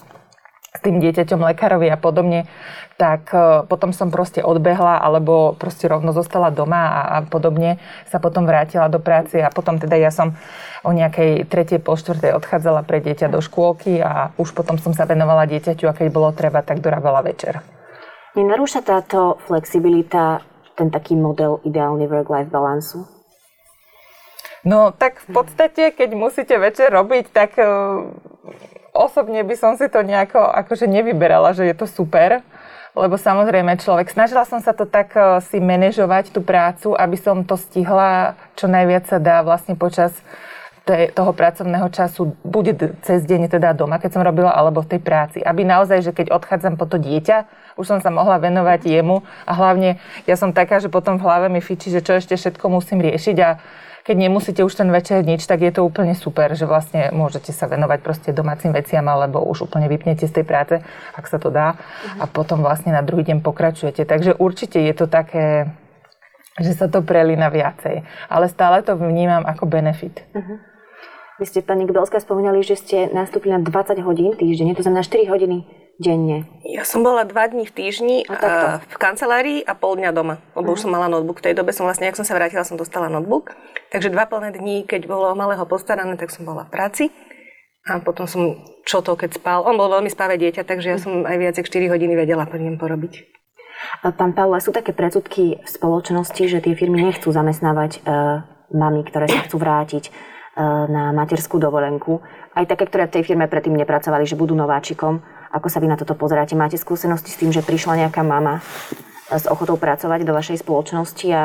s 0.73 0.79
tým 0.81 0.99
dieťaťom 0.99 1.39
lekárovi 1.53 1.87
a 1.87 1.95
podobne, 1.95 2.49
tak 2.97 3.29
e, 3.29 3.63
potom 3.69 3.93
som 3.93 4.09
proste 4.09 4.41
odbehla 4.41 4.99
alebo 4.99 5.53
proste 5.53 5.85
rovno 5.85 6.11
zostala 6.11 6.49
doma 6.49 6.83
a, 6.89 7.01
a 7.13 7.17
podobne 7.23 7.77
sa 8.09 8.17
potom 8.17 8.43
vrátila 8.43 8.89
do 8.89 8.97
práce 8.97 9.37
a 9.37 9.53
potom 9.53 9.77
teda 9.77 9.95
ja 9.95 10.09
som 10.09 10.33
o 10.81 10.91
nejakej 10.91 11.45
tretej, 11.45 11.79
pol 11.79 11.95
štvrtej 11.95 12.33
odchádzala 12.35 12.83
pre 12.83 12.99
dieťa 13.05 13.29
do 13.29 13.39
škôlky 13.39 14.01
a 14.01 14.33
už 14.35 14.51
potom 14.57 14.81
som 14.81 14.91
sa 14.97 15.05
venovala 15.05 15.45
dieťaťu 15.45 15.85
a 15.87 15.95
keď 15.95 16.07
bolo 16.09 16.33
treba, 16.33 16.65
tak 16.65 16.81
dorávala 16.81 17.21
večer. 17.21 17.61
Nenarúša 18.33 18.81
táto 18.81 19.37
flexibilita 19.45 20.41
ten 20.73 20.89
taký 20.89 21.13
model 21.17 21.61
ideálny 21.63 22.09
work-life 22.09 22.49
balansu? 22.49 23.05
No 24.63 24.95
tak 24.95 25.19
v 25.27 25.43
podstate, 25.43 25.91
keď 25.91 26.09
musíte 26.15 26.55
večer 26.55 26.87
robiť, 26.87 27.35
tak 27.35 27.59
uh, 27.59 28.07
osobne 28.95 29.43
by 29.43 29.55
som 29.59 29.75
si 29.75 29.91
to 29.91 29.99
nejako 29.99 30.39
akože 30.39 30.87
nevyberala, 30.87 31.51
že 31.51 31.67
je 31.67 31.75
to 31.75 31.83
super. 31.83 32.39
Lebo 32.93 33.17
samozrejme 33.17 33.81
človek, 33.81 34.13
snažila 34.13 34.45
som 34.45 34.61
sa 34.61 34.71
to 34.71 34.85
tak 34.87 35.11
uh, 35.17 35.41
si 35.43 35.59
manažovať 35.59 36.31
tú 36.31 36.39
prácu, 36.39 36.95
aby 36.95 37.17
som 37.19 37.43
to 37.43 37.59
stihla 37.59 38.39
čo 38.55 38.71
najviac 38.71 39.09
sa 39.09 39.19
dá 39.19 39.43
vlastne 39.43 39.75
počas 39.75 40.15
toho 40.85 41.31
pracovného 41.31 41.87
času, 41.95 42.35
bude 42.43 42.75
cez 43.07 43.23
deň 43.23 43.47
teda 43.47 43.71
doma, 43.71 44.03
keď 44.03 44.19
som 44.19 44.23
robila, 44.23 44.51
alebo 44.51 44.83
v 44.83 44.95
tej 44.95 45.01
práci. 45.01 45.39
Aby 45.39 45.63
naozaj, 45.63 46.03
že 46.03 46.11
keď 46.11 46.35
odchádzam 46.35 46.75
po 46.75 46.83
to 46.83 46.99
dieťa, 46.99 47.47
už 47.79 47.87
som 47.87 47.99
sa 48.03 48.11
mohla 48.11 48.35
venovať 48.35 48.83
jemu 48.83 49.23
a 49.47 49.51
hlavne 49.55 49.97
ja 50.27 50.35
som 50.35 50.51
taká, 50.51 50.83
že 50.83 50.91
potom 50.91 51.15
v 51.15 51.23
hlave 51.23 51.47
mi 51.47 51.63
fičí, 51.63 51.87
že 51.87 52.03
čo 52.03 52.19
ešte 52.19 52.35
všetko 52.35 52.67
musím 52.67 52.99
riešiť 52.99 53.37
a 53.39 53.49
keď 54.03 54.15
nemusíte 54.19 54.59
už 54.67 54.75
ten 54.75 54.91
večer 54.91 55.23
nič, 55.23 55.47
tak 55.47 55.63
je 55.63 55.71
to 55.71 55.87
úplne 55.87 56.11
super, 56.11 56.51
že 56.51 56.67
vlastne 56.67 57.15
môžete 57.15 57.55
sa 57.55 57.71
venovať 57.71 57.99
proste 58.03 58.29
domácim 58.35 58.75
veciam 58.75 59.07
alebo 59.07 59.39
už 59.47 59.71
úplne 59.71 59.87
vypnete 59.87 60.27
z 60.27 60.43
tej 60.43 60.45
práce, 60.45 60.75
ak 61.15 61.25
sa 61.31 61.39
to 61.39 61.47
dá 61.47 61.79
a 62.19 62.27
potom 62.27 62.59
vlastne 62.59 62.91
na 62.91 62.99
druhý 62.99 63.23
deň 63.23 63.39
pokračujete. 63.39 64.03
Takže 64.03 64.35
určite 64.35 64.83
je 64.83 64.91
to 64.91 65.07
také, 65.07 65.71
že 66.59 66.75
sa 66.75 66.91
to 66.91 66.99
prelína 66.99 67.47
viacej. 67.47 68.03
Ale 68.27 68.51
stále 68.51 68.83
to 68.83 68.99
vnímam 68.99 69.47
ako 69.47 69.71
benefit. 69.71 70.19
Uh-huh. 70.35 70.72
Vy 71.43 71.51
ste, 71.51 71.59
pani 71.59 71.83
Gbelská, 71.83 72.23
spomínali, 72.23 72.63
že 72.63 72.79
ste 72.79 73.11
nastúpili 73.11 73.51
na 73.51 73.59
20 73.59 73.99
hodín 74.07 74.31
týždenne, 74.31 74.79
to 74.79 74.87
znamená 74.87 75.03
4 75.03 75.27
hodiny 75.27 75.67
denne? 75.99 76.47
Ja 76.63 76.87
som 76.87 77.03
bola 77.03 77.27
dva 77.27 77.51
dní 77.51 77.67
v 77.67 77.75
týždni 77.75 78.23
a 78.31 78.79
v 78.79 78.95
kancelárii 78.95 79.59
a 79.59 79.75
pol 79.75 79.99
dňa 79.99 80.15
doma, 80.15 80.39
lebo 80.55 80.71
uh-huh. 80.71 80.79
už 80.79 80.87
som 80.87 80.95
mala 80.95 81.11
notebook. 81.11 81.43
V 81.43 81.51
tej 81.51 81.59
dobe 81.59 81.75
som 81.75 81.83
vlastne, 81.83 82.07
ak 82.07 82.15
som 82.15 82.23
sa 82.23 82.39
vrátila, 82.39 82.63
som 82.63 82.79
dostala 82.79 83.11
notebook. 83.11 83.51
Takže 83.91 84.07
dva 84.07 84.23
plné 84.23 84.55
dní, 84.55 84.87
keď 84.87 85.03
bolo 85.03 85.35
malého 85.35 85.67
postarané, 85.67 86.15
tak 86.15 86.31
som 86.31 86.47
bola 86.47 86.63
v 86.63 86.71
práci. 86.71 87.03
A 87.91 87.99
potom 87.99 88.23
som 88.23 88.63
čo 88.87 89.03
to, 89.03 89.19
keď 89.19 89.35
spal. 89.35 89.67
On 89.67 89.75
bol 89.75 89.91
veľmi 89.91 90.07
spáve 90.07 90.39
dieťa, 90.39 90.63
takže 90.63 90.95
ja 90.95 90.95
som 90.95 91.27
aj 91.27 91.43
viac 91.43 91.59
4 91.59 91.91
hodiny 91.91 92.15
vedela 92.15 92.47
pri 92.47 92.71
ňom 92.71 92.79
porobiť. 92.79 93.19
Pán 94.15 94.31
Paula, 94.31 94.63
sú 94.63 94.71
také 94.71 94.95
predsudky 94.95 95.59
v 95.59 95.67
spoločnosti, 95.67 96.39
že 96.47 96.63
tie 96.63 96.71
firmy 96.71 97.03
nechcú 97.03 97.35
zamestnávať 97.35 97.99
uh, 98.07 98.47
mami, 98.71 99.03
ktoré 99.03 99.27
sa 99.27 99.43
chcú 99.43 99.59
vrátiť 99.59 100.31
na 100.57 101.09
materskú 101.13 101.57
dovolenku. 101.57 102.21
Aj 102.53 102.65
také, 102.69 102.85
ktoré 102.85 103.09
v 103.09 103.19
tej 103.19 103.23
firme 103.33 103.49
predtým 103.49 103.73
nepracovali, 103.73 104.29
že 104.29 104.37
budú 104.37 104.53
nováčikom. 104.53 105.21
Ako 105.53 105.69
sa 105.69 105.81
vy 105.81 105.89
na 105.89 105.97
toto 105.97 106.13
pozeráte? 106.13 106.53
Máte 106.53 106.77
skúsenosti 106.77 107.33
s 107.33 107.39
tým, 107.41 107.49
že 107.49 107.65
prišla 107.65 108.05
nejaká 108.05 108.21
mama 108.21 108.61
s 109.33 109.49
ochotou 109.49 109.77
pracovať 109.81 110.25
do 110.25 110.33
vašej 110.33 110.61
spoločnosti 110.61 111.27
a 111.33 111.43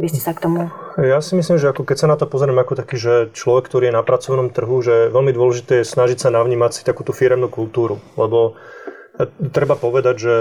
vy 0.00 0.06
ste 0.08 0.22
sa 0.22 0.32
k 0.32 0.42
tomu... 0.48 0.72
Ja 0.96 1.20
si 1.20 1.36
myslím, 1.36 1.60
že 1.60 1.70
ako 1.70 1.84
keď 1.84 1.96
sa 2.00 2.08
na 2.08 2.16
to 2.16 2.24
pozriem 2.24 2.56
ako 2.56 2.72
taký, 2.72 2.96
že 2.96 3.14
človek, 3.36 3.68
ktorý 3.68 3.92
je 3.92 3.98
na 4.00 4.06
pracovnom 4.06 4.48
trhu, 4.48 4.80
že 4.80 5.12
veľmi 5.12 5.30
dôležité 5.36 5.84
je 5.84 5.90
snažiť 5.92 6.18
sa 6.24 6.34
navnímať 6.34 6.80
si 6.80 6.82
takú 6.88 7.04
tú 7.04 7.12
firemnú 7.12 7.52
kultúru, 7.52 8.00
lebo 8.16 8.56
treba 9.50 9.74
povedať, 9.76 10.14
že 10.16 10.34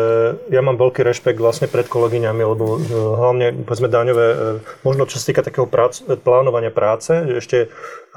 ja 0.53 0.61
mám 0.61 0.77
veľký 0.77 1.01
rešpekt 1.03 1.41
vlastne 1.41 1.67
pred 1.67 1.89
kolegyňami, 1.89 2.43
lebo 2.43 2.79
hlavne 3.17 3.65
povedzme 3.65 3.89
daňové, 3.91 4.27
možno 4.85 5.09
čo 5.09 5.17
sa 5.17 5.27
týka 5.31 5.41
takého 5.41 5.65
prác, 5.65 5.99
plánovania 6.23 6.69
práce, 6.69 7.11
ešte 7.39 7.67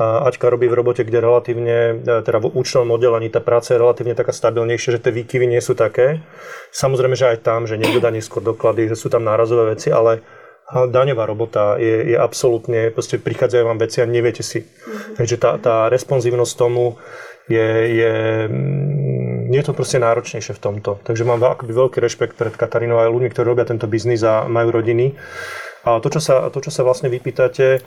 Aťka 0.01 0.49
robí 0.49 0.73
v 0.73 0.77
robote, 0.77 1.05
kde 1.05 1.21
relatívne, 1.21 2.01
teda 2.01 2.41
v 2.41 2.49
účtovom 2.49 2.97
oddelení 2.97 3.29
tá 3.29 3.45
práca 3.45 3.77
je 3.77 3.83
relatívne 3.83 4.17
taká 4.17 4.33
stabilnejšia, 4.33 4.97
že 4.97 5.03
tie 5.05 5.13
výkyvy 5.13 5.45
nie 5.45 5.61
sú 5.61 5.77
také. 5.77 6.25
Samozrejme, 6.73 7.13
že 7.13 7.37
aj 7.37 7.45
tam, 7.45 7.69
že 7.69 7.77
niekto 7.77 8.01
dá 8.01 8.09
neskôr 8.09 8.41
doklady, 8.41 8.89
že 8.89 8.97
sú 8.97 9.13
tam 9.13 9.29
nárazové 9.29 9.77
veci, 9.77 9.93
ale 9.93 10.25
daňová 10.73 11.29
robota 11.29 11.77
je, 11.77 12.15
je 12.15 12.17
absolútne, 12.17 12.89
proste 12.89 13.21
prichádzajú 13.21 13.63
vám 13.69 13.77
veci 13.77 14.01
a 14.01 14.09
neviete 14.09 14.41
si. 14.41 14.65
Mm-hmm. 14.65 15.15
Takže 15.21 15.37
tá, 15.37 15.51
tá 15.61 15.77
responsívnosť 15.93 16.53
tomu 16.57 16.97
je, 17.51 17.69
je, 17.99 18.15
mm, 18.47 19.51
je 19.51 19.63
to 19.63 19.73
proste 19.75 19.99
náročnejšie 19.99 20.55
v 20.55 20.63
tomto. 20.63 21.03
Takže 21.03 21.27
mám 21.27 21.43
akoby 21.43 21.73
veľký 21.75 21.99
rešpekt 21.99 22.35
pred 22.39 22.55
Katarínou 22.55 23.03
aj 23.03 23.11
ľuďmi, 23.11 23.31
ktorí 23.31 23.47
robia 23.47 23.67
tento 23.67 23.91
biznis 23.91 24.23
a 24.23 24.47
majú 24.47 24.71
rodiny. 24.71 25.15
A 25.83 25.99
to, 25.99 26.09
čo 26.11 26.21
sa, 26.23 26.47
to, 26.55 26.63
čo 26.63 26.71
sa 26.71 26.87
vlastne 26.87 27.11
vypýtate, 27.11 27.83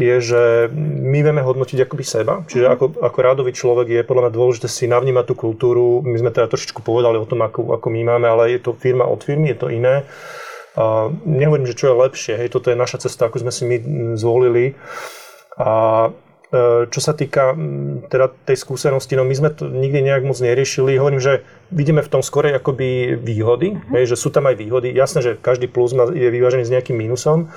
je, 0.00 0.16
že 0.22 0.42
my 0.72 1.18
vieme 1.20 1.44
hodnotiť 1.44 1.84
akoby 1.84 2.04
seba. 2.04 2.42
Čiže 2.48 2.66
mhm. 2.66 2.72
ako, 2.72 2.84
ako 3.04 3.18
rádový 3.20 3.52
človek 3.52 3.86
je 3.90 4.06
podľa 4.06 4.22
mňa 4.28 4.32
dôležité 4.32 4.66
si 4.66 4.88
navnímať 4.88 5.24
tú 5.30 5.34
kultúru. 5.36 6.00
My 6.00 6.16
sme 6.16 6.34
teda 6.34 6.48
trošičku 6.48 6.80
povedali 6.80 7.20
o 7.20 7.28
tom, 7.28 7.44
ako, 7.44 7.76
ako 7.76 7.86
my 7.92 8.00
máme, 8.16 8.26
ale 8.26 8.56
je 8.56 8.60
to 8.64 8.72
firma 8.74 9.04
od 9.04 9.20
firmy, 9.20 9.52
je 9.52 9.58
to 9.60 9.68
iné. 9.68 10.08
A 10.78 11.10
nehovorím, 11.26 11.66
že 11.66 11.76
čo 11.76 11.90
je 11.90 12.00
lepšie, 12.06 12.34
hej, 12.38 12.48
toto 12.54 12.70
je 12.70 12.78
naša 12.78 13.02
cesta, 13.02 13.26
ako 13.26 13.42
sme 13.42 13.52
si 13.52 13.66
my 13.66 13.76
zvolili. 14.14 14.78
A 15.58 16.08
čo 16.90 17.00
sa 17.00 17.14
týka 17.14 17.54
teda 18.10 18.34
tej 18.42 18.58
skúsenosti, 18.58 19.14
no 19.14 19.22
my 19.22 19.34
sme 19.34 19.50
to 19.54 19.70
nikdy 19.70 20.02
nejak 20.02 20.26
moc 20.26 20.34
neriešili. 20.42 20.98
Hovorím, 20.98 21.22
že 21.22 21.46
vidíme 21.70 22.02
v 22.02 22.10
tom 22.10 22.22
skorej 22.26 22.58
akoby 22.58 23.14
výhody, 23.22 23.78
hej, 23.94 24.10
že 24.10 24.16
sú 24.18 24.34
tam 24.34 24.50
aj 24.50 24.58
výhody. 24.58 24.90
Jasné, 24.90 25.22
že 25.22 25.32
každý 25.38 25.70
plus 25.70 25.94
je 25.94 26.26
vyvážený 26.26 26.66
s 26.66 26.74
nejakým 26.74 26.98
mínusom. 26.98 27.54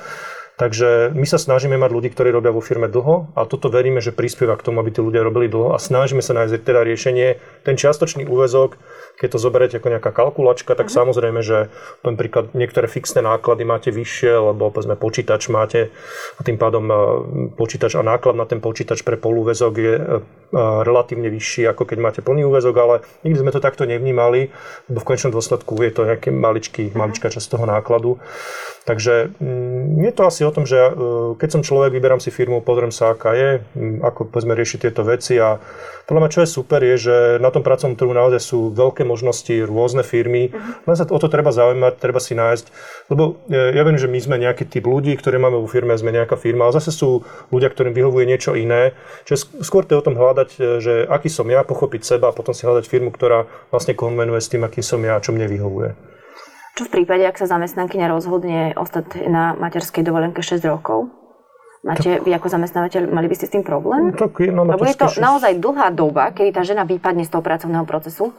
Takže 0.53 1.09
my 1.17 1.25
sa 1.25 1.41
snažíme 1.41 1.73
mať 1.81 1.89
ľudí, 1.89 2.09
ktorí 2.13 2.29
robia 2.29 2.53
vo 2.53 2.61
firme 2.61 2.85
dlho 2.85 3.33
a 3.33 3.49
toto 3.49 3.73
veríme, 3.73 4.05
že 4.05 4.13
prispieva 4.13 4.53
k 4.53 4.61
tomu, 4.61 4.85
aby 4.85 4.93
tí 4.93 5.01
ľudia 5.01 5.25
robili 5.25 5.49
dlho 5.49 5.73
a 5.73 5.81
snažíme 5.81 6.21
sa 6.21 6.37
nájsť 6.37 6.61
teda 6.61 6.85
riešenie. 6.85 7.41
Ten 7.65 7.73
čiastočný 7.73 8.29
úvezok 8.29 8.77
keď 9.13 9.37
to 9.37 9.39
zoberiete 9.39 9.77
ako 9.77 9.93
nejaká 9.93 10.11
kalkulačka, 10.11 10.73
tak 10.73 10.89
uh-huh. 10.89 10.99
samozrejme, 11.05 11.39
že 11.45 11.69
napríklad 12.01 12.57
niektoré 12.57 12.89
fixné 12.89 13.21
náklady 13.21 13.63
máte 13.63 13.89
vyššie, 13.93 14.53
lebo 14.53 14.73
povedzme 14.73 14.97
počítač 14.97 15.53
máte 15.53 15.93
a 16.37 16.41
tým 16.41 16.57
pádom 16.57 16.83
e, 16.89 16.95
počítač 17.53 17.93
a 17.93 18.01
náklad 18.01 18.33
na 18.33 18.49
ten 18.49 18.57
počítač 18.57 19.05
pre 19.05 19.15
polúvezok 19.15 19.73
je 19.77 19.93
e, 19.95 20.03
relatívne 20.57 21.29
vyšší, 21.29 21.69
ako 21.69 21.85
keď 21.85 21.97
máte 22.01 22.19
plný 22.25 22.43
úvezok, 22.49 22.75
ale 22.81 22.95
nikdy 23.21 23.37
sme 23.45 23.53
to 23.53 23.61
takto 23.61 23.85
nevnímali, 23.85 24.49
lebo 24.89 24.97
v 24.97 25.07
konečnom 25.07 25.33
dôsledku 25.33 25.77
je 25.85 25.91
to 25.93 26.01
nejaký 26.09 26.33
maličký, 26.33 26.83
uh-huh. 26.89 26.97
maličká 26.97 27.29
časť 27.29 27.47
toho 27.53 27.65
nákladu. 27.69 28.17
Takže 28.83 29.31
mm, 29.39 30.03
je 30.03 30.11
to 30.11 30.21
asi 30.27 30.43
o 30.43 30.51
tom, 30.51 30.67
že 30.67 30.75
e, 30.75 30.91
keď 31.39 31.49
som 31.49 31.61
človek, 31.63 31.95
vyberám 31.95 32.19
si 32.19 32.35
firmu, 32.35 32.59
pozriem 32.59 32.91
sa, 32.91 33.15
aká 33.15 33.31
je, 33.31 33.63
ako 34.03 34.27
povedzme 34.27 34.51
riešiť 34.51 34.79
tieto 34.89 35.07
veci 35.07 35.39
a 35.39 35.63
podľa 36.03 36.19
mňa, 36.19 36.33
čo 36.35 36.43
je 36.43 36.49
super, 36.51 36.83
je, 36.83 36.95
že 36.99 37.15
na 37.39 37.47
tom 37.47 37.63
pracovnom 37.63 37.95
trhu 37.95 38.11
naozaj 38.11 38.43
sú 38.43 38.75
veľké 38.75 39.07
možnosti, 39.13 39.53
rôzne 39.69 40.01
firmy. 40.01 40.49
Uh-huh. 40.49 40.89
Len 40.89 40.95
sa 40.97 41.05
o 41.05 41.19
to 41.21 41.29
treba 41.29 41.53
zaujímať, 41.53 42.01
treba 42.01 42.17
si 42.17 42.33
nájsť. 42.33 42.65
Lebo 43.13 43.45
e, 43.45 43.77
ja 43.77 43.85
viem, 43.85 44.01
že 44.01 44.09
my 44.09 44.17
sme 44.17 44.35
nejaký 44.41 44.65
typ 44.65 44.89
ľudí, 44.89 45.13
ktorí 45.13 45.37
máme 45.37 45.61
vo 45.61 45.69
firme, 45.69 45.93
sme 45.93 46.09
nejaká 46.09 46.33
firma, 46.33 46.65
ale 46.65 46.73
zase 46.81 46.89
sú 46.89 47.21
ľudia, 47.53 47.69
ktorým 47.69 47.93
vyhovuje 47.93 48.25
niečo 48.25 48.57
iné. 48.57 48.97
Čiže 49.29 49.61
skôr 49.61 49.85
to 49.85 49.93
je 49.93 50.01
o 50.01 50.07
tom 50.09 50.17
hľadať, 50.17 50.49
e, 50.57 50.59
že 50.81 50.93
aký 51.05 51.29
som 51.29 51.45
ja, 51.45 51.61
pochopiť 51.61 52.17
seba 52.17 52.33
a 52.33 52.35
potom 52.35 52.57
si 52.57 52.65
hľadať 52.65 52.89
firmu, 52.89 53.13
ktorá 53.13 53.45
vlastne 53.69 53.93
konvenuje 53.93 54.41
s 54.41 54.49
tým, 54.49 54.65
aký 54.65 54.81
som 54.81 54.99
ja, 55.05 55.21
čo 55.21 55.29
mne 55.29 55.45
vyhovuje. 55.45 55.93
Čo 56.73 56.89
v 56.89 56.93
prípade, 57.01 57.21
ak 57.21 57.37
sa 57.37 57.45
zamestnankyňa 57.45 58.09
rozhodne 58.09 58.73
ostať 58.73 59.29
na 59.29 59.53
materskej 59.53 60.01
dovolenke 60.01 60.41
6 60.41 60.57
rokov? 60.65 61.13
Máte 61.83 62.15
tak, 62.15 62.23
vy 62.23 62.31
ako 62.31 62.47
zamestnávateľ, 62.47 63.11
mali 63.11 63.27
by 63.27 63.35
ste 63.35 63.45
s 63.51 63.53
tým 63.59 63.63
problém? 63.67 64.15
Tak 64.15 64.39
je, 64.39 64.55
no, 64.55 64.63
Lebo 64.63 64.87
je 64.87 64.95
to 64.95 65.11
naozaj 65.19 65.59
dlhá 65.59 65.91
doba, 65.91 66.31
kedy 66.31 66.55
tá 66.55 66.63
žena 66.63 66.87
vypadne 66.87 67.27
z 67.27 67.29
toho 67.29 67.43
pracovného 67.43 67.83
procesu. 67.83 68.31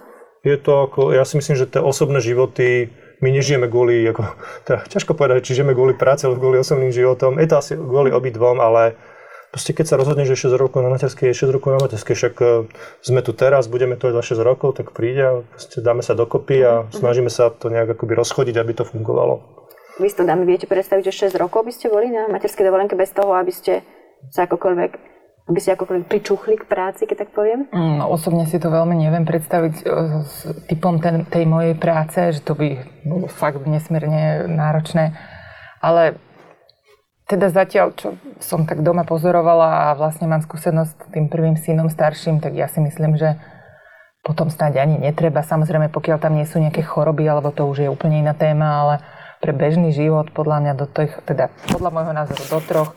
Je 0.44 0.56
to 0.60 0.86
ako, 0.86 1.16
ja 1.16 1.24
si 1.24 1.40
myslím, 1.40 1.56
že 1.56 1.66
tie 1.66 1.80
osobné 1.80 2.20
životy, 2.20 2.92
my 3.24 3.32
nežijeme 3.32 3.64
kvôli, 3.72 4.04
ako, 4.04 4.22
teda, 4.68 4.84
ťažko 4.92 5.16
povedať, 5.16 5.48
či 5.48 5.56
žijeme 5.60 5.72
kvôli 5.72 5.96
práci 5.96 6.28
alebo 6.28 6.44
kvôli 6.44 6.60
osobným 6.60 6.92
životom. 6.92 7.40
Je 7.40 7.48
to 7.48 7.56
asi 7.56 7.72
kvôli 7.80 8.12
obidvom, 8.12 8.60
ale 8.60 9.00
proste 9.48 9.72
keď 9.72 9.86
sa 9.88 9.96
rozhodne, 9.96 10.28
že 10.28 10.36
6 10.36 10.52
rokov 10.60 10.84
na 10.84 10.92
materskej 10.92 11.32
je 11.32 11.48
6 11.48 11.56
rokov 11.56 11.72
na 11.72 11.80
materskej, 11.80 12.14
však 12.14 12.34
e, 12.42 12.46
sme 13.00 13.20
tu 13.24 13.32
teraz, 13.32 13.70
budeme 13.70 13.96
tu 13.96 14.12
aj 14.12 14.20
za 14.20 14.36
6 14.36 14.44
rokov, 14.44 14.76
tak 14.76 14.92
príde 14.92 15.22
a 15.24 15.32
dáme 15.80 16.04
sa 16.04 16.12
dokopy 16.12 16.60
a 16.60 16.72
mhm. 16.84 17.00
snažíme 17.00 17.30
sa 17.32 17.48
to 17.48 17.72
nejak 17.72 17.96
akoby 17.96 18.12
rozchodiť, 18.18 18.60
aby 18.60 18.72
to 18.76 18.84
fungovalo. 18.84 19.64
Vy 19.94 20.10
to 20.10 20.26
dámy 20.26 20.42
viete 20.42 20.66
predstaviť, 20.66 21.06
že 21.08 21.30
6 21.30 21.38
rokov 21.38 21.62
by 21.62 21.72
ste 21.72 21.86
boli 21.86 22.10
na 22.10 22.26
materskej 22.26 22.66
dovolenke 22.66 22.98
bez 22.98 23.14
toho, 23.14 23.30
aby 23.38 23.54
ste 23.54 23.86
sa 24.34 24.50
akokoľvek 24.50 25.13
aby 25.44 25.58
ste 25.60 25.76
akokoľvek 25.76 26.08
pričuchli 26.08 26.56
k 26.56 26.64
práci, 26.64 27.04
keď 27.04 27.28
tak 27.28 27.30
poviem? 27.36 27.68
No, 27.68 28.08
osobne 28.08 28.48
si 28.48 28.56
to 28.56 28.72
veľmi 28.72 28.96
neviem 28.96 29.28
predstaviť 29.28 29.74
e, 29.76 29.84
s 30.24 30.36
typom 30.72 30.96
ten, 31.04 31.28
tej 31.28 31.44
mojej 31.44 31.76
práce, 31.76 32.16
že 32.32 32.40
to 32.40 32.56
by 32.56 32.80
bolo 33.04 33.28
fakt 33.28 33.60
nesmierne 33.68 34.48
náročné. 34.48 35.12
Ale 35.84 36.16
teda 37.28 37.52
zatiaľ, 37.52 37.92
čo 37.92 38.16
som 38.40 38.64
tak 38.64 38.80
doma 38.80 39.04
pozorovala 39.04 39.92
a 39.92 39.96
vlastne 39.96 40.24
mám 40.24 40.40
skúsenosť 40.40 40.92
s 40.96 41.08
tým 41.12 41.28
prvým 41.28 41.60
synom 41.60 41.92
starším, 41.92 42.40
tak 42.40 42.56
ja 42.56 42.64
si 42.64 42.80
myslím, 42.80 43.20
že 43.20 43.36
potom 44.24 44.48
snáď 44.48 44.80
ani 44.80 44.96
netreba. 44.96 45.44
Samozrejme, 45.44 45.92
pokiaľ 45.92 46.24
tam 46.24 46.40
nie 46.40 46.48
sú 46.48 46.56
nejaké 46.56 46.80
choroby, 46.80 47.28
alebo 47.28 47.52
to 47.52 47.68
už 47.68 47.84
je 47.84 47.92
úplne 47.92 48.24
iná 48.24 48.32
téma, 48.32 48.80
ale 48.80 48.94
pre 49.44 49.52
bežný 49.52 49.92
život, 49.92 50.32
podľa 50.32 50.64
mňa 50.64 50.72
do 50.72 50.88
tých, 50.88 51.12
teda 51.28 51.52
podľa 51.68 51.90
môjho 51.92 52.12
názoru 52.16 52.44
do 52.48 52.60
troch, 52.64 52.90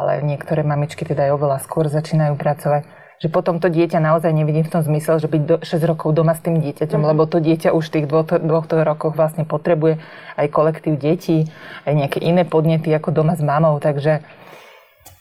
ale 0.00 0.24
niektoré 0.24 0.64
mamičky 0.64 1.04
teda 1.04 1.28
aj 1.28 1.36
oveľa 1.36 1.58
skôr 1.60 1.86
začínajú 1.92 2.40
pracovať, 2.40 2.88
že 3.20 3.28
potom 3.28 3.60
to 3.60 3.68
dieťa 3.68 4.00
naozaj 4.00 4.32
nevidím 4.32 4.64
v 4.64 4.72
tom 4.72 4.80
zmysel, 4.80 5.20
že 5.20 5.28
byť 5.28 5.42
do 5.44 5.56
6 5.60 5.76
rokov 5.84 6.16
doma 6.16 6.32
s 6.32 6.40
tým 6.40 6.56
dieťaťom, 6.56 7.04
mm. 7.04 7.08
lebo 7.12 7.28
to 7.28 7.36
dieťa 7.44 7.76
už 7.76 7.92
v 7.92 7.94
tých 8.00 8.06
dvoch, 8.08 8.32
dvoch 8.32 8.64
rokoch 8.64 9.12
vlastne 9.12 9.44
potrebuje 9.44 10.00
aj 10.40 10.46
kolektív 10.48 10.96
detí, 10.96 11.44
aj 11.84 11.92
nejaké 11.92 12.18
iné 12.24 12.48
podnety 12.48 12.88
ako 12.96 13.12
doma 13.12 13.36
s 13.36 13.44
mamou, 13.44 13.76
takže 13.76 14.24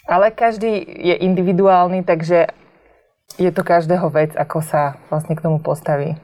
ale 0.10 0.34
každý 0.34 0.82
je 0.82 1.16
individuálny, 1.22 2.02
takže 2.02 2.50
je 3.38 3.52
to 3.54 3.62
každého 3.62 4.10
vec, 4.10 4.34
ako 4.34 4.66
sa 4.66 4.98
vlastne 5.14 5.38
k 5.38 5.44
tomu 5.46 5.62
postaví. 5.62 6.18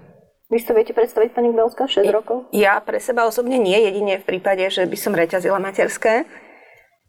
Vy 0.50 0.62
si 0.62 0.66
to 0.66 0.78
viete 0.78 0.94
predstaviť, 0.94 1.38
pani 1.38 1.54
Gbelská, 1.54 1.86
6 1.86 2.06
rokov? 2.10 2.50
Ja 2.50 2.82
pre 2.82 2.98
seba 2.98 3.30
osobne 3.30 3.62
nie, 3.62 3.78
jedine 3.78 4.22
v 4.22 4.26
prípade, 4.26 4.66
že 4.70 4.86
by 4.86 4.98
som 4.98 5.14
reťazila 5.14 5.62
materské, 5.62 6.26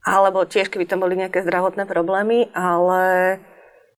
alebo 0.07 0.46
tiež, 0.46 0.70
keby 0.70 0.86
tam 0.86 1.02
boli 1.02 1.18
nejaké 1.18 1.42
zdravotné 1.42 1.82
problémy, 1.90 2.54
ale 2.54 3.36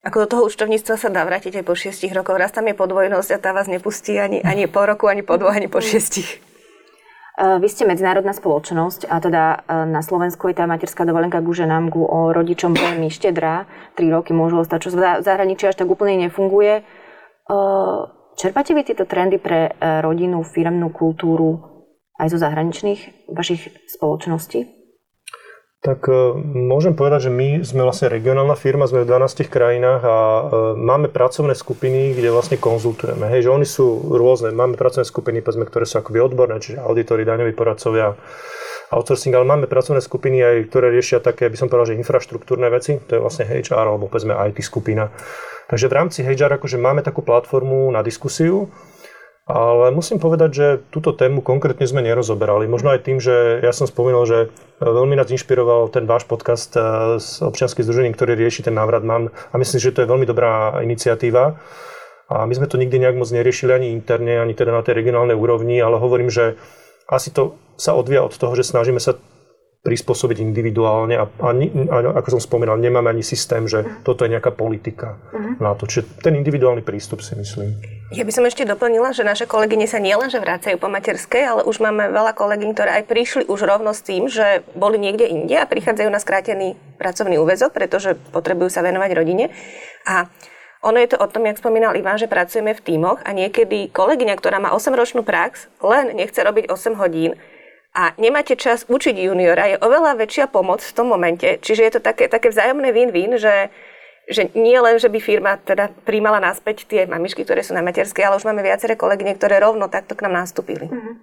ako 0.00 0.24
do 0.24 0.26
toho 0.32 0.42
účtovníctva 0.48 0.96
sa 0.96 1.12
dá 1.12 1.20
vrátiť 1.28 1.60
aj 1.60 1.64
po 1.68 1.76
6 1.76 2.00
rokoch. 2.16 2.40
Raz 2.40 2.56
tam 2.56 2.64
je 2.64 2.72
podvojnosť 2.72 3.36
a 3.36 3.38
tá 3.38 3.52
vás 3.52 3.68
nepustí 3.68 4.16
ani, 4.16 4.40
ani 4.40 4.64
po 4.64 4.88
roku, 4.88 5.04
ani 5.04 5.20
po 5.20 5.36
dvoch, 5.36 5.52
ani 5.52 5.68
po 5.68 5.84
šiestich. 5.84 6.40
Vy 7.38 7.70
ste 7.70 7.86
medzinárodná 7.86 8.34
spoločnosť 8.34 9.06
a 9.06 9.22
teda 9.22 9.42
e, 9.46 9.56
na 9.86 10.02
Slovensku 10.02 10.50
je 10.50 10.58
tá 10.58 10.66
materská 10.66 11.06
dovolenka 11.06 11.38
ku 11.38 11.54
ženám, 11.54 11.86
ku 11.86 12.02
o 12.02 12.34
rodičom 12.34 12.74
veľmi 12.74 13.14
štedrá. 13.14 13.62
Tri 13.94 14.10
roky 14.10 14.34
môžu 14.34 14.58
ostať, 14.58 14.78
čo 14.82 14.90
v 14.90 15.22
zahraničí 15.22 15.70
až 15.70 15.78
tak 15.78 15.86
úplne 15.86 16.26
nefunguje. 16.26 16.82
E, 16.82 17.52
Čerpáte 18.38 18.74
vy 18.74 18.82
tieto 18.86 19.06
trendy 19.06 19.38
pre 19.38 19.70
e, 19.70 20.02
rodinu, 20.02 20.42
firmnú 20.42 20.90
kultúru 20.90 21.62
aj 22.18 22.26
zo 22.34 22.38
zahraničných 22.42 23.30
vašich 23.30 23.86
spoločností? 23.86 24.77
Tak 25.78 26.10
e, 26.10 26.34
môžem 26.42 26.98
povedať, 26.98 27.30
že 27.30 27.32
my 27.32 27.62
sme 27.62 27.86
vlastne 27.86 28.10
regionálna 28.10 28.58
firma, 28.58 28.90
sme 28.90 29.06
v 29.06 29.10
12 29.14 29.46
krajinách 29.46 30.02
a 30.02 30.16
e, 30.18 30.42
máme 30.74 31.06
pracovné 31.06 31.54
skupiny, 31.54 32.18
kde 32.18 32.34
vlastne 32.34 32.58
konzultujeme. 32.58 33.30
Hej, 33.30 33.46
že 33.46 33.54
oni 33.54 33.62
sú 33.62 33.86
rôzne. 34.10 34.50
Máme 34.50 34.74
pracovné 34.74 35.06
skupiny, 35.06 35.38
povedzme, 35.38 35.70
ktoré 35.70 35.86
sú 35.86 36.02
akoby 36.02 36.18
odborné, 36.18 36.58
čiže 36.58 36.82
auditori, 36.82 37.22
daňoví 37.22 37.54
poradcovia, 37.54 38.18
outsourcing, 38.90 39.30
ale 39.38 39.46
máme 39.46 39.70
pracovné 39.70 40.02
skupiny 40.02 40.42
aj, 40.42 40.56
ktoré 40.66 40.90
riešia 40.90 41.22
také, 41.22 41.46
by 41.46 41.54
som 41.54 41.70
povedal, 41.70 41.94
že 41.94 42.00
infraštruktúrne 42.02 42.66
veci, 42.74 42.98
to 42.98 43.14
je 43.14 43.22
vlastne 43.22 43.46
HR 43.46 43.86
alebo 43.86 44.10
povedzme 44.10 44.34
IT 44.34 44.58
skupina. 44.66 45.14
Takže 45.70 45.86
v 45.86 45.94
rámci 45.94 46.18
HR 46.24 46.58
akože 46.58 46.80
máme 46.80 47.04
takú 47.04 47.20
platformu 47.20 47.92
na 47.92 48.00
diskusiu, 48.00 48.72
ale 49.48 49.88
musím 49.96 50.20
povedať, 50.20 50.50
že 50.52 50.66
túto 50.92 51.16
tému 51.16 51.40
konkrétne 51.40 51.88
sme 51.88 52.04
nerozoberali. 52.04 52.68
Možno 52.68 52.92
aj 52.92 53.00
tým, 53.00 53.16
že 53.16 53.64
ja 53.64 53.72
som 53.72 53.88
spomínal, 53.88 54.28
že 54.28 54.52
veľmi 54.76 55.16
nás 55.16 55.32
inšpiroval 55.32 55.88
ten 55.88 56.04
váš 56.04 56.28
podcast 56.28 56.76
s 57.16 57.40
eh, 57.40 57.48
občianským 57.48 57.80
združením, 57.80 58.12
ktorý 58.12 58.36
rieši 58.36 58.68
ten 58.68 58.76
návrat 58.76 59.00
mám 59.00 59.32
a 59.32 59.54
myslím, 59.56 59.80
že 59.80 59.96
to 59.96 60.04
je 60.04 60.10
veľmi 60.12 60.28
dobrá 60.28 60.76
iniciatíva. 60.84 61.56
A 62.28 62.44
my 62.44 62.52
sme 62.52 62.68
to 62.68 62.76
nikdy 62.76 63.00
nejak 63.00 63.16
moc 63.16 63.32
neriešili 63.32 63.72
ani 63.72 63.88
interne, 63.96 64.36
ani 64.36 64.52
teda 64.52 64.68
na 64.68 64.84
tej 64.84 65.00
regionálnej 65.00 65.32
úrovni, 65.32 65.80
ale 65.80 65.96
hovorím, 65.96 66.28
že 66.28 66.60
asi 67.08 67.32
to 67.32 67.56
sa 67.80 67.96
odvia 67.96 68.20
od 68.20 68.36
toho, 68.36 68.52
že 68.52 68.68
snažíme 68.68 69.00
sa 69.00 69.16
prispôsobiť 69.88 70.44
individuálne 70.44 71.16
a, 71.16 71.24
a, 71.24 71.50
a 71.56 71.98
ako 72.20 72.36
som 72.36 72.42
spomínal, 72.44 72.76
nemáme 72.76 73.08
ani 73.08 73.24
systém, 73.24 73.64
že 73.64 74.04
toto 74.04 74.28
je 74.28 74.36
nejaká 74.36 74.52
politika 74.52 75.16
uh-huh. 75.32 75.56
na 75.56 75.72
to. 75.72 75.88
Čiže 75.88 76.20
ten 76.20 76.36
individuálny 76.36 76.84
prístup 76.84 77.24
si 77.24 77.32
myslím. 77.40 77.80
Ja 78.12 78.24
by 78.24 78.32
som 78.32 78.44
ešte 78.44 78.68
doplnila, 78.68 79.16
že 79.16 79.24
naše 79.24 79.48
kolegyne 79.48 79.88
sa 79.88 80.00
nielenže 80.00 80.40
vracajú 80.40 80.76
po 80.76 80.92
materskej, 80.92 81.44
ale 81.44 81.62
už 81.64 81.80
máme 81.80 82.12
veľa 82.12 82.36
kolegyň, 82.36 82.70
ktoré 82.76 82.90
aj 83.00 83.04
prišli 83.08 83.42
už 83.48 83.64
rovno 83.64 83.96
s 83.96 84.04
tým, 84.04 84.28
že 84.28 84.64
boli 84.76 85.00
niekde 85.00 85.28
inde 85.28 85.56
a 85.56 85.68
prichádzajú 85.68 86.08
na 86.12 86.20
skrátený 86.20 86.76
pracovný 87.00 87.40
úvezok, 87.40 87.72
pretože 87.72 88.16
potrebujú 88.32 88.68
sa 88.68 88.84
venovať 88.84 89.10
rodine. 89.12 89.52
A 90.08 90.28
ono 90.80 91.00
je 91.00 91.12
to 91.12 91.20
o 91.20 91.26
tom, 91.28 91.44
jak 91.48 91.60
spomínal 91.60 91.96
Ivan, 91.96 92.16
že 92.16 92.30
pracujeme 92.30 92.72
v 92.72 92.84
tímoch 92.84 93.20
a 93.24 93.36
niekedy 93.36 93.92
kolegyňa, 93.92 94.34
ktorá 94.40 94.56
má 94.56 94.72
8-ročnú 94.72 95.26
prax, 95.26 95.68
len 95.84 96.16
nechce 96.16 96.38
robiť 96.40 96.70
8 96.70 96.96
hodín, 96.96 97.36
a 97.98 98.14
nemáte 98.14 98.54
čas 98.54 98.86
učiť 98.86 99.18
juniora, 99.18 99.74
je 99.74 99.82
oveľa 99.82 100.14
väčšia 100.22 100.46
pomoc 100.46 100.78
v 100.86 100.94
tom 100.94 101.10
momente. 101.10 101.58
Čiže 101.58 101.82
je 101.82 101.92
to 101.98 102.00
také, 102.00 102.30
také 102.30 102.54
vzájomné 102.54 102.94
win-win, 102.94 103.34
že, 103.42 103.74
že 104.30 104.54
nie 104.54 104.78
len, 104.78 105.02
že 105.02 105.10
by 105.10 105.18
firma 105.18 105.58
teda 105.58 105.90
príjmala 106.06 106.38
naspäť 106.38 106.86
tie 106.86 107.10
mamičky, 107.10 107.42
ktoré 107.42 107.66
sú 107.66 107.74
na 107.74 107.82
materskej, 107.82 108.22
ale 108.22 108.38
už 108.38 108.46
máme 108.46 108.62
viaceré 108.62 108.94
kolegyne, 108.94 109.34
ktoré 109.34 109.58
rovno 109.58 109.90
takto 109.90 110.14
k 110.14 110.30
nám 110.30 110.46
nastúpili. 110.46 110.86
Uh-huh. 110.86 111.18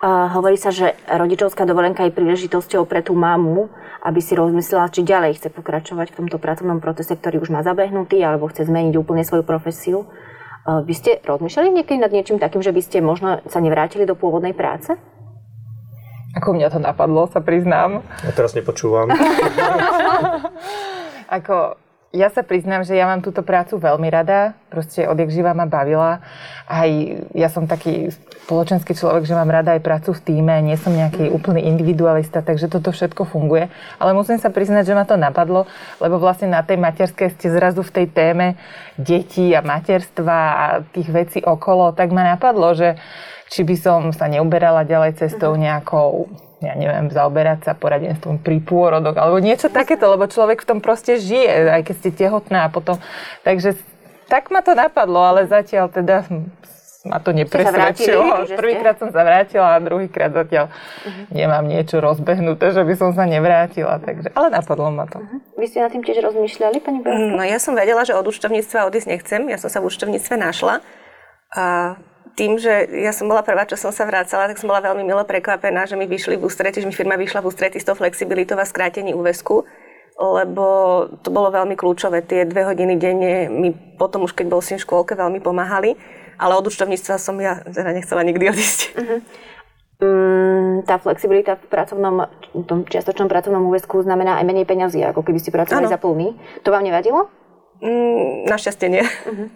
Uh, 0.00 0.28
hovorí 0.36 0.60
sa, 0.60 0.68
že 0.68 0.96
rodičovská 1.08 1.64
dovolenka 1.64 2.04
je 2.04 2.12
príležitosťou 2.12 2.84
pre 2.84 3.00
tú 3.00 3.16
mamu, 3.16 3.72
aby 4.04 4.20
si 4.20 4.36
rozmyslela, 4.36 4.92
či 4.92 5.00
ďalej 5.00 5.40
chce 5.40 5.48
pokračovať 5.48 6.12
v 6.12 6.18
tomto 6.24 6.36
pracovnom 6.36 6.80
procese, 6.84 7.16
ktorý 7.16 7.40
už 7.40 7.52
má 7.52 7.64
zabehnutý, 7.64 8.20
alebo 8.20 8.48
chce 8.52 8.68
zmeniť 8.68 8.96
úplne 9.00 9.24
svoju 9.24 9.48
profesiu. 9.48 10.04
Uh, 10.68 10.84
vy 10.84 10.92
ste 10.92 11.20
rozmýšľali 11.24 11.72
niekedy 11.72 12.00
nad 12.04 12.12
niečím 12.12 12.36
takým, 12.36 12.60
že 12.60 12.72
by 12.72 12.80
ste 12.84 13.00
možno 13.00 13.40
sa 13.48 13.60
nevrátili 13.64 14.04
do 14.04 14.12
pôvodnej 14.12 14.52
práce? 14.52 14.96
Ako 16.38 16.54
mňa 16.54 16.70
to 16.70 16.78
napadlo, 16.78 17.26
sa 17.26 17.42
priznám. 17.42 18.06
Ja 18.22 18.30
teraz 18.30 18.54
nepočúvam. 18.54 19.10
Ako, 21.38 21.74
ja 22.10 22.26
sa 22.26 22.42
priznám, 22.42 22.82
že 22.82 22.98
ja 22.98 23.06
mám 23.06 23.22
túto 23.22 23.42
prácu 23.46 23.78
veľmi 23.78 24.10
rada. 24.10 24.58
Proste 24.66 25.06
odjak 25.06 25.30
živa 25.30 25.54
ma 25.54 25.66
bavila. 25.66 26.18
Aj 26.66 26.90
ja 27.34 27.46
som 27.50 27.70
taký 27.70 28.10
spoločenský 28.46 28.98
človek, 28.98 29.26
že 29.26 29.38
mám 29.38 29.46
rada 29.46 29.78
aj 29.78 29.82
prácu 29.86 30.10
v 30.10 30.22
týme. 30.26 30.58
Nie 30.58 30.74
som 30.74 30.90
nejaký 30.90 31.30
úplný 31.30 31.66
individualista, 31.70 32.42
takže 32.42 32.66
toto 32.66 32.90
všetko 32.90 33.30
funguje. 33.30 33.70
Ale 34.02 34.10
musím 34.10 34.42
sa 34.42 34.50
priznať, 34.50 34.90
že 34.90 34.98
ma 34.98 35.06
to 35.06 35.14
napadlo, 35.14 35.70
lebo 36.02 36.18
vlastne 36.18 36.50
na 36.50 36.66
tej 36.66 36.82
materskej 36.82 37.30
ste 37.38 37.46
zrazu 37.46 37.86
v 37.86 37.94
tej 38.02 38.06
téme 38.10 38.46
detí 38.98 39.54
a 39.54 39.62
materstva 39.62 40.38
a 40.50 40.64
tých 40.82 41.10
vecí 41.14 41.38
okolo, 41.46 41.94
tak 41.94 42.10
ma 42.10 42.26
napadlo, 42.26 42.74
že 42.74 42.98
či 43.50 43.66
by 43.66 43.76
som 43.76 44.00
sa 44.14 44.30
neuberala 44.30 44.86
ďalej 44.86 45.18
cestou 45.18 45.58
mhm. 45.58 45.60
nejakou 45.60 46.30
ja 46.60 46.76
neviem, 46.76 47.08
zaoberať 47.08 47.64
sa 47.64 47.72
poradenstvom 47.72 48.44
pri 48.44 48.60
pôrodoch 48.60 49.16
alebo 49.16 49.40
niečo 49.40 49.72
takéto, 49.72 50.12
lebo 50.12 50.28
človek 50.28 50.60
v 50.60 50.68
tom 50.68 50.78
proste 50.84 51.16
žije, 51.16 51.72
aj 51.72 51.88
keď 51.88 51.94
ste 51.96 52.10
tehotná 52.12 52.68
a 52.68 52.72
potom. 52.72 53.00
Takže 53.48 53.80
tak 54.28 54.52
ma 54.52 54.60
to 54.60 54.76
napadlo, 54.76 55.24
ale 55.24 55.48
zatiaľ 55.48 55.88
teda 55.88 56.28
ma 57.08 57.16
to 57.16 57.32
nepresvedčilo. 57.32 58.44
Prvýkrát 58.60 59.00
som 59.00 59.08
sa 59.08 59.24
vrátila 59.24 59.80
a 59.80 59.80
druhýkrát 59.80 60.36
zatiaľ 60.36 60.68
uh-huh. 60.68 61.32
nemám 61.32 61.64
niečo 61.64 61.96
rozbehnuté, 61.96 62.76
že 62.76 62.84
by 62.84 62.94
som 62.94 63.10
sa 63.16 63.24
nevrátila. 63.24 63.96
Takže, 64.04 64.28
ale 64.36 64.52
napadlo 64.52 64.92
ma 64.92 65.08
to. 65.08 65.16
Uh-huh. 65.16 65.40
Vy 65.56 65.64
ste 65.64 65.80
na 65.80 65.88
tým 65.88 66.04
tiež 66.04 66.20
rozmýšľali, 66.20 66.76
pani 66.84 67.00
Berská? 67.00 67.40
No 67.40 67.40
ja 67.40 67.56
som 67.56 67.72
vedela, 67.72 68.04
že 68.04 68.12
od 68.12 68.28
účtovníctva 68.28 68.84
odísť 68.92 69.08
nechcem. 69.08 69.40
Ja 69.48 69.56
som 69.56 69.72
sa 69.72 69.80
v 69.80 69.88
účtovníctve 69.88 70.36
našla. 70.36 70.84
A 71.56 71.96
tým, 72.36 72.56
že 72.56 72.88
ja 72.90 73.12
som 73.14 73.26
bola 73.26 73.44
prvá, 73.44 73.66
čo 73.66 73.78
som 73.78 73.90
sa 73.94 74.06
vracala, 74.06 74.50
tak 74.50 74.58
som 74.58 74.70
bola 74.70 74.82
veľmi 74.82 75.02
milo 75.04 75.22
prekvapená, 75.26 75.86
že 75.86 75.98
mi 75.98 76.06
vyšli 76.06 76.36
v 76.36 76.46
ústrety, 76.46 76.82
že 76.82 76.88
mi 76.88 76.94
firma 76.94 77.18
vyšla 77.18 77.42
v 77.42 77.48
ústrety 77.48 77.78
s 77.80 77.86
tou 77.86 77.96
flexibilitou 77.96 78.58
a 78.58 78.66
skrátení 78.66 79.12
úvesku, 79.12 79.66
lebo 80.20 80.64
to 81.24 81.32
bolo 81.32 81.48
veľmi 81.48 81.74
kľúčové. 81.74 82.20
Tie 82.24 82.44
dve 82.44 82.68
hodiny 82.68 82.94
denne 83.00 83.48
mi 83.48 83.72
potom 83.72 84.28
už, 84.28 84.36
keď 84.36 84.46
bol 84.52 84.60
syn 84.60 84.76
v 84.76 84.84
škôlke, 84.84 85.16
veľmi 85.16 85.40
pomáhali, 85.40 85.96
ale 86.36 86.52
od 86.56 86.68
účtovníctva 86.68 87.16
som 87.16 87.36
ja 87.40 87.60
teda 87.64 87.92
nechcela 87.92 88.24
nikdy 88.24 88.44
odísť. 88.52 88.80
Uh-huh. 88.96 89.20
Mm, 90.00 90.88
tá 90.88 90.96
flexibilita 90.96 91.60
v 91.60 91.64
pracovnom, 91.68 92.24
tom 92.64 92.88
čiastočnom 92.88 93.28
pracovnom 93.28 93.68
úvesku 93.68 94.00
znamená 94.00 94.40
aj 94.40 94.48
menej 94.48 94.64
peňazí, 94.64 95.04
ako 95.04 95.20
keby 95.20 95.38
ste 95.40 95.52
pracovali 95.52 95.88
ano. 95.88 95.92
za 95.92 96.00
plný. 96.00 96.28
To 96.64 96.72
vám 96.72 96.84
nevadilo? 96.88 97.28
Mm, 97.84 98.48
našťastie 98.48 98.88
nie. 98.88 99.04
Uh-huh. 99.04 99.48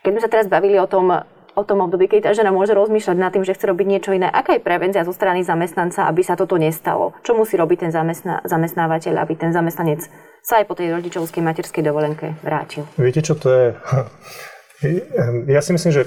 Keď 0.00 0.10
sme 0.12 0.22
sa 0.24 0.32
teraz 0.32 0.46
bavili 0.48 0.80
o 0.80 0.88
tom, 0.88 1.12
o 1.56 1.62
tom 1.64 1.80
období, 1.80 2.06
keď 2.06 2.28
tá 2.28 2.32
žena 2.36 2.52
môže 2.52 2.76
rozmýšľať 2.76 3.16
nad 3.16 3.32
tým, 3.32 3.42
že 3.42 3.56
chce 3.56 3.72
robiť 3.72 3.86
niečo 3.88 4.12
iné. 4.12 4.28
Aká 4.28 4.60
je 4.60 4.62
prevencia 4.62 5.08
zo 5.08 5.16
strany 5.16 5.40
zamestnanca, 5.40 6.04
aby 6.04 6.20
sa 6.20 6.36
toto 6.36 6.60
nestalo? 6.60 7.16
Čo 7.24 7.32
musí 7.32 7.56
robiť 7.56 7.88
ten 7.88 7.92
zamestná, 7.96 8.44
zamestnávateľ, 8.44 9.24
aby 9.24 9.34
ten 9.40 9.50
zamestnanec 9.56 10.04
sa 10.44 10.60
aj 10.60 10.68
po 10.68 10.76
tej 10.76 10.92
rodičovskej 10.92 11.40
materskej 11.40 11.82
dovolenke 11.82 12.36
vrátil? 12.44 12.84
Viete, 13.00 13.24
čo 13.24 13.34
to 13.34 13.48
je? 13.48 13.66
Ja 15.48 15.64
si 15.64 15.72
myslím, 15.72 15.88
že 15.88 16.04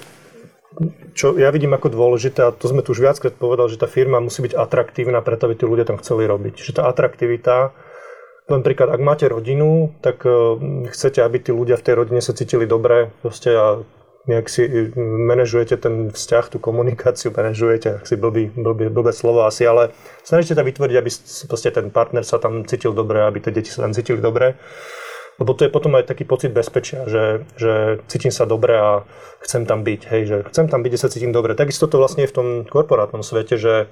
čo 1.18 1.34
ja 1.42 1.50
vidím 1.50 1.74
ako 1.74 1.90
dôležité, 1.90 2.46
a 2.46 2.54
to 2.54 2.70
sme 2.70 2.86
tu 2.86 2.94
už 2.94 3.02
viackrát 3.02 3.34
povedali, 3.34 3.74
že 3.74 3.82
tá 3.82 3.90
firma 3.90 4.22
musí 4.22 4.46
byť 4.46 4.54
atraktívna 4.54 5.26
preto, 5.26 5.50
aby 5.50 5.58
tí 5.58 5.66
ľudia 5.66 5.90
tam 5.90 5.98
chceli 5.98 6.30
robiť. 6.30 6.62
Že 6.62 6.72
tá 6.78 6.86
atraktivita, 6.86 7.74
len 8.50 8.62
príklad, 8.66 8.90
ak 8.90 9.02
máte 9.02 9.26
rodinu, 9.30 9.94
tak 10.06 10.26
eh, 10.26 10.34
chcete, 10.90 11.22
aby 11.22 11.38
tí 11.42 11.52
ľudia 11.54 11.78
v 11.78 11.86
tej 11.86 11.96
rodine 11.98 12.22
sa 12.22 12.38
cítili 12.38 12.70
dobre 12.70 13.10
a 13.26 13.66
nejak 14.30 14.46
si 14.46 14.62
eh, 14.70 14.94
manažujete 15.02 15.82
ten 15.82 16.14
vzťah, 16.14 16.46
tú 16.54 16.58
komunikáciu, 16.62 17.34
manažujete, 17.34 17.98
ak 17.98 18.06
si 18.06 18.16
blbý, 18.16 18.54
blbý, 18.54 18.94
blbé 18.94 19.10
slovo 19.10 19.50
asi, 19.50 19.66
ale 19.66 19.90
snažíte 20.22 20.54
sa 20.54 20.62
vytvoriť, 20.62 20.96
aby 20.96 21.10
ten 21.74 21.88
partner 21.90 22.22
sa 22.22 22.38
tam 22.38 22.62
cítil 22.70 22.94
dobre, 22.94 23.26
aby 23.26 23.42
tie 23.42 23.50
deti 23.50 23.74
sa 23.74 23.82
tam 23.90 23.98
cítili 23.98 24.22
dobre. 24.22 24.54
Lebo 25.40 25.56
to 25.56 25.64
je 25.66 25.72
potom 25.72 25.96
aj 25.96 26.12
taký 26.12 26.28
pocit 26.28 26.52
bezpečia, 26.52 27.08
že, 27.08 27.48
že 27.56 28.04
cítim 28.12 28.30
sa 28.30 28.44
dobre 28.44 28.76
a 28.76 29.08
chcem 29.40 29.64
tam 29.64 29.88
byť, 29.88 30.02
hej, 30.12 30.22
že 30.28 30.38
chcem 30.52 30.68
tam 30.68 30.84
byť, 30.84 30.92
že 31.00 31.02
sa 31.02 31.08
cítim 31.08 31.32
dobre. 31.32 31.56
Takisto 31.56 31.88
to 31.88 31.96
vlastne 31.96 32.28
je 32.28 32.32
v 32.32 32.36
tom 32.36 32.48
korporátnom 32.68 33.24
svete, 33.24 33.56
že 33.56 33.88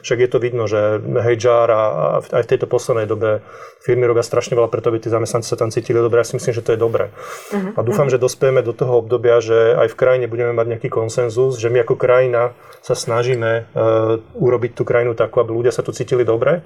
však 0.00 0.18
je 0.24 0.28
to 0.32 0.38
vidno, 0.40 0.64
že 0.64 1.04
HR 1.04 1.68
a, 1.68 1.82
a 1.84 2.06
aj 2.24 2.42
v 2.48 2.50
tejto 2.56 2.64
poslednej 2.64 3.04
dobe 3.04 3.44
firmy 3.84 4.08
robia 4.08 4.24
strašne 4.24 4.56
veľa 4.56 4.72
preto, 4.72 4.88
aby 4.88 5.04
tí 5.04 5.12
zamestnanci 5.12 5.52
sa 5.52 5.60
tam 5.60 5.68
cítili 5.68 6.00
dobre. 6.00 6.24
Ja 6.24 6.28
si 6.28 6.36
myslím, 6.40 6.56
že 6.56 6.64
to 6.64 6.72
je 6.72 6.80
dobré. 6.80 7.12
Uh-huh. 7.12 7.76
A 7.76 7.80
dúfam, 7.84 8.08
uh-huh. 8.08 8.16
že 8.16 8.24
dospieme 8.24 8.64
do 8.64 8.72
toho 8.72 9.04
obdobia, 9.04 9.44
že 9.44 9.76
aj 9.76 9.92
v 9.92 9.98
krajine 10.00 10.26
budeme 10.32 10.56
mať 10.56 10.66
nejaký 10.76 10.88
konsenzus, 10.88 11.60
že 11.60 11.68
my 11.68 11.84
ako 11.84 12.00
krajina 12.00 12.56
sa 12.80 12.96
snažíme 12.96 13.68
uh, 13.68 14.16
urobiť 14.36 14.72
tú 14.72 14.88
krajinu 14.88 15.12
takú, 15.12 15.44
aby 15.44 15.52
ľudia 15.52 15.72
sa 15.72 15.84
tu 15.84 15.92
cítili 15.92 16.24
dobre. 16.24 16.64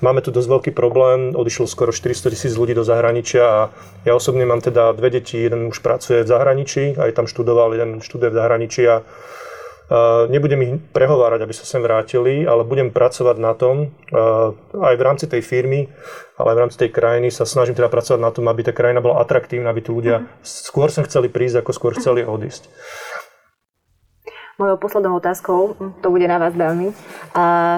Máme 0.00 0.24
tu 0.24 0.32
dosť 0.32 0.48
veľký 0.48 0.70
problém, 0.72 1.36
odišlo 1.36 1.68
skoro 1.68 1.92
400 1.92 2.32
tisíc 2.32 2.52
ľudí 2.56 2.72
do 2.72 2.84
zahraničia 2.84 3.49
a 3.50 3.74
ja 4.06 4.14
osobne 4.14 4.46
mám 4.46 4.62
teda 4.62 4.94
dve 4.94 5.10
deti, 5.10 5.42
jeden 5.42 5.66
už 5.66 5.82
pracuje 5.82 6.22
v 6.22 6.30
zahraničí, 6.30 6.94
aj 6.94 7.18
tam 7.18 7.26
študoval, 7.26 7.74
jeden 7.74 7.98
študuje 7.98 8.30
v 8.30 8.38
zahraničí 8.38 8.82
a 8.86 9.02
nebudem 10.30 10.60
ich 10.62 10.72
prehovárať, 10.94 11.42
aby 11.42 11.50
sa 11.50 11.66
sem 11.66 11.82
vrátili, 11.82 12.46
ale 12.46 12.62
budem 12.62 12.94
pracovať 12.94 13.36
na 13.42 13.58
tom, 13.58 13.90
aj 14.70 14.94
v 14.94 15.02
rámci 15.02 15.26
tej 15.26 15.42
firmy, 15.42 15.90
ale 16.38 16.54
aj 16.54 16.56
v 16.56 16.62
rámci 16.62 16.76
tej 16.78 16.90
krajiny 16.94 17.34
sa 17.34 17.42
snažím 17.42 17.74
teda 17.74 17.90
pracovať 17.90 18.22
na 18.22 18.30
tom, 18.30 18.46
aby 18.46 18.62
tá 18.62 18.70
krajina 18.70 19.02
bola 19.02 19.18
atraktívna, 19.18 19.74
aby 19.74 19.82
tí 19.82 19.90
ľudia 19.90 20.22
mm. 20.22 20.46
skôr 20.46 20.94
sem 20.94 21.02
chceli 21.02 21.26
prísť, 21.26 21.66
ako 21.66 21.70
skôr 21.74 21.92
chceli 21.98 22.22
odísť. 22.22 22.70
Mojou 24.62 24.76
poslednou 24.76 25.16
otázkou, 25.16 25.74
to 26.04 26.08
bude 26.12 26.28
na 26.28 26.36
vás 26.36 26.52
veľmi. 26.52 26.92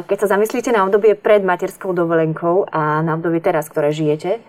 Keď 0.04 0.18
sa 0.18 0.36
zamyslíte 0.36 0.74
na 0.74 0.82
obdobie 0.82 1.14
pred 1.14 1.40
materskou 1.40 1.94
dovolenkou 1.94 2.66
a 2.66 3.00
na 3.06 3.14
obdobie 3.14 3.38
teraz, 3.38 3.70
ktoré 3.70 3.94
žijete, 3.94 4.42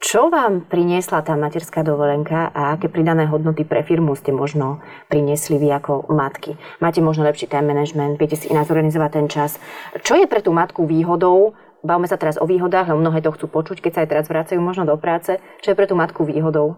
čo 0.00 0.28
vám 0.28 0.68
priniesla 0.68 1.24
tá 1.24 1.34
materská 1.34 1.80
dovolenka 1.80 2.52
a 2.52 2.76
aké 2.76 2.88
pridané 2.92 3.26
hodnoty 3.26 3.64
pre 3.64 3.80
firmu 3.82 4.12
ste 4.14 4.32
možno 4.34 4.80
priniesli 5.10 5.56
vy 5.56 5.72
ako 5.72 6.12
matky? 6.12 6.54
Máte 6.78 7.00
možno 7.00 7.24
lepší 7.24 7.48
time 7.48 7.72
management, 7.72 8.20
viete 8.20 8.36
si 8.36 8.52
inak 8.52 8.68
zorganizovať 8.68 9.10
ten 9.12 9.26
čas. 9.26 9.56
Čo 10.04 10.20
je 10.20 10.28
pre 10.28 10.44
tú 10.44 10.52
matku 10.52 10.84
výhodou? 10.84 11.56
Bavme 11.86 12.10
sa 12.10 12.18
teraz 12.18 12.36
o 12.36 12.46
výhodách, 12.46 12.90
lebo 12.90 13.02
mnohé 13.02 13.22
to 13.22 13.34
chcú 13.34 13.46
počuť, 13.50 13.78
keď 13.82 13.92
sa 13.92 14.00
aj 14.04 14.08
teraz 14.10 14.26
vracajú 14.26 14.60
možno 14.60 14.88
do 14.88 14.96
práce. 14.98 15.38
Čo 15.62 15.72
je 15.72 15.78
pre 15.78 15.86
tú 15.86 15.94
matku 15.94 16.26
výhodou 16.26 16.76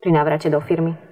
pri 0.00 0.10
návrate 0.14 0.46
do 0.46 0.62
firmy? 0.62 1.05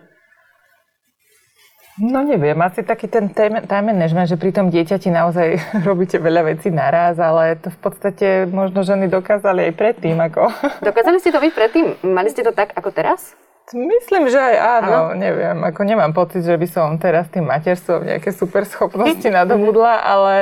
No 1.95 2.26
neviem, 2.26 2.59
asi 2.59 2.82
taký 2.82 3.07
ten 3.07 3.30
time, 3.30 3.62
management, 3.62 4.26
že 4.26 4.34
pri 4.34 4.51
tom 4.51 4.66
dieťati 4.66 5.14
naozaj 5.14 5.62
robíte 5.88 6.18
veľa 6.18 6.42
vecí 6.51 6.74
naraz, 6.74 7.22
ale 7.22 7.55
to 7.55 7.70
v 7.70 7.78
podstate 7.78 8.26
možno 8.51 8.82
ženy 8.82 9.07
dokázali 9.07 9.70
aj 9.70 9.72
predtým. 9.78 10.18
Ako... 10.18 10.51
Dokázali 10.82 11.22
ste 11.22 11.30
to 11.30 11.38
byť 11.38 11.53
predtým? 11.55 11.86
Mali 12.03 12.34
ste 12.34 12.42
to 12.42 12.51
tak 12.51 12.74
ako 12.74 12.90
teraz? 12.90 13.38
Myslím, 13.72 14.28
že 14.28 14.36
aj 14.36 14.57
áno, 14.61 14.92
áno, 14.92 15.03
neviem, 15.16 15.57
ako 15.64 15.80
nemám 15.88 16.12
pocit, 16.12 16.45
že 16.45 16.53
by 16.53 16.68
som 16.68 17.01
teraz 17.01 17.32
tým 17.32 17.49
materstvom 17.49 18.05
nejaké 18.05 18.28
super 18.34 18.68
schopnosti 18.68 19.24
nadobudla, 19.38 20.05
ale 20.05 20.34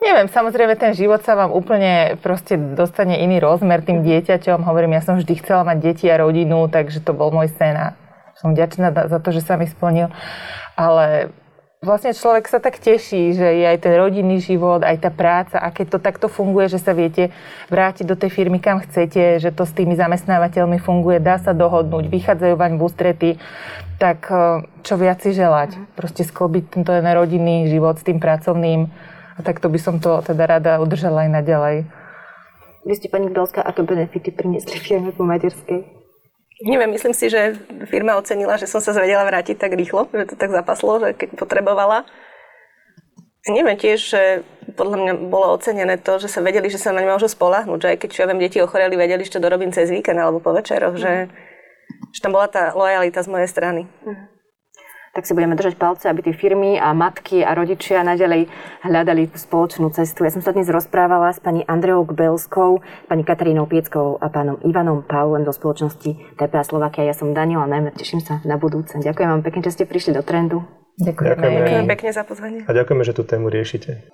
Neviem, 0.00 0.32
samozrejme 0.32 0.80
ten 0.80 0.96
život 0.96 1.20
sa 1.20 1.36
vám 1.36 1.52
úplne 1.52 2.16
proste 2.24 2.56
dostane 2.56 3.20
iný 3.20 3.36
rozmer 3.36 3.84
tým 3.84 4.00
dieťaťom. 4.00 4.64
Hovorím, 4.64 4.96
ja 4.96 5.04
som 5.04 5.20
vždy 5.20 5.44
chcela 5.44 5.60
mať 5.60 5.76
deti 5.76 6.08
a 6.08 6.16
rodinu, 6.16 6.72
takže 6.72 7.04
to 7.04 7.12
bol 7.12 7.28
môj 7.28 7.52
sen 7.52 7.76
a 7.76 7.92
som 8.40 8.56
vďačná 8.56 8.96
za 8.96 9.18
to, 9.20 9.28
že 9.36 9.44
sa 9.44 9.60
mi 9.60 9.68
splnil. 9.68 10.08
Ale 10.80 11.28
vlastne 11.84 12.16
človek 12.16 12.48
sa 12.48 12.56
tak 12.56 12.80
teší, 12.80 13.36
že 13.36 13.44
je 13.44 13.64
aj 13.68 13.84
ten 13.84 13.96
rodinný 14.00 14.40
život, 14.40 14.80
aj 14.80 14.96
tá 15.04 15.10
práca, 15.12 15.60
a 15.60 15.68
keď 15.68 15.96
to 15.96 15.98
takto 16.00 16.26
funguje, 16.32 16.72
že 16.72 16.80
sa 16.80 16.96
viete 16.96 17.32
vrátiť 17.68 18.08
do 18.08 18.16
tej 18.16 18.32
firmy, 18.32 18.60
kam 18.60 18.80
chcete, 18.80 19.40
že 19.40 19.52
to 19.52 19.68
s 19.68 19.76
tými 19.76 19.92
zamestnávateľmi 19.92 20.80
funguje, 20.80 21.20
dá 21.20 21.36
sa 21.36 21.52
dohodnúť, 21.52 22.08
vychádzajú 22.08 22.54
vaň 22.56 22.72
v 22.76 22.84
ústrety, 22.84 23.30
tak 24.00 24.28
e, 24.32 24.64
čo 24.80 24.96
viac 24.96 25.20
si 25.20 25.36
želať? 25.36 25.76
Mhm. 25.76 25.84
Proste 25.96 26.24
sklbiť 26.24 26.64
tento 26.80 26.92
rodinný 26.96 27.68
život 27.68 28.00
s 28.00 28.04
tým 28.08 28.16
pracovným. 28.16 28.88
A 29.36 29.40
takto 29.40 29.72
by 29.72 29.80
som 29.80 29.96
to 30.00 30.20
teda 30.20 30.44
rada 30.44 30.72
udržala 30.84 31.24
aj 31.24 31.30
naďalej. 31.32 31.76
Vy 32.84 32.92
ste, 32.96 33.08
pani 33.12 33.28
Gbelská, 33.28 33.60
aké 33.60 33.84
benefity 33.84 34.32
priniesli 34.32 34.80
firme 34.80 35.12
po 35.12 35.24
materskej? 35.24 35.99
Neviem, 36.60 36.92
myslím 36.92 37.16
si, 37.16 37.32
že 37.32 37.56
firma 37.88 38.20
ocenila, 38.20 38.60
že 38.60 38.68
som 38.68 38.84
sa 38.84 38.92
zvedela 38.92 39.24
vrátiť 39.24 39.56
tak 39.56 39.72
rýchlo, 39.72 40.12
že 40.12 40.28
to 40.28 40.36
tak 40.36 40.52
zapaslo, 40.52 41.00
že 41.00 41.16
keď 41.16 41.40
potrebovala. 41.40 42.04
Neviem 43.48 43.80
tiež, 43.80 43.96
že 43.96 44.22
podľa 44.76 44.96
mňa 45.00 45.12
bolo 45.32 45.56
ocenené 45.56 45.96
to, 45.96 46.20
že 46.20 46.28
sa 46.28 46.44
vedeli, 46.44 46.68
že 46.68 46.76
sa 46.76 46.92
na 46.92 47.00
ňu 47.00 47.16
môžu 47.16 47.32
spolahnuť, 47.32 47.78
že 47.80 47.88
aj 47.96 47.98
keď 48.04 48.08
čo 48.12 48.20
ja 48.20 48.28
viem, 48.28 48.40
deti 48.44 48.60
ochoreli, 48.60 48.92
vedeli, 49.00 49.24
to 49.24 49.40
dorobím 49.40 49.72
cez 49.72 49.88
víkend 49.88 50.20
alebo 50.20 50.44
po 50.44 50.52
večeroch, 50.52 50.92
mm. 50.92 51.00
že, 51.00 51.14
že 52.12 52.20
tam 52.20 52.36
bola 52.36 52.52
tá 52.52 52.76
lojalita 52.76 53.24
z 53.24 53.32
mojej 53.32 53.48
strany. 53.48 53.88
Mm 54.04 54.39
tak 55.10 55.26
si 55.26 55.34
budeme 55.34 55.58
držať 55.58 55.74
palce, 55.74 56.06
aby 56.06 56.22
tie 56.22 56.34
firmy 56.34 56.78
a 56.78 56.94
matky 56.94 57.42
a 57.42 57.50
rodičia 57.54 58.06
nadalej 58.06 58.46
hľadali 58.86 59.26
tú 59.26 59.42
spoločnú 59.42 59.90
cestu. 59.90 60.22
Ja 60.22 60.30
som 60.30 60.42
sa 60.42 60.54
dnes 60.54 60.70
rozprávala 60.70 61.34
s 61.34 61.42
pani 61.42 61.66
Andreou 61.66 62.06
Gbelskou, 62.06 62.78
pani 63.10 63.26
Katarínou 63.26 63.66
Pieckou 63.66 64.22
a 64.22 64.30
pánom 64.30 64.62
Ivanom 64.62 65.02
Paulem 65.02 65.42
do 65.42 65.50
spoločnosti 65.50 66.38
TPA 66.38 66.62
Slovakia. 66.62 67.10
Ja 67.10 67.14
som 67.14 67.34
Daniela 67.34 67.66
Najmer, 67.66 67.90
teším 67.98 68.22
sa 68.22 68.38
na 68.46 68.54
budúce. 68.54 69.02
Ďakujem 69.02 69.28
vám 69.34 69.42
pekne, 69.42 69.60
že 69.66 69.74
ste 69.74 69.84
prišli 69.84 70.14
do 70.14 70.22
trendu. 70.22 70.62
Ďakujem. 71.02 71.36
Ďakujem 71.42 71.86
pekne 71.90 72.10
za 72.14 72.22
pozvanie. 72.22 72.60
A 72.68 72.72
ďakujeme, 72.76 73.02
že 73.02 73.16
tú 73.16 73.26
tému 73.26 73.50
riešite. 73.50 74.06